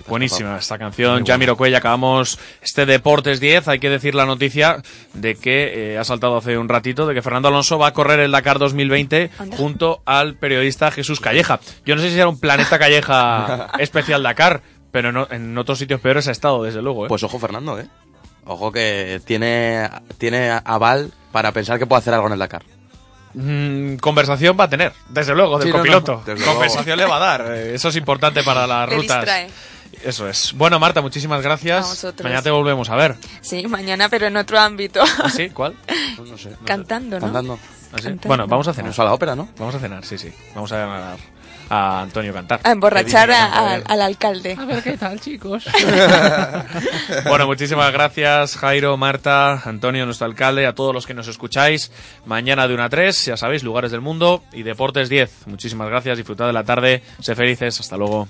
Buenísima 0.07 0.59
esta 0.59 0.77
canción. 0.77 1.25
Jamiroquai, 1.25 1.75
acabamos 1.75 2.39
este 2.61 2.85
Deportes 2.85 3.41
10. 3.41 3.69
Hay 3.69 3.79
que 3.79 3.89
decir 3.89 4.15
la 4.15 4.27
noticia 4.27 4.83
de 5.15 5.35
que 5.35 5.95
eh, 5.95 5.99
ha 5.99 6.05
saltado 6.05 6.37
hace 6.37 6.59
un 6.59 6.69
ratito, 6.69 7.07
de 7.07 7.15
que 7.15 7.23
Fernando 7.23 7.49
Alonso 7.49 7.79
va 7.79 7.87
a 7.87 7.93
correr 7.95 8.21
el 8.21 8.31
Dakar 8.31 8.59
2020 8.59 9.31
Anda. 9.39 9.57
junto 9.57 10.03
al 10.05 10.35
periodista 10.35 10.91
Jesús 10.91 11.21
Calleja. 11.21 11.59
Yo 11.87 11.97
no 11.97 12.03
sé 12.03 12.11
si 12.11 12.17
era 12.17 12.29
un 12.29 12.39
Planeta 12.39 12.79
Calleja 12.79 13.71
especial 13.79 14.23
Dakar, 14.23 14.61
pero 14.91 15.11
no- 15.11 15.27
en 15.31 15.57
otros 15.57 15.79
sitios 15.79 16.03
peores 16.03 16.29
ha 16.29 16.33
estado, 16.33 16.63
desde 16.65 16.83
luego. 16.83 17.07
¿eh? 17.07 17.09
Pues 17.09 17.23
ojo 17.23 17.39
Fernando, 17.39 17.81
¿eh? 17.81 17.87
Ojo 18.45 18.73
que 18.73 19.23
tiene, 19.25 19.89
tiene 20.19 20.51
aval 20.51 21.13
para 21.33 21.53
pensar 21.53 21.79
que 21.79 21.87
puede 21.87 22.01
hacer 22.01 22.13
algo 22.13 22.27
en 22.27 22.35
el 22.35 22.39
Dakar. 22.41 22.63
Mm, 23.35 23.97
conversación 23.97 24.57
va 24.59 24.65
a 24.65 24.69
tener, 24.69 24.93
desde 25.09 25.35
luego, 25.35 25.59
del 25.59 25.69
Sí, 25.69 25.73
no, 25.73 25.79
no, 25.79 25.83
copiloto. 25.83 26.23
conversación 26.45 26.99
le 26.99 27.05
va 27.07 27.17
a 27.17 27.21
dar. 27.21 27.45
eh, 27.51 27.75
Eso 27.75 27.89
es 27.89 27.97
importante 27.97 28.43
para 28.43 28.67
las 28.67 28.89
Te 28.89 28.95
rutas. 28.97 29.17
distrae. 29.19 29.49
Eso 30.05 30.29
es. 30.29 30.53
Bueno, 30.55 30.79
Marta, 30.81 31.01
muchísimas 31.01 31.43
gracias. 31.43 32.05
Mañana 32.23 32.43
te 32.43 32.51
volvemos 32.51 32.89
a 32.91 32.97
ver. 32.97 33.17
Sí, 33.41 33.67
mañana, 33.69 34.09
pero 34.09 34.27
en 34.27 34.37
otro 34.37 34.59
ámbito. 34.59 35.01
¿Ah, 35.23 35.29
sí? 35.31 35.51
¿Cuál? 35.51 35.75
No 36.27 36.37
sé. 36.39 36.57
Cantando, 36.65 37.17
¿no? 37.21 37.27
Cantando. 37.27 37.59
¿Ah, 37.93 37.97
sí? 37.99 38.05
Cantando. 38.05 38.29
Bueno, 38.29 38.47
vamos 38.47 38.69
a 38.69 38.73
cenar. 38.73 38.87
Vamos 38.87 38.99
a 38.99 39.05
la 39.05 39.13
ópera, 39.15 39.37
¿no? 39.37 39.49
Vamos 39.59 39.75
a 39.75 39.79
cenar, 39.79 40.05
sí, 40.05 40.19
sí. 40.19 40.33
Vamos 40.55 40.73
a, 40.73 41.17
a 41.71 42.03
Antonio 42.03 42.33
cantar. 42.33 42.61
A 42.65 42.71
emborrachar 42.73 43.31
a- 43.31 43.45
a- 43.47 43.75
al 43.77 44.03
alcalde. 44.03 44.57
ver 44.67 44.83
qué 44.83 44.97
tal, 44.97 45.21
chicos. 45.21 45.65
bueno, 47.29 47.47
muchísimas 47.47 47.93
gracias, 47.93 48.57
Jairo, 48.57 48.97
Marta, 48.97 49.63
Antonio, 49.65 50.05
nuestro 50.05 50.27
alcalde, 50.27 50.67
a 50.67 50.75
todos 50.75 50.95
los 50.95 51.07
que 51.07 51.15
nos 51.15 51.29
escucháis. 51.29 51.91
Mañana 52.27 52.69
de 52.69 52.75
1 52.75 52.83
a 52.85 52.89
3, 52.89 53.25
ya 53.27 53.37
sabéis, 53.37 53.63
lugares 53.63 53.91
del 53.91 54.01
mundo 54.01 54.43
y 54.53 54.63
Deportes 54.63 55.09
10. 55.09 55.47
Muchísimas 55.47 55.89
gracias, 55.89 56.17
disfrutad 56.17 56.47
de 56.47 56.53
la 56.53 56.65
tarde, 56.65 57.03
sé 57.21 57.35
felices, 57.35 57.79
hasta 57.81 57.97
luego. 57.97 58.29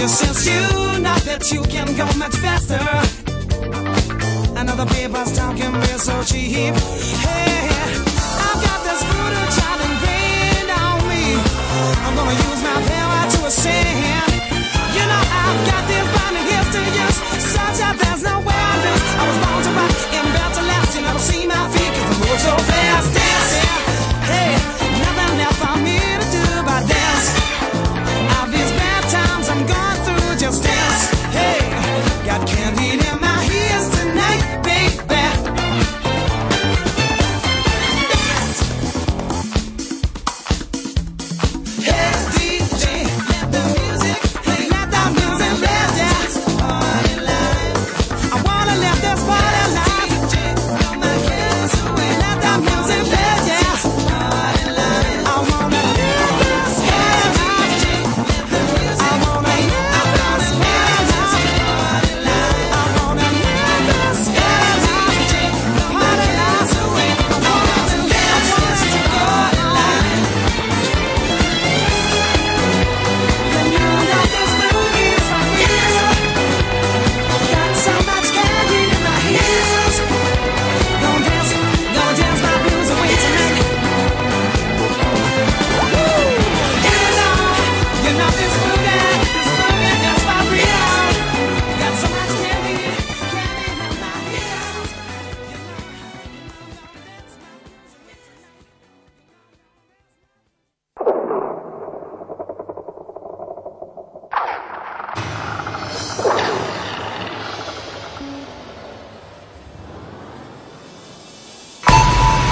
She 0.00 0.08
says 0.08 0.46
you 0.46 0.64
know 1.04 1.18
that 1.28 1.52
you 1.52 1.60
can 1.68 1.84
go 1.94 2.08
much 2.16 2.32
faster. 2.40 2.80
Another 4.56 4.86
paper's 4.88 5.36
talking 5.36 5.72
real 5.76 6.00
so 6.00 6.24
cheap. 6.24 6.72
Hey, 7.20 7.68
I've 7.68 8.60
got 8.64 8.80
this 8.80 9.04
voodoo 9.04 9.44
child 9.52 9.80
ingrained 9.84 10.72
on 10.72 11.04
me. 11.04 11.36
I'm 12.00 12.16
gonna 12.16 12.32
use 12.32 12.60
my 12.64 12.80
power 12.80 13.28
to 13.28 13.38
ascend. 13.44 14.40
You 14.96 15.04
know 15.04 15.20
I've 15.20 15.60
got 15.68 15.84
this 15.84 16.06
binding 16.16 16.48
hits 16.48 16.70
to 16.72 16.80
use, 16.80 17.16
such 17.52 17.84
that 17.84 18.00
there's 18.00 18.24
no 18.24 18.40
lose. 18.40 19.04
I 19.20 19.22
was 19.28 19.36
born 19.44 19.60
to 19.68 19.72
rock 19.76 19.92
and 20.16 20.26
built 20.32 20.52
to 20.56 20.62
last. 20.64 20.96
You 20.96 21.02
never 21.04 21.20
see 21.20 21.44
my 21.44 21.60
feet 21.76 21.92
'cause 21.92 22.08
I 22.08 22.16
move 22.24 22.40
so 22.40 22.56